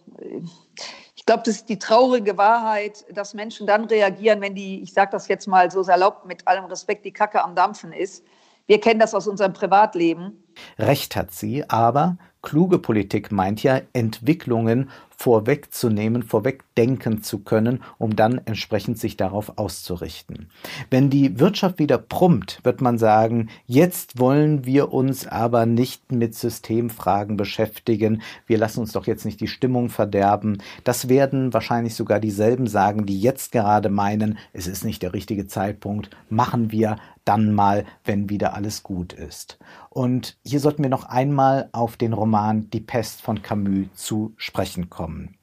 ich 1.15 1.25
glaube, 1.25 1.41
das 1.43 1.55
ist 1.55 1.69
die 1.69 1.79
traurige 1.79 2.37
Wahrheit, 2.37 3.03
dass 3.11 3.33
Menschen 3.33 3.65
dann 3.65 3.85
reagieren, 3.85 4.41
wenn 4.41 4.53
die, 4.53 4.83
ich 4.83 4.93
sage 4.93 5.09
das 5.11 5.27
jetzt 5.27 5.47
mal 5.47 5.71
so 5.71 5.81
salopp, 5.81 6.25
mit 6.25 6.47
allem 6.47 6.65
Respekt, 6.65 7.03
die 7.03 7.11
Kacke 7.11 7.43
am 7.43 7.55
Dampfen 7.55 7.91
ist. 7.91 8.23
Wir 8.67 8.79
kennen 8.79 8.99
das 8.99 9.13
aus 9.13 9.27
unserem 9.27 9.53
Privatleben. 9.53 10.43
Recht 10.79 11.15
hat 11.15 11.31
sie, 11.31 11.69
aber 11.69 12.17
kluge 12.41 12.79
Politik 12.79 13.31
meint 13.31 13.61
ja, 13.63 13.81
Entwicklungen 13.93 14.89
vorwegzunehmen, 15.17 16.23
vorwegdenken 16.23 17.23
zu 17.23 17.39
können, 17.39 17.81
um 17.97 18.15
dann 18.15 18.41
entsprechend 18.45 18.99
sich 18.99 19.17
darauf 19.17 19.57
auszurichten. 19.57 20.49
Wenn 20.89 21.09
die 21.09 21.39
Wirtschaft 21.39 21.79
wieder 21.79 21.97
prummt, 21.97 22.59
wird 22.63 22.81
man 22.81 22.97
sagen, 22.97 23.49
jetzt 23.65 24.19
wollen 24.19 24.65
wir 24.65 24.91
uns 24.93 25.27
aber 25.27 25.65
nicht 25.65 26.11
mit 26.11 26.35
Systemfragen 26.35 27.37
beschäftigen, 27.37 28.21
wir 28.45 28.57
lassen 28.57 28.81
uns 28.81 28.91
doch 28.91 29.07
jetzt 29.07 29.25
nicht 29.25 29.39
die 29.39 29.47
Stimmung 29.47 29.89
verderben. 29.89 30.59
Das 30.83 31.09
werden 31.09 31.53
wahrscheinlich 31.53 31.95
sogar 31.95 32.19
dieselben 32.19 32.67
sagen, 32.67 33.05
die 33.05 33.19
jetzt 33.19 33.51
gerade 33.51 33.89
meinen, 33.89 34.37
es 34.53 34.67
ist 34.67 34.83
nicht 34.83 35.01
der 35.01 35.13
richtige 35.13 35.47
Zeitpunkt, 35.47 36.09
machen 36.29 36.71
wir 36.71 36.97
dann 37.25 37.53
mal, 37.53 37.85
wenn 38.03 38.29
wieder 38.29 38.53
alles 38.53 38.83
gut 38.83 39.11
ist. 39.11 39.57
Und 39.89 40.37
hier 40.45 40.59
sollten 40.59 40.83
wir 40.83 40.89
noch 40.89 41.05
einmal 41.05 41.69
auf 41.71 41.97
den 41.97 42.13
Roman 42.13 42.69
Die 42.69 42.79
Pest 42.79 43.21
von 43.21 43.41
Camus 43.41 43.87
zu 43.95 44.33
sprechen 44.37 44.89
kommen. 44.89 45.04
kommen. 45.05 45.37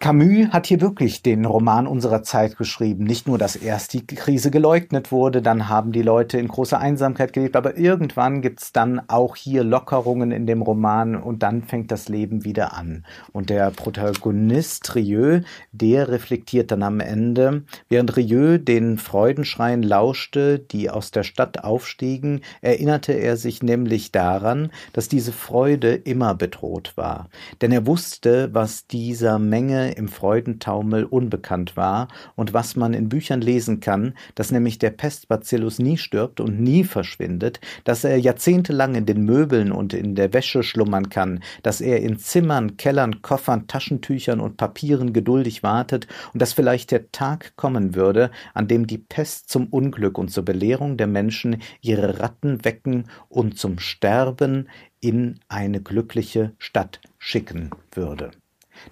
Camus 0.00 0.50
hat 0.50 0.68
hier 0.68 0.80
wirklich 0.80 1.22
den 1.22 1.44
Roman 1.44 1.88
unserer 1.88 2.22
Zeit 2.22 2.56
geschrieben. 2.56 3.02
Nicht 3.02 3.26
nur, 3.26 3.36
dass 3.36 3.56
erst 3.56 3.94
die 3.94 4.06
Krise 4.06 4.52
geleugnet 4.52 5.10
wurde, 5.10 5.42
dann 5.42 5.68
haben 5.68 5.90
die 5.90 6.02
Leute 6.02 6.38
in 6.38 6.46
großer 6.46 6.78
Einsamkeit 6.78 7.32
gelebt, 7.32 7.56
aber 7.56 7.76
irgendwann 7.76 8.40
gibt's 8.40 8.72
dann 8.72 9.02
auch 9.08 9.34
hier 9.34 9.64
Lockerungen 9.64 10.30
in 10.30 10.46
dem 10.46 10.62
Roman 10.62 11.16
und 11.16 11.42
dann 11.42 11.64
fängt 11.64 11.90
das 11.90 12.08
Leben 12.08 12.44
wieder 12.44 12.74
an. 12.74 13.04
Und 13.32 13.50
der 13.50 13.72
Protagonist 13.72 14.94
Rieu, 14.94 15.40
der 15.72 16.08
reflektiert 16.08 16.70
dann 16.70 16.84
am 16.84 17.00
Ende, 17.00 17.64
während 17.88 18.16
Rieu 18.16 18.58
den 18.58 18.98
Freudenschreien 18.98 19.82
lauschte, 19.82 20.60
die 20.60 20.90
aus 20.90 21.10
der 21.10 21.24
Stadt 21.24 21.64
aufstiegen, 21.64 22.42
erinnerte 22.60 23.14
er 23.14 23.36
sich 23.36 23.64
nämlich 23.64 24.12
daran, 24.12 24.70
dass 24.92 25.08
diese 25.08 25.32
Freude 25.32 25.94
immer 25.94 26.36
bedroht 26.36 26.92
war. 26.94 27.28
Denn 27.60 27.72
er 27.72 27.84
wusste, 27.84 28.54
was 28.54 28.86
dieser 28.86 29.40
Menge 29.40 29.87
im 29.96 30.08
Freudentaumel 30.08 31.04
unbekannt 31.04 31.76
war 31.76 32.08
und 32.36 32.52
was 32.52 32.76
man 32.76 32.94
in 32.94 33.08
Büchern 33.08 33.40
lesen 33.40 33.80
kann, 33.80 34.14
dass 34.34 34.50
nämlich 34.50 34.78
der 34.78 34.90
Pestbacillus 34.90 35.78
nie 35.78 35.96
stirbt 35.96 36.40
und 36.40 36.60
nie 36.60 36.84
verschwindet, 36.84 37.60
dass 37.84 38.04
er 38.04 38.18
jahrzehntelang 38.18 38.94
in 38.94 39.06
den 39.06 39.24
Möbeln 39.24 39.72
und 39.72 39.94
in 39.94 40.14
der 40.14 40.32
Wäsche 40.32 40.62
schlummern 40.62 41.08
kann, 41.08 41.42
dass 41.62 41.80
er 41.80 42.00
in 42.00 42.18
Zimmern, 42.18 42.76
Kellern, 42.76 43.22
Koffern, 43.22 43.66
Taschentüchern 43.66 44.40
und 44.40 44.56
Papieren 44.56 45.12
geduldig 45.12 45.62
wartet 45.62 46.06
und 46.32 46.42
dass 46.42 46.52
vielleicht 46.52 46.90
der 46.90 47.10
Tag 47.12 47.56
kommen 47.56 47.94
würde, 47.94 48.30
an 48.54 48.68
dem 48.68 48.86
die 48.86 48.98
Pest 48.98 49.48
zum 49.48 49.66
Unglück 49.68 50.18
und 50.18 50.30
zur 50.30 50.44
Belehrung 50.44 50.96
der 50.96 51.06
Menschen 51.06 51.62
ihre 51.80 52.20
Ratten 52.20 52.64
wecken 52.64 53.04
und 53.28 53.58
zum 53.58 53.78
Sterben 53.78 54.68
in 55.00 55.40
eine 55.48 55.80
glückliche 55.80 56.52
Stadt 56.58 57.00
schicken 57.18 57.70
würde. 57.92 58.30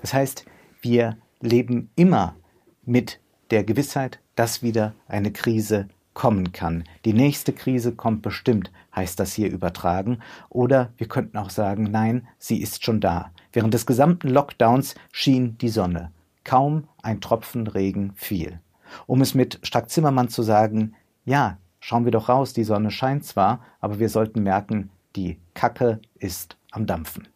Das 0.01 0.15
heißt, 0.15 0.45
wir 0.87 1.17
leben 1.41 1.91
immer 1.97 2.37
mit 2.85 3.19
der 3.51 3.65
Gewissheit, 3.65 4.21
dass 4.37 4.63
wieder 4.63 4.95
eine 5.09 5.33
Krise 5.33 5.89
kommen 6.15 6.53
kann. 6.53 6.85
Die 7.05 7.13
nächste 7.13 7.53
Krise 7.53 7.93
kommt 7.93 8.23
bestimmt, 8.23 8.71
heißt 8.95 9.19
das 9.19 9.33
hier 9.33 9.51
übertragen. 9.51 10.21
Oder 10.49 10.93
wir 10.97 11.09
könnten 11.09 11.39
auch 11.39 11.51
sagen, 11.51 11.91
nein, 11.91 12.29
sie 12.39 12.63
ist 12.63 12.85
schon 12.85 13.01
da. 13.01 13.33
Während 13.53 13.75
des 13.75 13.85
gesamten 13.85 14.29
Lockdowns 14.29 14.95
schien 15.11 15.59
die 15.59 15.69
Sonne. 15.69 16.13
Kaum 16.45 16.85
ein 17.03 17.21
Tropfen 17.21 17.67
Regen 17.67 18.13
fiel. 18.15 18.61
Um 19.07 19.21
es 19.21 19.35
mit 19.35 19.59
Strack-Zimmermann 19.63 20.29
zu 20.29 20.43
sagen, 20.43 20.95
ja, 21.25 21.59
schauen 21.81 22.05
wir 22.05 22.13
doch 22.13 22.29
raus, 22.29 22.53
die 22.53 22.65
Sonne 22.65 22.93
scheint 22.93 23.25
zwar, 23.25 23.61
aber 23.81 23.99
wir 23.99 24.09
sollten 24.09 24.45
merken, 24.45 24.91
die 25.17 25.39
Kacke 25.55 26.01
ist 26.19 26.57
am 26.71 26.87
Dampfen. 26.87 27.27